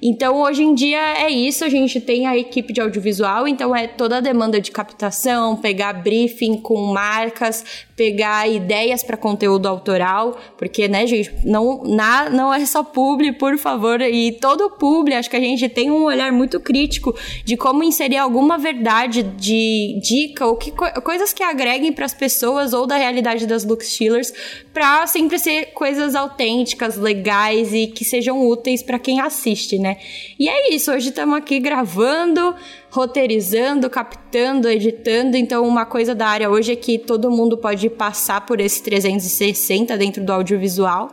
Então, 0.01 0.41
hoje 0.41 0.63
em 0.63 0.73
dia 0.73 0.99
é 1.23 1.29
isso. 1.29 1.63
A 1.63 1.69
gente 1.69 2.01
tem 2.01 2.25
a 2.25 2.35
equipe 2.35 2.73
de 2.73 2.81
audiovisual, 2.81 3.47
então 3.47 3.75
é 3.75 3.87
toda 3.87 4.17
a 4.17 4.19
demanda 4.19 4.59
de 4.59 4.71
captação, 4.71 5.55
pegar 5.55 5.93
briefing 5.93 6.57
com 6.57 6.77
marcas, 6.87 7.63
pegar 8.01 8.49
ideias 8.49 9.03
para 9.03 9.15
conteúdo 9.15 9.67
autoral, 9.67 10.35
porque, 10.57 10.87
né, 10.87 11.05
gente, 11.05 11.31
não, 11.45 11.83
na, 11.83 12.31
não 12.31 12.51
é 12.51 12.65
só 12.65 12.83
publi, 12.83 13.31
por 13.31 13.59
favor, 13.59 14.01
e 14.01 14.31
todo 14.31 14.71
publi, 14.71 15.13
acho 15.13 15.29
que 15.29 15.35
a 15.35 15.39
gente 15.39 15.69
tem 15.69 15.91
um 15.91 16.05
olhar 16.05 16.31
muito 16.31 16.59
crítico 16.59 17.15
de 17.45 17.55
como 17.55 17.83
inserir 17.83 18.17
alguma 18.17 18.57
verdade 18.57 19.21
de 19.21 19.99
dica 20.01 20.47
ou 20.47 20.55
que, 20.55 20.71
coisas 21.03 21.31
que 21.31 21.43
agreguem 21.43 21.93
para 21.93 22.05
as 22.05 22.13
pessoas 22.15 22.73
ou 22.73 22.87
da 22.87 22.95
realidade 22.97 23.45
das 23.45 23.63
look 23.63 23.85
stealers 23.85 24.33
para 24.73 25.05
sempre 25.05 25.37
ser 25.37 25.67
coisas 25.73 26.15
autênticas, 26.15 26.97
legais 26.97 27.71
e 27.71 27.85
que 27.85 28.03
sejam 28.03 28.47
úteis 28.47 28.81
para 28.81 28.97
quem 28.97 29.21
assiste, 29.21 29.77
né? 29.77 29.90
E 30.39 30.49
é 30.49 30.73
isso, 30.73 30.91
hoje 30.91 31.09
estamos 31.09 31.37
aqui 31.37 31.59
gravando, 31.59 32.55
roteirizando, 32.89 33.89
captando, 33.89 34.69
editando. 34.69 35.37
Então, 35.37 35.67
uma 35.67 35.85
coisa 35.85 36.13
da 36.13 36.27
área 36.27 36.49
hoje 36.49 36.73
é 36.73 36.75
que 36.75 36.97
todo 36.97 37.31
mundo 37.31 37.57
pode 37.57 37.89
passar 37.89 38.45
por 38.45 38.59
esse 38.59 38.81
360 38.83 39.97
dentro 39.97 40.23
do 40.23 40.31
audiovisual. 40.31 41.11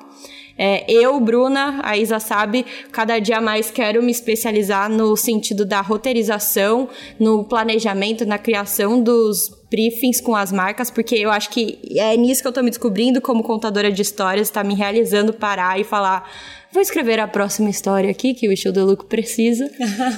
É, 0.60 0.84
eu, 0.90 1.20
Bruna, 1.20 1.78
a 1.84 1.96
Isa 1.96 2.18
sabe, 2.18 2.66
cada 2.90 3.20
dia 3.20 3.40
mais 3.40 3.70
quero 3.70 4.02
me 4.02 4.10
especializar 4.10 4.90
no 4.90 5.16
sentido 5.16 5.64
da 5.64 5.80
roteirização, 5.80 6.88
no 7.18 7.44
planejamento, 7.44 8.26
na 8.26 8.38
criação 8.38 9.00
dos 9.00 9.56
briefings 9.70 10.20
com 10.20 10.34
as 10.34 10.50
marcas, 10.50 10.90
porque 10.90 11.14
eu 11.14 11.30
acho 11.30 11.50
que 11.50 11.78
é 11.96 12.16
nisso 12.16 12.42
que 12.42 12.48
eu 12.48 12.52
tô 12.52 12.60
me 12.60 12.70
descobrindo 12.70 13.20
como 13.20 13.44
contadora 13.44 13.92
de 13.92 14.02
histórias, 14.02 14.50
tá 14.50 14.64
me 14.64 14.74
realizando 14.74 15.32
parar 15.32 15.78
e 15.78 15.84
falar 15.84 16.28
vou 16.72 16.82
escrever 16.82 17.18
a 17.18 17.28
próxima 17.28 17.70
história 17.70 18.10
aqui 18.10 18.34
que 18.34 18.48
o 18.48 18.56
Show 18.56 18.72
do 18.72 18.84
Look 18.84 19.06
precisa. 19.06 19.70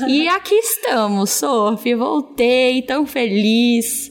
e 0.09 0.28
aqui 0.28 0.55
estamos, 0.55 1.30
Sophie, 1.30 1.94
voltei, 1.94 2.82
tão 2.82 3.07
feliz. 3.07 4.11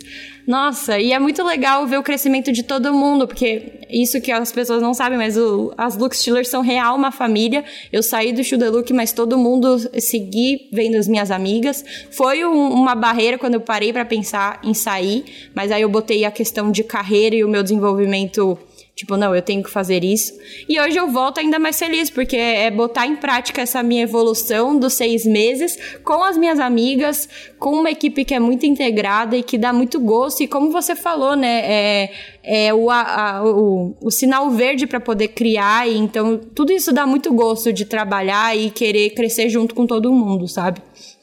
Nossa, 0.49 0.97
e 0.97 1.11
é 1.11 1.19
muito 1.19 1.43
legal 1.43 1.85
ver 1.85 1.99
o 1.99 2.01
crescimento 2.01 2.51
de 2.51 2.63
todo 2.63 2.91
mundo, 2.91 3.27
porque 3.27 3.81
isso 3.87 4.19
que 4.19 4.31
as 4.31 4.51
pessoas 4.51 4.81
não 4.81 4.95
sabem, 4.95 5.15
mas 5.15 5.37
o, 5.37 5.71
as 5.77 5.95
Look 5.95 6.15
Steelers 6.15 6.47
são 6.47 6.63
real 6.63 6.95
uma 6.95 7.11
família. 7.11 7.63
Eu 7.93 8.01
saí 8.01 8.33
do 8.33 8.43
Show 8.43 8.57
the 8.57 8.67
Look, 8.67 8.91
mas 8.91 9.13
todo 9.13 9.37
mundo 9.37 9.77
segui 9.99 10.67
vendo 10.73 10.95
as 10.95 11.07
minhas 11.07 11.29
amigas. 11.29 11.85
Foi 12.09 12.43
um, 12.43 12.71
uma 12.71 12.95
barreira 12.95 13.37
quando 13.37 13.53
eu 13.53 13.61
parei 13.61 13.93
para 13.93 14.03
pensar 14.05 14.59
em 14.63 14.73
sair, 14.73 15.51
mas 15.53 15.71
aí 15.71 15.83
eu 15.83 15.89
botei 15.89 16.25
a 16.25 16.31
questão 16.31 16.71
de 16.71 16.83
carreira 16.83 17.35
e 17.35 17.43
o 17.43 17.47
meu 17.47 17.61
desenvolvimento 17.61 18.57
Tipo, 18.99 19.15
não, 19.15 19.33
eu 19.33 19.41
tenho 19.41 19.63
que 19.63 19.69
fazer 19.69 20.03
isso. 20.03 20.33
E 20.67 20.77
hoje 20.77 20.97
eu 20.97 21.07
volto 21.07 21.39
ainda 21.39 21.57
mais 21.57 21.79
feliz, 21.79 22.09
porque 22.09 22.35
é 22.35 22.69
botar 22.69 23.07
em 23.07 23.15
prática 23.15 23.61
essa 23.61 23.81
minha 23.81 24.03
evolução 24.03 24.77
dos 24.77 24.91
seis 24.91 25.25
meses 25.25 25.79
com 26.03 26.21
as 26.21 26.35
minhas 26.35 26.59
amigas, 26.59 27.29
com 27.57 27.75
uma 27.75 27.89
equipe 27.89 28.25
que 28.25 28.33
é 28.33 28.41
muito 28.41 28.65
integrada 28.65 29.37
e 29.37 29.41
que 29.41 29.57
dá 29.57 29.71
muito 29.71 30.01
gosto. 30.01 30.43
E 30.43 30.49
como 30.49 30.69
você 30.69 30.97
falou, 30.97 31.33
né? 31.33 31.61
É, 31.63 32.11
é 32.43 32.73
o, 32.73 32.89
a, 32.89 33.41
o, 33.41 33.95
o 34.01 34.11
sinal 34.11 34.51
verde 34.51 34.85
para 34.85 34.99
poder 34.99 35.29
criar. 35.29 35.87
E 35.87 35.97
então, 35.97 36.37
tudo 36.37 36.73
isso 36.73 36.91
dá 36.91 37.07
muito 37.07 37.31
gosto 37.31 37.71
de 37.71 37.85
trabalhar 37.85 38.57
e 38.57 38.69
querer 38.69 39.11
crescer 39.11 39.47
junto 39.47 39.73
com 39.73 39.87
todo 39.87 40.11
mundo, 40.11 40.45
sabe? 40.45 40.81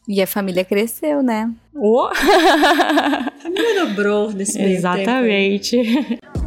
E 0.08 0.22
a 0.22 0.26
família 0.26 0.64
cresceu, 0.64 1.22
né? 1.22 1.52
Oh. 1.74 2.08
a 2.08 3.32
família 3.38 3.84
dobrou 3.84 4.32
nesse 4.32 4.56
meio 4.56 4.76
Exatamente. 4.76 5.76
Tempo. 5.76 6.36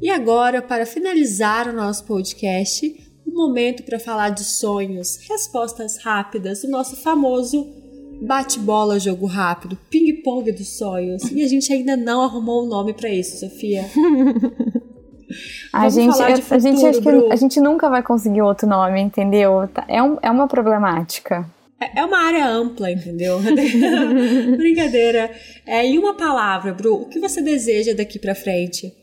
E 0.00 0.08
agora, 0.08 0.62
para 0.62 0.86
finalizar 0.86 1.68
o 1.68 1.72
nosso 1.72 2.04
podcast, 2.04 3.10
um 3.26 3.34
momento 3.34 3.82
para 3.82 3.98
falar 3.98 4.30
de 4.30 4.44
sonhos, 4.44 5.18
respostas 5.28 5.98
rápidas, 5.98 6.64
o 6.64 6.70
nosso 6.70 6.96
famoso 6.96 7.66
bate-bola 8.22 8.98
jogo 8.98 9.26
rápido, 9.26 9.76
ping-pong 9.90 10.52
dos 10.52 10.76
sonhos. 10.78 11.22
E 11.30 11.42
a 11.42 11.48
gente 11.48 11.72
ainda 11.72 11.96
não 11.96 12.22
arrumou 12.22 12.62
o 12.62 12.66
um 12.66 12.68
nome 12.68 12.94
para 12.94 13.10
isso, 13.10 13.38
Sofia. 13.38 13.84
a 15.72 15.88
gente, 15.88 16.18
eu, 16.18 16.36
futuro, 16.36 16.54
a 16.54 16.58
gente 16.58 16.86
acho 16.86 17.00
que 17.00 17.32
a 17.32 17.36
gente 17.36 17.60
nunca 17.60 17.88
vai 17.88 18.02
conseguir 18.02 18.42
outro 18.42 18.68
nome, 18.68 19.00
entendeu? 19.00 19.68
Tá, 19.72 19.84
é, 19.86 20.02
um, 20.02 20.18
é 20.22 20.30
uma 20.30 20.48
problemática. 20.48 21.48
É, 21.80 22.00
é 22.00 22.04
uma 22.04 22.18
área 22.18 22.46
ampla, 22.46 22.90
entendeu? 22.90 23.38
Brincadeira. 24.56 25.30
É, 25.66 25.84
em 25.84 25.98
uma 25.98 26.14
palavra, 26.14 26.74
Bru, 26.74 27.02
o 27.02 27.06
que 27.06 27.18
você 27.18 27.40
deseja 27.40 27.94
daqui 27.94 28.18
para 28.18 28.34
frente? 28.34 28.94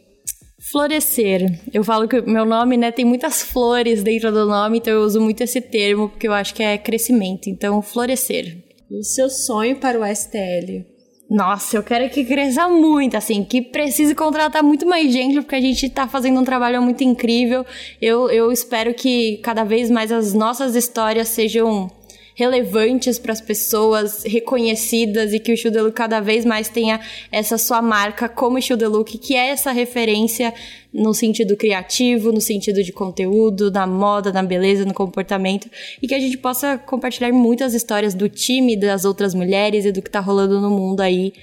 Florescer. 0.60 1.60
Eu 1.72 1.84
falo 1.84 2.08
que 2.08 2.20
meu 2.22 2.44
nome, 2.44 2.78
né, 2.78 2.92
tem 2.92 3.06
muitas 3.06 3.44
flores 3.44 4.02
dentro 4.02 4.32
do 4.32 4.46
nome, 4.46 4.80
então 4.80 4.92
eu 4.92 5.02
uso 5.02 5.22
muito 5.22 5.42
esse 5.42 5.62
termo 5.62 6.10
porque 6.10 6.28
eu 6.28 6.34
acho 6.34 6.54
que 6.54 6.64
é 6.64 6.78
crescimento. 6.78 7.48
Então, 7.48 7.82
florescer. 7.82 8.58
E 8.90 9.00
o 9.00 9.04
seu 9.04 9.30
sonho 9.30 9.76
para 9.76 10.00
o 10.00 10.06
STL? 10.06 10.84
Nossa, 11.30 11.76
eu 11.76 11.84
quero 11.84 12.10
que 12.10 12.24
cresça 12.24 12.70
muito, 12.70 13.18
assim, 13.18 13.44
que 13.44 13.62
precise 13.62 14.16
contratar 14.16 14.64
muito 14.64 14.86
mais 14.86 15.12
gente, 15.12 15.36
porque 15.42 15.56
a 15.56 15.62
gente 15.62 15.90
tá 15.90 16.08
fazendo 16.08 16.40
um 16.40 16.44
trabalho 16.44 16.82
muito 16.82 17.04
incrível. 17.04 17.66
Eu, 18.02 18.30
eu 18.30 18.50
espero 18.52 18.94
que 18.94 19.38
cada 19.44 19.66
vez 19.66 19.92
mais 19.92 20.10
as 20.12 20.34
nossas 20.34 20.74
histórias 20.74 21.28
sejam 21.28 21.92
relevantes 22.38 23.18
para 23.18 23.34
as 23.34 23.42
pessoas, 23.42 24.24
reconhecidas 24.24 25.34
e 25.34 25.40
que 25.40 25.52
o 25.52 25.58
Chudeluc 25.58 25.96
cada 25.96 26.20
vez 26.20 26.46
mais 26.46 26.70
tenha 26.70 27.00
essa 27.32 27.58
sua 27.58 27.82
marca 27.82 28.30
como 28.30 28.62
Chudeluc, 28.62 29.18
que 29.18 29.36
é 29.36 29.48
essa 29.48 29.72
referência 29.72 30.54
no 30.94 31.16
sentido 31.16 31.58
criativo, 31.58 32.32
no 32.32 32.40
sentido 32.40 32.84
de 32.84 32.92
conteúdo, 32.92 33.72
na 33.72 33.88
moda, 33.88 34.32
na 34.32 34.44
beleza, 34.44 34.86
no 34.86 34.94
comportamento, 34.94 35.68
e 36.00 36.08
que 36.08 36.14
a 36.14 36.20
gente 36.20 36.38
possa 36.38 36.78
compartilhar 36.78 37.32
muitas 37.34 37.74
histórias 37.74 38.14
do 38.14 38.30
time, 38.30 38.78
das 38.78 39.04
outras 39.04 39.34
mulheres 39.34 39.84
e 39.84 39.92
do 39.92 40.00
que 40.00 40.08
está 40.08 40.20
rolando 40.20 40.62
no 40.62 40.70
mundo 40.70 41.02
aí 41.02 41.34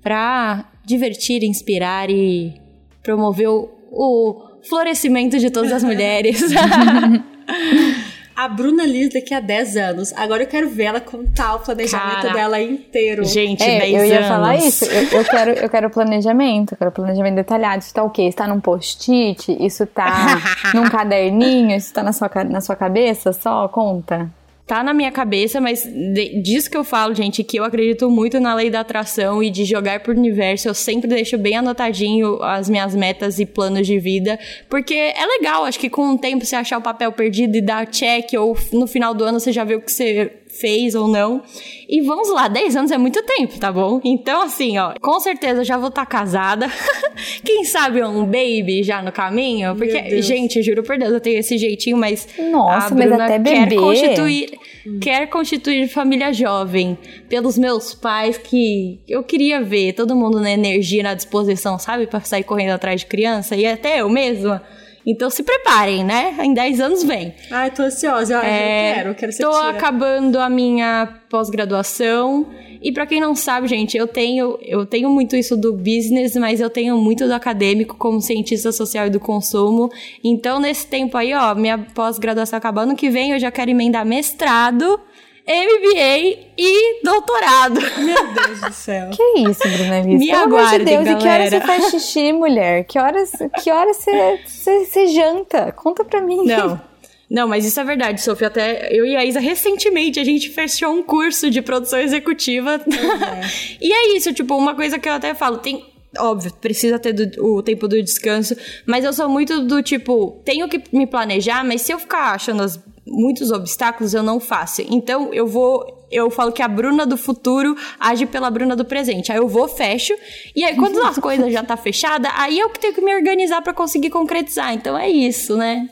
para 0.00 0.70
divertir, 0.84 1.42
inspirar 1.42 2.08
e 2.08 2.54
promover 3.02 3.48
o, 3.48 3.68
o 3.90 4.40
florescimento 4.62 5.36
de 5.36 5.50
todas 5.50 5.72
as 5.72 5.82
mulheres. 5.82 6.40
a 8.36 8.48
Bruna 8.48 8.84
Liz 8.84 9.12
daqui 9.12 9.32
a 9.32 9.40
10 9.40 9.76
anos. 9.76 10.12
Agora 10.14 10.42
eu 10.42 10.46
quero 10.46 10.68
ver 10.68 10.84
ela 10.84 11.00
contar 11.00 11.56
o 11.56 11.58
planejamento 11.60 12.22
Cara, 12.22 12.32
dela 12.34 12.60
inteiro. 12.60 13.24
Gente, 13.24 13.62
é, 13.62 13.80
10 13.80 13.94
eu 13.94 14.04
ia 14.06 14.16
anos. 14.18 14.28
falar 14.28 14.56
isso. 14.56 14.84
Eu, 14.84 15.18
eu, 15.18 15.24
quero, 15.24 15.50
eu 15.52 15.68
quero 15.68 15.90
planejamento, 15.90 16.72
eu 16.72 16.78
quero 16.78 16.92
planejamento 16.92 17.34
detalhado. 17.36 17.82
Isso 17.82 17.94
tá 17.94 18.02
o 18.02 18.10
quê? 18.10 18.28
Isso 18.28 18.36
tá 18.36 18.46
num 18.46 18.60
post-it? 18.60 19.56
Isso 19.60 19.86
tá 19.86 20.40
num 20.74 20.88
caderninho? 20.88 21.76
Isso 21.76 21.92
tá 21.92 22.02
na 22.02 22.12
sua, 22.12 22.30
na 22.48 22.60
sua 22.60 22.76
cabeça 22.76 23.32
só? 23.32 23.68
Conta 23.68 24.30
tá 24.66 24.82
na 24.82 24.94
minha 24.94 25.12
cabeça, 25.12 25.60
mas 25.60 25.84
de, 25.84 26.40
disso 26.40 26.70
que 26.70 26.76
eu 26.76 26.84
falo, 26.84 27.14
gente, 27.14 27.44
que 27.44 27.58
eu 27.58 27.64
acredito 27.64 28.10
muito 28.10 28.40
na 28.40 28.54
lei 28.54 28.70
da 28.70 28.80
atração 28.80 29.42
e 29.42 29.50
de 29.50 29.64
jogar 29.64 30.00
por 30.00 30.16
universo. 30.16 30.68
Eu 30.68 30.74
sempre 30.74 31.08
deixo 31.08 31.36
bem 31.36 31.56
anotadinho 31.56 32.42
as 32.42 32.68
minhas 32.68 32.94
metas 32.94 33.38
e 33.38 33.46
planos 33.46 33.86
de 33.86 33.98
vida, 33.98 34.38
porque 34.68 34.94
é 34.94 35.26
legal, 35.26 35.64
acho 35.64 35.78
que 35.78 35.90
com 35.90 36.14
o 36.14 36.18
tempo 36.18 36.44
você 36.44 36.56
achar 36.56 36.78
o 36.78 36.82
papel 36.82 37.12
perdido 37.12 37.56
e 37.56 37.60
dar 37.60 37.86
check, 37.86 38.32
ou 38.38 38.56
no 38.72 38.86
final 38.86 39.14
do 39.14 39.24
ano 39.24 39.38
você 39.38 39.52
já 39.52 39.64
vê 39.64 39.74
o 39.74 39.80
que 39.80 39.92
você 39.92 40.32
fez 40.60 40.94
ou 40.94 41.08
não. 41.08 41.42
E 41.88 42.00
vamos 42.00 42.30
lá, 42.30 42.48
10 42.48 42.76
anos 42.76 42.90
é 42.90 42.98
muito 42.98 43.22
tempo, 43.22 43.58
tá 43.58 43.70
bom? 43.70 44.00
Então, 44.04 44.42
assim, 44.42 44.78
ó, 44.78 44.94
com 45.00 45.20
certeza 45.20 45.64
já 45.64 45.76
vou 45.76 45.88
estar 45.88 46.04
tá 46.04 46.06
casada. 46.06 46.70
Quem 47.44 47.64
sabe 47.64 48.02
um 48.02 48.24
baby 48.24 48.82
já 48.82 49.02
no 49.02 49.12
caminho? 49.12 49.74
Porque, 49.76 50.22
gente, 50.22 50.62
juro 50.62 50.82
por 50.82 50.98
Deus, 50.98 51.12
eu 51.12 51.20
tenho 51.20 51.38
esse 51.38 51.58
jeitinho, 51.58 51.96
mas. 51.96 52.28
Nossa, 52.50 52.94
mas 52.94 53.12
até 53.12 53.38
bebê. 53.38 53.68
Quer 53.68 53.76
constituir, 53.76 54.58
hum. 54.86 54.98
quer 55.00 55.26
constituir 55.28 55.88
família 55.88 56.32
jovem 56.32 56.96
pelos 57.28 57.58
meus 57.58 57.94
pais, 57.94 58.38
que 58.38 59.00
eu 59.08 59.22
queria 59.22 59.60
ver 59.60 59.92
todo 59.92 60.16
mundo 60.16 60.40
na 60.40 60.50
energia, 60.50 61.02
na 61.02 61.14
disposição, 61.14 61.78
sabe? 61.78 62.06
Pra 62.06 62.20
sair 62.20 62.44
correndo 62.44 62.70
atrás 62.70 63.00
de 63.00 63.06
criança 63.06 63.56
e 63.56 63.66
até 63.66 64.00
eu 64.00 64.08
mesma. 64.08 64.62
Então 65.06 65.28
se 65.28 65.42
preparem, 65.42 66.02
né? 66.02 66.36
Em 66.40 66.54
10 66.54 66.80
anos 66.80 67.02
vem. 67.02 67.34
Ai, 67.50 67.70
tô 67.70 67.82
ansiosa. 67.82 68.38
Ai, 68.38 68.50
é, 68.50 68.90
eu 68.90 68.94
quero, 68.94 69.08
eu 69.08 69.14
quero 69.14 69.32
ser 69.32 69.42
Tô 69.44 69.50
tia. 69.50 69.68
acabando 69.70 70.38
a 70.38 70.48
minha 70.48 71.20
pós-graduação. 71.28 72.46
E 72.80 72.92
para 72.92 73.06
quem 73.06 73.20
não 73.20 73.34
sabe, 73.34 73.66
gente, 73.66 73.96
eu 73.96 74.06
tenho, 74.06 74.58
eu 74.60 74.84
tenho 74.84 75.08
muito 75.08 75.34
isso 75.36 75.56
do 75.56 75.72
business, 75.72 76.36
mas 76.36 76.60
eu 76.60 76.68
tenho 76.68 76.98
muito 76.98 77.26
do 77.26 77.32
acadêmico 77.32 77.96
como 77.96 78.20
cientista 78.20 78.70
social 78.72 79.06
e 79.06 79.10
do 79.10 79.18
consumo. 79.18 79.90
Então, 80.22 80.60
nesse 80.60 80.86
tempo 80.86 81.16
aí, 81.16 81.32
ó, 81.32 81.54
minha 81.54 81.78
pós-graduação 81.78 82.58
acabando 82.58 82.94
que 82.94 83.08
vem, 83.08 83.32
eu 83.32 83.38
já 83.38 83.50
quero 83.50 83.70
emendar 83.70 84.04
mestrado 84.04 85.00
MBA 85.46 86.54
e 86.56 87.02
doutorado. 87.04 87.78
Meu 87.98 88.32
Deus 88.32 88.60
do 88.60 88.72
céu. 88.72 89.10
Que 89.10 89.40
isso, 89.40 89.60
Bruna 89.68 90.02
Viz? 90.02 90.18
Me 90.18 90.28
Pelo 90.28 90.42
aguardem, 90.42 90.78
de 90.78 90.84
Deus, 90.84 91.04
galera. 91.04 91.18
e 91.18 91.22
que 91.22 91.28
horas 91.28 91.50
você 91.50 91.60
faz 91.60 91.90
xixi, 91.90 92.32
mulher? 92.32 92.84
Que 92.84 92.98
horas, 92.98 93.30
que 93.62 93.70
horas 93.70 93.96
você, 93.98 94.40
você, 94.46 94.84
você 94.86 95.06
janta? 95.08 95.70
Conta 95.72 96.02
pra 96.02 96.22
mim. 96.22 96.46
Não. 96.46 96.80
Não, 97.28 97.48
mas 97.48 97.64
isso 97.66 97.78
é 97.78 97.84
verdade, 97.84 98.22
Sofia. 98.22 98.46
Até 98.46 98.88
eu 98.90 99.04
e 99.04 99.16
a 99.16 99.24
Isa, 99.24 99.40
recentemente, 99.40 100.18
a 100.18 100.24
gente 100.24 100.48
fechou 100.50 100.90
um 100.90 101.02
curso 101.02 101.50
de 101.50 101.60
produção 101.60 101.98
executiva. 101.98 102.80
Uhum. 102.86 103.40
e 103.80 103.92
é 103.92 104.16
isso, 104.16 104.32
tipo, 104.32 104.56
uma 104.56 104.74
coisa 104.74 104.98
que 104.98 105.08
eu 105.08 105.12
até 105.12 105.34
falo, 105.34 105.58
tem 105.58 105.84
óbvio, 106.18 106.52
precisa 106.54 106.98
ter 106.98 107.12
do, 107.12 107.44
o 107.44 107.62
tempo 107.62 107.88
do 107.88 108.00
descanso, 108.00 108.56
mas 108.86 109.04
eu 109.04 109.12
sou 109.12 109.28
muito 109.28 109.62
do 109.62 109.82
tipo, 109.82 110.40
tenho 110.44 110.68
que 110.68 110.80
me 110.92 111.08
planejar, 111.08 111.64
mas 111.64 111.82
se 111.82 111.92
eu 111.92 111.98
ficar 111.98 112.34
achando 112.34 112.62
as 112.62 112.78
muitos 113.06 113.50
obstáculos 113.50 114.14
eu 114.14 114.22
não 114.22 114.40
faço. 114.40 114.82
Então 114.82 115.32
eu 115.32 115.46
vou 115.46 116.04
eu 116.10 116.30
falo 116.30 116.52
que 116.52 116.62
a 116.62 116.68
Bruna 116.68 117.04
do 117.04 117.16
futuro 117.16 117.76
age 117.98 118.24
pela 118.26 118.50
Bruna 118.50 118.76
do 118.76 118.84
presente. 118.84 119.32
Aí 119.32 119.38
eu 119.38 119.48
vou, 119.48 119.66
fecho, 119.66 120.14
e 120.54 120.62
aí 120.62 120.76
quando 120.76 121.02
as 121.04 121.18
coisas 121.18 121.52
já 121.52 121.62
tá 121.64 121.76
fechada, 121.76 122.28
aí 122.36 122.58
eu 122.58 122.70
que 122.70 122.78
tenho 122.78 122.94
que 122.94 123.00
me 123.00 123.14
organizar 123.14 123.62
para 123.62 123.72
conseguir 123.72 124.10
concretizar. 124.10 124.72
Então 124.72 124.96
é 124.96 125.10
isso, 125.10 125.56
né? 125.56 125.88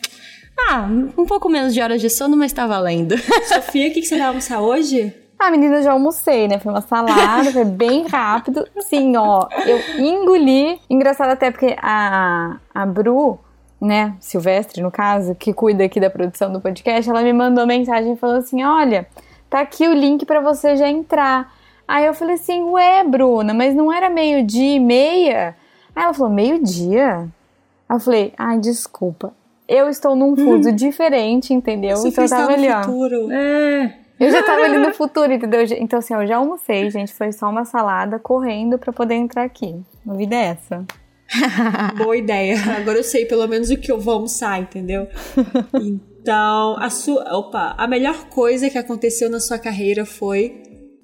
Ah, 0.68 0.88
um 1.16 1.26
pouco 1.26 1.48
menos 1.48 1.74
de 1.74 1.80
horas 1.80 2.00
de 2.00 2.08
sono, 2.08 2.36
mas 2.36 2.52
tá 2.52 2.66
valendo. 2.66 3.16
Sofia, 3.48 3.88
o 3.88 3.92
que, 3.92 4.00
que 4.00 4.06
você 4.06 4.16
vai 4.16 4.28
almoçar 4.28 4.60
hoje? 4.60 5.12
Ah, 5.38 5.50
menina, 5.50 5.82
já 5.82 5.90
almocei, 5.90 6.46
né? 6.46 6.60
Foi 6.60 6.70
uma 6.70 6.80
salada, 6.80 7.50
foi 7.50 7.64
bem 7.64 8.06
rápido. 8.06 8.64
Sim, 8.82 9.16
ó, 9.16 9.48
eu 9.66 9.98
engoli. 9.98 10.78
Engraçado 10.88 11.30
até 11.30 11.50
porque 11.50 11.74
a, 11.82 12.60
a 12.72 12.86
Bru, 12.86 13.40
né, 13.82 14.14
Silvestre, 14.20 14.80
no 14.80 14.92
caso, 14.92 15.34
que 15.34 15.52
cuida 15.52 15.82
aqui 15.82 15.98
da 15.98 16.08
produção 16.08 16.52
do 16.52 16.60
podcast, 16.60 17.10
ela 17.10 17.20
me 17.20 17.32
mandou 17.32 17.66
mensagem 17.66 18.12
e 18.12 18.16
falou 18.16 18.36
assim: 18.36 18.62
olha, 18.62 19.08
tá 19.50 19.60
aqui 19.60 19.88
o 19.88 19.92
link 19.92 20.24
para 20.24 20.40
você 20.40 20.76
já 20.76 20.88
entrar. 20.88 21.52
Aí 21.86 22.06
eu 22.06 22.14
falei 22.14 22.36
assim, 22.36 22.62
ué, 22.62 23.02
Bruna, 23.02 23.52
mas 23.52 23.74
não 23.74 23.92
era 23.92 24.08
meio-dia 24.08 24.76
e 24.76 24.80
meia? 24.80 25.56
Aí 25.94 26.04
ela 26.04 26.14
falou, 26.14 26.32
meio-dia? 26.32 27.28
Aí 27.88 27.96
eu 27.96 28.00
falei, 28.00 28.32
ai, 28.38 28.58
desculpa. 28.58 29.34
Eu 29.68 29.88
estou 29.88 30.14
num 30.14 30.36
fuso 30.36 30.68
uhum. 30.68 30.74
diferente, 30.76 31.52
entendeu? 31.52 31.96
Você 31.96 32.08
então 32.08 32.24
eu 32.24 32.30
tava 32.30 32.52
ali, 32.52 32.70
ó. 32.70 32.82
Futuro. 32.84 33.32
É. 33.32 33.94
Eu 34.18 34.30
já 34.30 34.42
tava 34.44 34.62
ali 34.62 34.78
no 34.78 34.94
futuro, 34.94 35.32
entendeu? 35.32 35.60
Então, 35.78 35.98
assim, 35.98 36.14
eu 36.14 36.26
já 36.26 36.36
almocei, 36.36 36.88
gente. 36.88 37.12
Foi 37.12 37.32
só 37.32 37.50
uma 37.50 37.64
salada 37.64 38.18
correndo 38.18 38.78
para 38.78 38.92
poder 38.92 39.14
entrar 39.14 39.42
aqui. 39.42 39.74
A 40.08 40.14
vida 40.14 40.36
é 40.36 40.44
essa. 40.50 40.86
Boa 41.96 42.16
ideia. 42.16 42.56
Agora 42.76 42.98
eu 42.98 43.04
sei 43.04 43.24
pelo 43.26 43.46
menos 43.46 43.70
o 43.70 43.76
que 43.76 43.90
eu 43.90 44.00
vou 44.00 44.14
almoçar, 44.14 44.60
entendeu? 44.60 45.06
Então, 46.22 46.76
a 46.78 46.88
sua. 46.88 47.36
Opa, 47.36 47.74
a 47.76 47.88
melhor 47.88 48.28
coisa 48.28 48.70
que 48.70 48.78
aconteceu 48.78 49.28
na 49.28 49.40
sua 49.40 49.58
carreira 49.58 50.06
foi. 50.06 50.62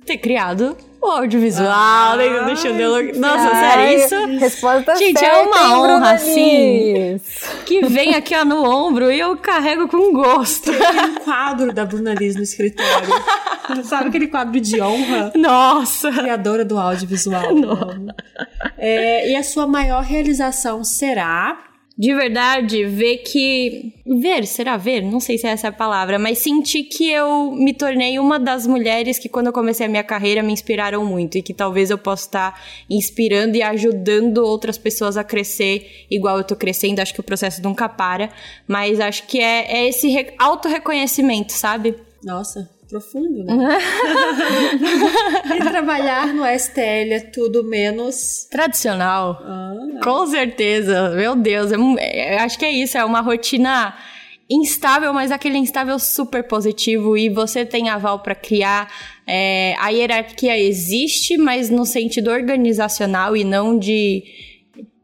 Ter 0.08 0.16
criado 0.16 0.74
o 1.02 1.06
audiovisual 1.06 1.70
ah, 1.70 2.16
dentro 2.16 2.46
do 2.46 2.56
show 2.56 2.72
dele. 2.72 3.12
Nossa, 3.18 3.50
sério, 3.50 3.98
isso. 3.98 4.40
Resposta 4.40 4.96
Gente, 4.96 5.18
certa, 5.18 5.36
é 5.36 5.42
uma 5.42 5.78
honra, 5.78 6.12
assim. 6.12 7.20
Que 7.66 7.84
vem 7.84 8.14
aqui 8.14 8.34
ó, 8.34 8.42
no 8.42 8.64
ombro 8.64 9.12
e 9.12 9.20
eu 9.20 9.36
carrego 9.36 9.86
com 9.86 10.10
gosto. 10.14 10.72
Tem 10.72 11.10
um 11.10 11.14
quadro 11.16 11.74
da 11.74 11.84
Bruna 11.84 12.14
Liz 12.14 12.36
no 12.36 12.42
escritório. 12.42 13.06
Sabe 13.84 14.08
aquele 14.08 14.28
quadro 14.28 14.58
de 14.58 14.80
honra? 14.80 15.30
Nossa! 15.36 16.10
Criadora 16.10 16.64
do 16.64 16.78
audiovisual. 16.78 17.54
Nossa. 17.54 18.14
É, 18.78 19.30
e 19.30 19.36
a 19.36 19.42
sua 19.42 19.66
maior 19.66 20.02
realização 20.02 20.82
será 20.84 21.67
de 21.98 22.14
verdade 22.14 22.84
ver 22.84 23.18
que. 23.18 23.92
Ver, 24.06 24.46
será 24.46 24.76
ver? 24.76 25.02
Não 25.02 25.18
sei 25.18 25.36
se 25.36 25.48
é 25.48 25.50
essa 25.50 25.68
a 25.68 25.72
palavra, 25.72 26.16
mas 26.16 26.38
sentir 26.38 26.84
que 26.84 27.10
eu 27.10 27.50
me 27.50 27.74
tornei 27.74 28.20
uma 28.20 28.38
das 28.38 28.68
mulheres 28.68 29.18
que, 29.18 29.28
quando 29.28 29.48
eu 29.48 29.52
comecei 29.52 29.84
a 29.84 29.88
minha 29.88 30.04
carreira, 30.04 30.40
me 30.40 30.52
inspiraram 30.52 31.04
muito 31.04 31.36
e 31.36 31.42
que 31.42 31.52
talvez 31.52 31.90
eu 31.90 31.98
possa 31.98 32.26
estar 32.26 32.62
inspirando 32.88 33.56
e 33.56 33.62
ajudando 33.62 34.38
outras 34.38 34.78
pessoas 34.78 35.16
a 35.16 35.24
crescer 35.24 36.06
igual 36.08 36.38
eu 36.38 36.44
tô 36.44 36.54
crescendo. 36.54 37.00
Acho 37.00 37.12
que 37.12 37.20
o 37.20 37.24
processo 37.24 37.60
nunca 37.62 37.88
para, 37.88 38.30
mas 38.68 39.00
acho 39.00 39.26
que 39.26 39.40
é, 39.40 39.78
é 39.78 39.88
esse 39.88 40.08
auto-reconhecimento, 40.38 41.52
sabe? 41.52 41.96
Nossa, 42.22 42.70
profundo, 42.88 43.44
né? 43.44 43.54
e 45.56 45.58
trabalhar 45.58 46.28
no 46.28 46.44
STL 46.58 47.12
é 47.12 47.20
tudo 47.20 47.62
menos 47.62 48.46
tradicional. 48.50 49.38
Ah. 49.42 49.74
Com 50.02 50.26
certeza. 50.26 51.10
Meu 51.10 51.36
Deus, 51.36 51.70
eu, 51.70 51.80
é 51.98 52.36
eu 52.36 52.38
acho 52.40 52.58
que 52.58 52.64
é 52.64 52.72
isso, 52.72 52.96
é 52.96 53.04
uma 53.04 53.20
rotina 53.20 53.94
instável, 54.50 55.12
mas 55.12 55.30
aquele 55.30 55.58
instável 55.58 55.98
super 55.98 56.42
positivo 56.44 57.16
e 57.16 57.28
você 57.28 57.64
tem 57.64 57.90
aval 57.90 58.20
para 58.20 58.34
criar. 58.34 58.90
É, 59.26 59.74
a 59.78 59.90
hierarquia 59.90 60.58
existe, 60.58 61.36
mas 61.36 61.68
no 61.68 61.84
sentido 61.84 62.30
organizacional 62.30 63.36
e 63.36 63.44
não 63.44 63.78
de 63.78 64.24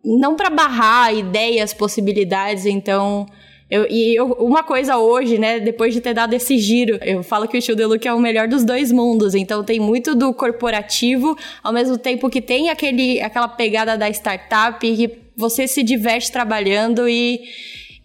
não 0.03 0.37
para 0.37 0.51
barrar 0.51 1.15
ideias, 1.15 1.75
possibilidades. 1.75 2.65
Então 2.65 3.27
eu, 3.75 3.89
e 3.91 4.15
eu, 4.15 4.27
uma 4.35 4.63
coisa 4.63 4.99
hoje, 4.99 5.37
né, 5.37 5.59
depois 5.59 5.93
de 5.93 6.01
ter 6.01 6.15
dado 6.15 6.33
esse 6.33 6.57
giro, 6.59 6.97
eu 7.03 7.25
falo 7.25 7.49
que 7.49 7.59
o 7.59 7.89
Look 7.89 8.07
é 8.07 8.15
o 8.15 8.21
melhor 8.21 8.47
dos 8.47 8.63
dois 8.63 8.93
mundos. 8.93 9.35
Então 9.35 9.65
tem 9.65 9.81
muito 9.81 10.15
do 10.15 10.33
corporativo, 10.33 11.37
ao 11.61 11.73
mesmo 11.73 11.99
tempo 11.99 12.31
que 12.31 12.41
tem 12.41 12.71
aquele, 12.71 13.21
aquela 13.21 13.49
pegada 13.49 13.99
da 13.99 14.09
startup 14.11 14.79
que 14.79 15.19
você 15.37 15.67
se 15.67 15.83
diverte 15.83 16.31
trabalhando 16.31 17.09
e. 17.09 17.41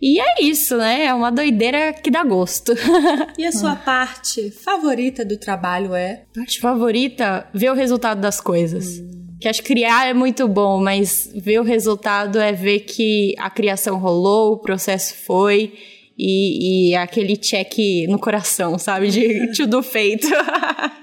E 0.02 0.18
é 0.18 0.42
isso, 0.42 0.78
né? 0.78 1.08
É 1.08 1.14
uma 1.14 1.30
doideira 1.30 1.92
que 1.92 2.10
dá 2.10 2.24
gosto. 2.24 2.74
E 3.38 3.46
a 3.46 3.52
sua 3.52 3.76
parte 3.76 4.50
favorita 4.50 5.26
do 5.26 5.38
trabalho 5.38 5.94
é? 5.94 6.24
Parte 6.34 6.60
favorita? 6.62 7.48
Ver 7.54 7.70
o 7.70 7.76
resultado 7.76 8.22
das 8.22 8.40
coisas. 8.40 8.98
Hum. 9.00 9.19
Que 9.40 9.48
acho 9.48 9.62
que 9.62 9.74
criar 9.74 10.08
é 10.08 10.14
muito 10.14 10.48
bom, 10.48 10.82
mas 10.82 11.32
ver 11.36 11.60
o 11.60 11.64
resultado 11.64 12.40
é 12.40 12.52
ver 12.52 12.82
que 12.82 13.34
a 13.38 13.50
criação 13.50 13.98
rolou, 13.98 14.54
o 14.54 14.58
processo 14.58 15.16
foi 15.26 15.74
e, 16.18 16.90
e 16.90 16.96
aquele 16.96 17.38
check 17.38 18.06
no 18.10 18.20
coração, 18.20 18.78
sabe? 18.78 19.10
De 19.10 19.52
tudo 19.56 19.82
feito. 19.82 20.28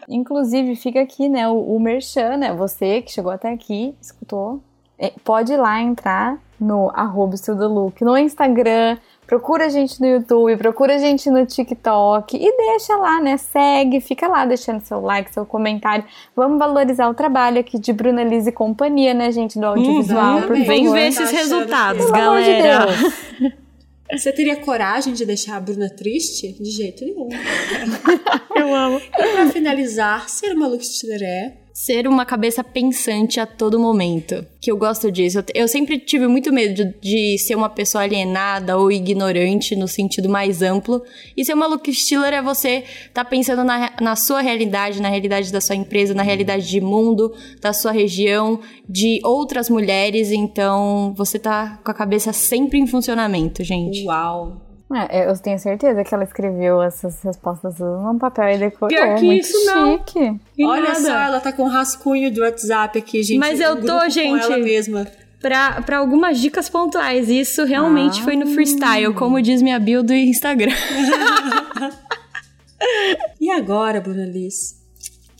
Inclusive, 0.08 0.76
fica 0.76 1.00
aqui, 1.00 1.28
né, 1.28 1.48
o, 1.48 1.76
o 1.76 1.80
Merchan, 1.80 2.36
né? 2.36 2.52
Você 2.52 3.00
que 3.00 3.10
chegou 3.10 3.32
até 3.32 3.50
aqui, 3.50 3.94
escutou, 4.00 4.62
é, 4.98 5.12
pode 5.24 5.52
ir 5.52 5.56
lá 5.56 5.80
entrar 5.80 6.38
no 6.60 6.90
arroba 6.94 7.36
Look, 7.48 8.02
no 8.02 8.16
Instagram, 8.16 8.98
Procura 9.26 9.66
a 9.66 9.68
gente 9.68 10.00
no 10.00 10.06
YouTube, 10.06 10.56
procura 10.56 10.94
a 10.94 10.98
gente 10.98 11.28
no 11.28 11.44
TikTok 11.44 12.36
e 12.36 12.56
deixa 12.56 12.96
lá, 12.96 13.20
né? 13.20 13.36
Segue, 13.36 14.00
fica 14.00 14.28
lá 14.28 14.46
deixando 14.46 14.80
seu 14.82 15.00
like, 15.00 15.34
seu 15.34 15.44
comentário. 15.44 16.04
Vamos 16.34 16.58
valorizar 16.58 17.08
o 17.08 17.14
trabalho 17.14 17.58
aqui 17.58 17.76
de 17.76 17.92
Bruna 17.92 18.22
Liz 18.22 18.46
e 18.46 18.52
companhia, 18.52 19.12
né, 19.12 19.32
gente, 19.32 19.58
do 19.58 19.66
audiovisual. 19.66 20.42
Uhum, 20.42 20.64
Vem 20.64 20.92
ver 20.92 21.08
esses 21.08 21.30
resultados, 21.30 22.08
galera. 22.10 22.86
De 23.40 24.18
Você 24.18 24.32
teria 24.32 24.56
coragem 24.56 25.12
de 25.12 25.26
deixar 25.26 25.56
a 25.56 25.60
Bruna 25.60 25.90
triste? 25.90 26.52
De 26.52 26.70
jeito 26.70 27.04
nenhum. 27.04 27.28
Eu 28.54 28.72
amo. 28.72 29.00
E 29.00 29.32
pra 29.32 29.48
finalizar, 29.48 30.28
ser 30.28 30.52
uma 30.52 30.68
Lux 30.68 30.86
é 31.20 31.65
ser 31.76 32.08
uma 32.08 32.24
cabeça 32.24 32.64
pensante 32.64 33.38
a 33.38 33.44
todo 33.44 33.78
momento. 33.78 34.46
Que 34.58 34.72
eu 34.72 34.78
gosto 34.78 35.12
disso. 35.12 35.44
Eu, 35.54 35.68
sempre 35.68 35.98
tive 35.98 36.26
muito 36.26 36.50
medo 36.50 36.72
de, 36.72 36.94
de, 37.02 37.38
ser 37.38 37.54
uma 37.54 37.68
pessoa 37.68 38.02
alienada 38.02 38.78
ou 38.78 38.90
ignorante 38.90 39.76
no 39.76 39.86
sentido 39.86 40.26
mais 40.26 40.62
amplo. 40.62 41.02
E 41.36 41.44
ser 41.44 41.52
uma 41.52 41.66
look 41.66 41.92
stealer 41.92 42.32
é 42.32 42.40
você 42.40 42.82
tá 43.12 43.22
pensando 43.22 43.62
na, 43.62 43.92
na 44.00 44.16
sua 44.16 44.40
realidade, 44.40 45.02
na 45.02 45.10
realidade 45.10 45.52
da 45.52 45.60
sua 45.60 45.76
empresa, 45.76 46.14
na 46.14 46.22
realidade 46.22 46.66
de 46.66 46.80
mundo, 46.80 47.34
da 47.60 47.74
sua 47.74 47.92
região, 47.92 48.58
de 48.88 49.20
outras 49.22 49.68
mulheres. 49.68 50.32
Então, 50.32 51.12
você 51.14 51.38
tá 51.38 51.78
com 51.84 51.90
a 51.90 51.94
cabeça 51.94 52.32
sempre 52.32 52.78
em 52.78 52.86
funcionamento, 52.86 53.62
gente. 53.62 54.02
Uau! 54.06 54.65
É, 54.94 55.28
eu 55.28 55.36
tenho 55.36 55.58
certeza 55.58 56.04
que 56.04 56.14
ela 56.14 56.22
escreveu 56.22 56.80
essas 56.80 57.20
respostas 57.20 57.80
num 57.80 58.18
papel 58.18 58.50
e 58.50 58.58
decorou. 58.58 58.88
Pior 58.88 59.16
que 59.16 59.24
Muito 59.24 59.44
isso, 59.44 59.66
não. 59.66 59.98
chique. 59.98 60.40
Olha 60.62 60.82
nada. 60.82 61.00
só, 61.00 61.12
ela 61.12 61.40
tá 61.40 61.52
com 61.52 61.64
um 61.64 61.68
rascunho 61.68 62.32
do 62.32 62.40
WhatsApp 62.40 62.96
aqui, 62.96 63.22
gente. 63.22 63.38
Mas 63.38 63.58
eu 63.58 63.84
tô, 63.84 64.08
gente. 64.08 64.44
ela 64.44 64.58
mesma. 64.58 65.06
Pra, 65.40 65.82
pra 65.82 65.98
algumas 65.98 66.40
dicas 66.40 66.68
pontuais. 66.68 67.28
Isso 67.28 67.64
realmente 67.64 68.20
ah. 68.20 68.24
foi 68.24 68.36
no 68.36 68.46
freestyle, 68.46 69.12
como 69.14 69.42
diz 69.42 69.60
minha 69.60 69.80
bio 69.80 70.04
do 70.04 70.14
Instagram. 70.14 70.74
e 73.40 73.50
agora, 73.50 74.00
Bruna 74.00 74.24
Liz? 74.24 74.76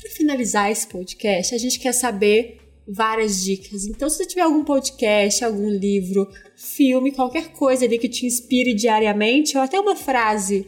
Pra 0.00 0.10
finalizar 0.10 0.72
esse 0.72 0.88
podcast, 0.88 1.54
a 1.54 1.58
gente 1.58 1.78
quer 1.78 1.92
saber 1.92 2.65
várias 2.88 3.44
dicas. 3.44 3.86
Então, 3.86 4.08
se 4.08 4.18
você 4.18 4.26
tiver 4.26 4.42
algum 4.42 4.64
podcast, 4.64 5.44
algum 5.44 5.68
livro, 5.68 6.28
filme, 6.56 7.12
qualquer 7.12 7.52
coisa 7.52 7.84
ali 7.84 7.98
que 7.98 8.08
te 8.08 8.26
inspire 8.26 8.74
diariamente, 8.74 9.56
ou 9.56 9.62
até 9.62 9.78
uma 9.78 9.96
frase, 9.96 10.66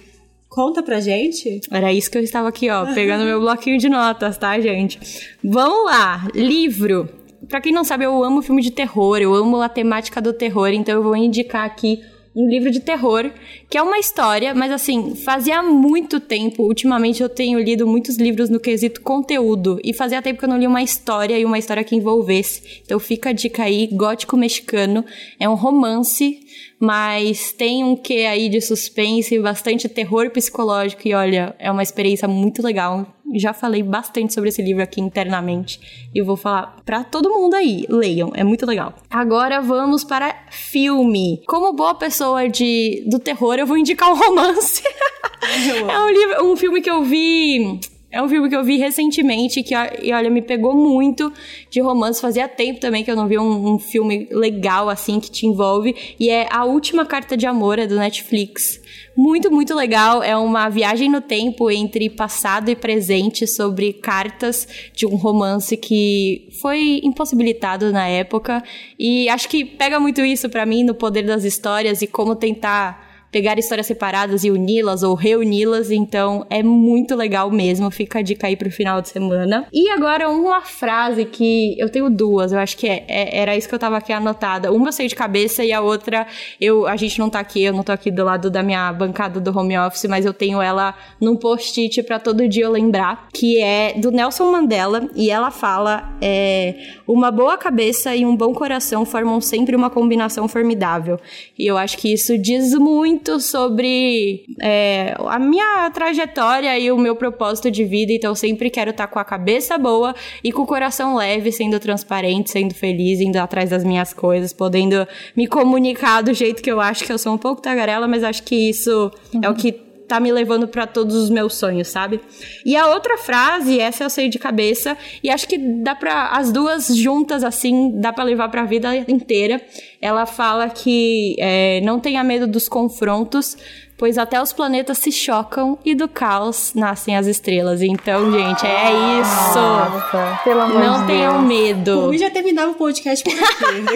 conta 0.49 0.83
pra 0.83 1.01
gente. 1.01 1.61
Era 1.71 1.93
isso 1.93 2.11
que 2.11 2.19
eu 2.19 2.23
estava 2.23 2.49
aqui, 2.49 2.69
ó, 2.71 2.93
pegando 2.95 3.25
meu 3.27 3.41
bloquinho 3.41 3.79
de 3.79 3.89
notas, 3.89 4.37
tá, 4.37 4.59
gente? 4.61 4.99
Vamos 5.43 5.85
lá, 5.85 6.29
livro. 6.35 7.09
Pra 7.49 7.61
quem 7.61 7.73
não 7.73 7.85
sabe, 7.85 8.05
eu 8.05 8.25
amo 8.25 8.43
filme 8.43 8.61
de 8.61 8.73
terror, 8.73 9.19
eu 9.19 9.33
amo 9.33 9.61
a 9.63 9.69
temática 9.69 10.21
do 10.21 10.33
terror, 10.33 10.69
então 10.69 10.95
eu 10.95 11.03
vou 11.03 11.17
indicar 11.17 11.65
aqui 11.65 12.03
um 12.39 12.49
livro 12.49 12.71
de 12.71 12.79
terror, 12.79 13.31
que 13.69 13.77
é 13.77 13.83
uma 13.83 13.99
história, 13.99 14.55
mas 14.55 14.71
assim, 14.71 15.17
fazia 15.17 15.61
muito 15.61 16.21
tempo, 16.21 16.63
ultimamente 16.63 17.21
eu 17.21 17.29
tenho 17.29 17.59
lido 17.59 17.85
muitos 17.85 18.17
livros 18.17 18.49
no 18.49 18.61
quesito 18.61 19.01
conteúdo, 19.01 19.81
e 19.83 19.93
fazia 19.93 20.23
tempo 20.23 20.39
que 20.39 20.45
eu 20.45 20.49
não 20.49 20.59
li 20.59 20.67
uma 20.67 20.83
história 20.83 21.37
e 21.37 21.45
uma 21.45 21.59
história 21.59 21.83
que 21.83 21.97
envolvesse. 21.97 22.81
Então 22.85 23.01
fica 23.01 23.31
a 23.31 23.33
dica 23.33 23.65
aí, 23.65 23.89
Gótico 23.89 24.37
Mexicano, 24.37 25.05
é 25.41 25.49
um 25.49 25.55
romance 25.55 26.39
mas 26.81 27.53
tem 27.53 27.83
um 27.83 27.97
quê 27.97 28.27
aí 28.31 28.49
de 28.49 28.61
suspense, 28.61 29.39
bastante 29.41 29.89
terror 29.89 30.31
psicológico 30.31 31.09
e 31.09 31.15
olha, 31.15 31.55
é 31.59 31.71
uma 31.71 31.83
experiência 31.83 32.29
muito 32.29 32.63
legal. 32.63 33.07
Já 33.35 33.53
falei 33.53 33.83
bastante 33.83 34.33
sobre 34.33 34.49
esse 34.49 34.63
livro 34.63 34.83
aqui 34.83 35.01
internamente 35.01 36.09
e 36.15 36.19
eu 36.19 36.25
vou 36.25 36.37
falar 36.37 36.77
para 36.85 37.05
todo 37.05 37.31
mundo 37.31 37.55
aí, 37.55 37.85
leiam, 37.89 38.33
é 38.35 38.43
muito 38.43 38.65
legal. 38.65 38.95
Agora 39.11 39.61
vamos 39.61 40.05
para 40.05 40.35
filme. 40.51 41.43
Como 41.47 41.73
boa 41.73 41.95
pessoa 41.95 42.49
de 42.49 43.05
do 43.07 43.19
terror, 43.19 43.55
eu 43.55 43.67
vou 43.67 43.77
indicar 43.77 44.11
um 44.13 44.17
romance. 44.17 44.83
é 45.89 45.99
um 45.99 46.09
livro, 46.09 46.53
um 46.53 46.57
filme 46.57 46.81
que 46.81 46.91
eu 46.91 47.03
vi 47.03 47.81
é 48.11 48.23
um 48.23 48.29
filme 48.29 48.49
que 48.49 48.57
eu 48.57 48.65
vi 48.65 48.79
recentemente 48.79 49.63
que, 49.63 49.75
e 50.03 50.13
olha, 50.15 50.31
me 50.31 50.41
pegou 50.41 50.75
muito 50.75 51.31
de 51.71 51.79
romance. 51.81 52.21
Fazia 52.21 52.49
tempo 52.49 52.81
também 52.81 53.05
que 53.05 53.11
eu 53.11 53.17
não 53.17 53.29
vi 53.29 53.39
um, 53.39 53.75
um, 53.75 53.79
filme 53.79 54.27
legal 54.31 54.89
assim 54.89 55.21
que 55.21 55.31
te 55.31 55.47
envolve. 55.47 55.95
E 56.19 56.31
é 56.31 56.49
A 56.51 56.65
Última 56.65 57.05
Carta 57.05 57.37
de 57.37 57.47
Amor, 57.47 57.79
é 57.79 57.87
do 57.87 57.97
Netflix. 57.97 58.81
Muito, 59.15 59.51
muito 59.51 59.75
legal. 59.75 60.23
É 60.23 60.35
uma 60.35 60.71
viagem 60.71 61.11
no 61.11 61.21
tempo 61.21 61.71
entre 61.71 62.09
passado 62.09 62.71
e 62.71 62.77
presente 62.77 63.47
sobre 63.47 63.93
cartas 63.93 64.67
de 64.95 65.05
um 65.05 65.17
romance 65.17 65.77
que 65.77 66.49
foi 66.63 67.03
impossibilitado 67.05 67.93
na 67.93 68.09
época. 68.09 68.63
E 68.99 69.29
acho 69.29 69.51
que 69.51 69.67
pega 69.67 70.01
muito 70.01 70.23
isso 70.23 70.49
para 70.49 70.65
mim 70.65 70.83
no 70.83 70.95
poder 70.95 71.27
das 71.27 71.45
histórias 71.45 72.01
e 72.01 72.07
como 72.07 72.35
tentar 72.35 73.08
pegar 73.31 73.59
histórias 73.59 73.87
separadas 73.87 74.45
e 74.45 74.51
uni-las 74.51 75.03
ou 75.03 75.15
reuni-las, 75.15 75.91
então 75.91 76.47
é 76.49 76.63
muito 76.63 77.15
legal 77.15 77.51
mesmo. 77.51 77.91
Fica 77.91 78.21
a 78.21 78.23
dica 78.23 78.47
aí 78.47 78.57
pro 78.57 78.71
final 78.71 79.01
de 79.01 79.09
semana. 79.09 79.67
E 79.73 79.89
agora 79.91 80.29
uma 80.29 80.63
frase 80.63 81.25
que 81.25 81.79
eu 81.79 81.89
tenho 81.91 82.11
duas, 82.11 82.53
eu 82.53 82.59
acho 82.59 82.77
que 82.77 82.87
é, 82.87 83.05
é, 83.07 83.39
era 83.39 83.57
isso 83.57 83.69
que 83.69 83.75
eu 83.75 83.79
tava 83.79 83.97
aqui 83.97 84.13
anotada. 84.13 84.73
Uma 84.73 84.89
eu 84.89 84.93
sei 84.93 85.07
de 85.07 85.15
cabeça 85.15 85.65
e 85.65 85.73
a 85.73 85.81
outra 85.81 86.27
eu 86.61 86.87
a 86.87 86.97
gente 86.97 87.19
não 87.19 87.29
tá 87.29 87.41
aqui, 87.41 87.63
eu 87.63 87.73
não 87.73 87.83
tô 87.83 87.93
aqui 87.93 88.11
do 88.11 88.25
lado 88.25 88.51
da 88.51 88.63
minha 88.63 88.93
bancada 88.93 89.39
do 89.41 89.57
home 89.57 89.77
office, 89.79 90.05
mas 90.09 90.25
eu 90.25 90.33
tenho 90.33 90.63
ela 90.63 90.95
num 91.21 91.37
post-it 91.37 92.03
para 92.03 92.19
todo 92.19 92.49
dia 92.49 92.65
eu 92.65 92.71
lembrar, 92.71 93.29
que 93.33 93.61
é 93.61 93.95
do 93.95 94.11
Nelson 94.11 94.51
Mandela 94.51 95.09
e 95.15 95.31
ela 95.31 95.51
fala 95.51 96.17
é, 96.21 96.75
uma 97.07 97.31
boa 97.31 97.57
cabeça 97.59 98.15
e 98.15 98.25
um 98.25 98.35
bom 98.35 98.55
coração 98.55 99.05
formam 99.05 99.41
sempre 99.41 99.77
uma 99.77 99.91
combinação 99.91 100.49
formidável. 100.49 101.19
E 101.59 101.67
eu 101.67 101.77
acho 101.77 101.99
que 101.99 102.13
isso 102.13 102.39
diz 102.39 102.75
muito 102.75 103.18
muito 103.19 103.41
sobre 103.41 104.45
é, 104.63 105.15
a 105.27 105.39
minha 105.41 105.91
trajetória 105.91 106.79
e 106.79 106.93
o 106.93 106.97
meu 106.97 107.17
propósito 107.17 107.69
de 107.69 107.85
vida, 107.85 108.13
então 108.13 108.33
sempre 108.33 108.71
quero 108.71 108.91
estar 108.91 109.09
com 109.09 109.19
a 109.19 109.25
cabeça 109.25 109.77
boa 109.77 110.15
e 110.43 110.53
com 110.53 110.63
o 110.63 110.67
coração 110.67 111.17
leve, 111.17 111.51
sendo 111.51 111.81
transparente, 111.81 112.51
sendo 112.51 112.75
feliz, 112.75 113.21
indo 113.21 113.37
atrás 113.37 113.71
das 113.71 113.83
minhas 113.83 114.15
coisas, 114.15 114.53
podendo 114.53 115.07
me 115.37 115.49
comunicar 115.49 116.23
do 116.23 116.33
jeito 116.33 116.63
que 116.63 116.71
eu 116.71 116.81
acho 116.81 117.05
que 117.05 117.13
eu 117.13 117.19
sou 117.19 117.35
um 117.35 117.39
pouco 117.39 117.61
tagarela, 117.61 118.07
mas 118.07 118.23
acho 118.23 118.45
que 118.45 118.71
isso 118.71 119.11
uhum. 119.35 119.41
é 119.43 119.51
o 119.51 119.55
que 119.55 119.88
tá 120.09 120.19
me 120.19 120.33
levando 120.33 120.67
para 120.67 120.87
todos 120.87 121.15
os 121.15 121.31
meus 121.31 121.55
sonhos, 121.55 121.89
sabe? 121.89 122.21
E 122.65 122.75
a 122.75 122.89
outra 122.89 123.19
frase, 123.19 123.79
essa 123.79 124.05
eu 124.05 124.11
sei 124.11 124.29
de 124.29 124.39
cabeça, 124.39 124.97
e 125.23 125.31
acho 125.31 125.47
que 125.47 125.59
dá 125.59 125.95
para 125.95 126.29
as 126.31 126.51
duas 126.51 126.89
juntas 126.97 127.45
assim, 127.45 127.93
dá 128.01 128.13
para 128.13 128.25
levar 128.25 128.49
para 128.49 128.63
a 128.63 128.65
vida 128.65 128.97
inteira. 129.07 129.61
Ela 130.01 130.25
fala 130.25 130.69
que 130.71 131.37
é, 131.39 131.81
não 131.83 132.01
tenha 132.01 132.25
medo 132.25 132.47
dos 132.47 132.69
confrontos, 132.69 133.57
pois 133.99 134.17
até 134.17 134.41
os 134.41 134.53
planetas 134.53 134.97
se 134.99 135.11
chocam 135.11 135.77
e 135.85 135.93
do 135.93 136.09
caos 136.09 136.73
nascem 136.73 137.17
as 137.17 137.27
estrelas. 137.27 137.83
Então, 137.83 138.31
gente, 138.31 138.65
é 138.65 138.93
isso. 139.21 139.59
Nossa, 139.59 140.41
pelo 140.45 140.61
amor 140.61 140.81
Não 140.81 141.01
de 141.01 141.07
tenham 141.09 141.45
Deus. 141.45 141.49
medo. 141.49 142.09
Mim 142.09 142.19
já 142.19 142.31
terminava 142.31 142.71
o 142.71 142.75
podcast 142.75 143.25
por 143.25 143.33
aqui. 143.35 143.81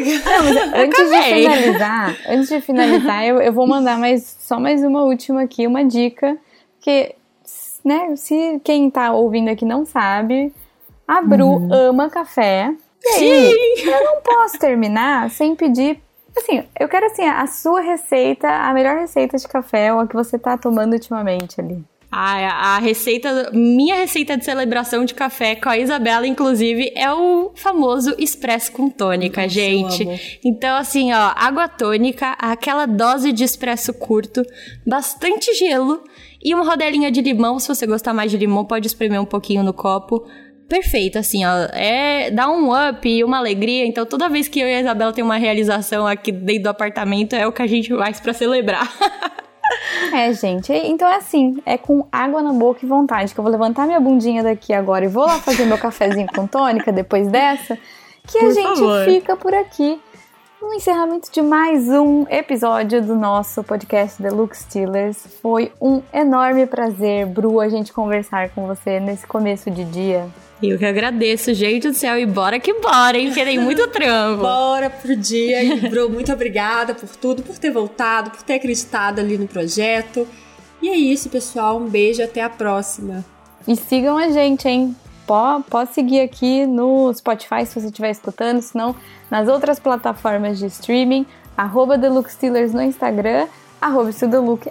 né? 0.52 0.72
Antes 0.74 1.08
de 1.08 1.22
finalizar, 1.22 2.16
antes 2.28 2.48
de 2.48 2.60
finalizar, 2.60 3.24
eu, 3.24 3.40
eu 3.40 3.52
vou 3.52 3.66
mandar 3.66 3.96
mais, 3.96 4.36
só 4.40 4.58
mais 4.58 4.82
uma 4.82 5.04
última 5.04 5.42
aqui, 5.42 5.68
uma 5.68 5.84
dica, 5.84 6.36
que, 6.80 7.14
né, 7.84 8.14
se 8.16 8.60
quem 8.64 8.90
tá 8.90 9.12
ouvindo 9.12 9.50
aqui 9.50 9.64
não 9.64 9.86
sabe, 9.86 10.52
a 11.06 11.22
Bru 11.22 11.68
ama 11.72 12.10
café. 12.10 12.74
E 13.04 13.08
aí, 13.08 13.74
eu 13.84 14.04
não 14.04 14.20
posso 14.20 14.58
terminar 14.58 15.30
sem 15.30 15.54
pedir, 15.54 16.00
assim, 16.36 16.64
eu 16.78 16.88
quero 16.88 17.06
assim, 17.06 17.22
a 17.22 17.46
sua 17.46 17.80
receita, 17.80 18.48
a 18.48 18.72
melhor 18.72 18.96
receita 18.98 19.36
de 19.36 19.46
café 19.48 19.92
ou 19.92 20.00
a 20.00 20.06
que 20.06 20.14
você 20.14 20.38
tá 20.38 20.56
tomando 20.56 20.92
ultimamente 20.92 21.60
ali. 21.60 21.84
A, 22.14 22.74
a 22.76 22.78
receita, 22.78 23.50
minha 23.54 23.96
receita 23.96 24.36
de 24.36 24.44
celebração 24.44 25.02
de 25.02 25.14
café 25.14 25.54
com 25.54 25.70
a 25.70 25.78
Isabela, 25.78 26.26
inclusive, 26.26 26.92
é 26.94 27.10
o 27.10 27.52
famoso 27.54 28.14
expresso 28.18 28.70
com 28.70 28.90
tônica, 28.90 29.40
Nossa, 29.40 29.54
gente. 29.54 30.40
Então, 30.44 30.76
assim, 30.76 31.10
ó, 31.10 31.32
água 31.34 31.68
tônica, 31.68 32.36
aquela 32.38 32.84
dose 32.84 33.32
de 33.32 33.42
expresso 33.42 33.94
curto, 33.94 34.42
bastante 34.86 35.54
gelo 35.54 36.04
e 36.44 36.54
uma 36.54 36.66
rodelinha 36.66 37.10
de 37.10 37.22
limão. 37.22 37.58
Se 37.58 37.68
você 37.68 37.86
gostar 37.86 38.12
mais 38.12 38.30
de 38.30 38.36
limão, 38.36 38.62
pode 38.62 38.86
espremer 38.86 39.18
um 39.18 39.24
pouquinho 39.24 39.62
no 39.62 39.72
copo. 39.72 40.26
Perfeito, 40.72 41.18
assim, 41.18 41.44
ó. 41.44 41.68
É, 41.74 42.30
dá 42.30 42.48
um 42.48 42.70
up 42.72 43.06
e 43.06 43.22
uma 43.22 43.36
alegria. 43.36 43.84
Então, 43.84 44.06
toda 44.06 44.26
vez 44.26 44.48
que 44.48 44.58
eu 44.58 44.66
e 44.66 44.74
a 44.74 44.80
Isabela 44.80 45.12
tem 45.12 45.22
uma 45.22 45.36
realização 45.36 46.06
aqui 46.06 46.32
dentro 46.32 46.62
do 46.62 46.68
apartamento, 46.70 47.34
é 47.34 47.46
o 47.46 47.52
que 47.52 47.60
a 47.60 47.66
gente 47.66 47.94
faz 47.94 48.18
pra 48.18 48.32
celebrar. 48.32 48.90
É, 50.12 50.30
gente. 50.34 50.70
Então 50.72 51.08
é 51.08 51.16
assim, 51.16 51.56
é 51.64 51.78
com 51.78 52.06
água 52.12 52.42
na 52.42 52.52
boca 52.52 52.80
e 52.82 52.86
vontade 52.86 53.32
que 53.32 53.40
eu 53.40 53.42
vou 53.42 53.50
levantar 53.50 53.86
minha 53.86 54.00
bundinha 54.00 54.42
daqui 54.42 54.72
agora 54.74 55.06
e 55.06 55.08
vou 55.08 55.24
lá 55.24 55.38
fazer 55.38 55.64
meu 55.64 55.78
cafezinho 55.78 56.26
com 56.34 56.46
tônica 56.46 56.92
depois 56.92 57.28
dessa, 57.28 57.78
que 58.26 58.36
a 58.38 58.40
Por 58.42 58.52
gente 58.52 58.80
favor. 58.80 59.04
fica 59.06 59.36
por 59.36 59.54
aqui 59.54 59.98
no 60.62 60.72
encerramento 60.74 61.28
de 61.30 61.42
mais 61.42 61.88
um 61.88 62.24
episódio 62.30 63.02
do 63.02 63.16
nosso 63.16 63.64
podcast 63.64 64.22
Deluxe 64.22 64.62
Steelers. 64.62 65.18
Foi 65.42 65.72
um 65.80 66.00
enorme 66.14 66.66
prazer, 66.66 67.26
Bru, 67.26 67.60
a 67.60 67.68
gente 67.68 67.92
conversar 67.92 68.50
com 68.50 68.68
você 68.68 69.00
nesse 69.00 69.26
começo 69.26 69.68
de 69.72 69.84
dia. 69.84 70.24
Eu 70.62 70.78
que 70.78 70.84
agradeço, 70.84 71.52
gente 71.52 71.88
do 71.88 71.94
céu, 71.94 72.16
e 72.16 72.24
bora 72.24 72.60
que 72.60 72.72
bora, 72.74 73.18
hein? 73.18 73.26
Porque 73.26 73.44
tem 73.44 73.58
muito 73.58 73.88
trampo. 73.88 74.42
Bora 74.42 74.88
pro 74.88 75.16
dia. 75.16 75.64
E, 75.64 75.90
Bru, 75.90 76.08
muito 76.08 76.32
obrigada 76.32 76.94
por 76.94 77.08
tudo, 77.16 77.42
por 77.42 77.58
ter 77.58 77.72
voltado, 77.72 78.30
por 78.30 78.42
ter 78.42 78.54
acreditado 78.54 79.18
ali 79.18 79.36
no 79.36 79.48
projeto. 79.48 80.26
E 80.80 80.88
é 80.88 80.96
isso, 80.96 81.28
pessoal. 81.28 81.78
Um 81.78 81.88
beijo, 81.88 82.22
até 82.22 82.40
a 82.40 82.48
próxima. 82.48 83.24
E 83.66 83.74
sigam 83.74 84.16
a 84.16 84.28
gente, 84.28 84.68
hein? 84.68 84.94
Pode, 85.26 85.64
pode 85.64 85.92
seguir 85.92 86.20
aqui 86.20 86.66
no 86.66 87.12
Spotify 87.14 87.64
se 87.64 87.80
você 87.80 87.86
estiver 87.86 88.10
escutando, 88.10 88.60
senão 88.60 88.94
nas 89.30 89.48
outras 89.48 89.78
plataformas 89.78 90.58
de 90.58 90.66
streaming, 90.66 91.26
arroba 91.56 91.96
Deluxe 91.96 92.34
Steelers 92.34 92.72
no 92.72 92.82
Instagram, 92.82 93.46
arroba 93.80 94.10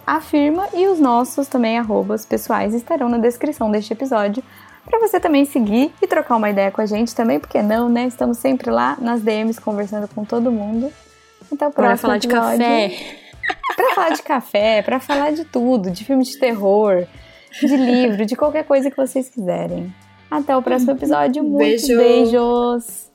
afirma 0.05 0.67
e 0.73 0.87
os 0.87 0.99
nossos 0.99 1.47
também 1.47 1.77
arrobas 1.77 2.25
pessoais 2.25 2.73
estarão 2.73 3.09
na 3.09 3.17
descrição 3.17 3.71
deste 3.71 3.93
episódio 3.93 4.43
para 4.85 4.99
você 4.99 5.19
também 5.19 5.45
seguir 5.45 5.93
e 6.01 6.07
trocar 6.07 6.35
uma 6.35 6.49
ideia 6.49 6.71
com 6.71 6.81
a 6.81 6.85
gente 6.85 7.15
também, 7.15 7.39
porque 7.39 7.61
não, 7.61 7.87
né? 7.87 8.05
Estamos 8.05 8.37
sempre 8.37 8.71
lá 8.71 8.97
nas 8.99 9.21
DMs 9.21 9.59
conversando 9.59 10.07
com 10.07 10.25
todo 10.25 10.51
mundo. 10.51 10.91
Até 11.51 11.67
o 11.67 11.71
próximo 11.71 11.73
Bora 11.81 11.97
falar 11.97 12.17
de 12.17 12.27
episódio. 12.27 12.57
café. 12.57 13.21
Pra 13.75 13.95
falar 13.95 14.09
de 14.09 14.21
café, 14.23 14.81
pra 14.81 14.99
falar 14.99 15.31
de 15.31 15.45
tudo, 15.45 15.91
de 15.91 16.05
filme 16.05 16.23
de 16.23 16.37
terror, 16.37 17.05
de 17.59 17.75
livro, 17.77 18.25
de 18.25 18.35
qualquer 18.35 18.63
coisa 18.63 18.89
que 18.89 18.97
vocês 18.97 19.29
quiserem. 19.29 19.93
Até 20.31 20.55
o 20.55 20.61
próximo 20.61 20.91
episódio. 20.91 21.43
Muitos 21.43 21.87
Beijo. 21.87 21.97
beijos! 21.97 23.10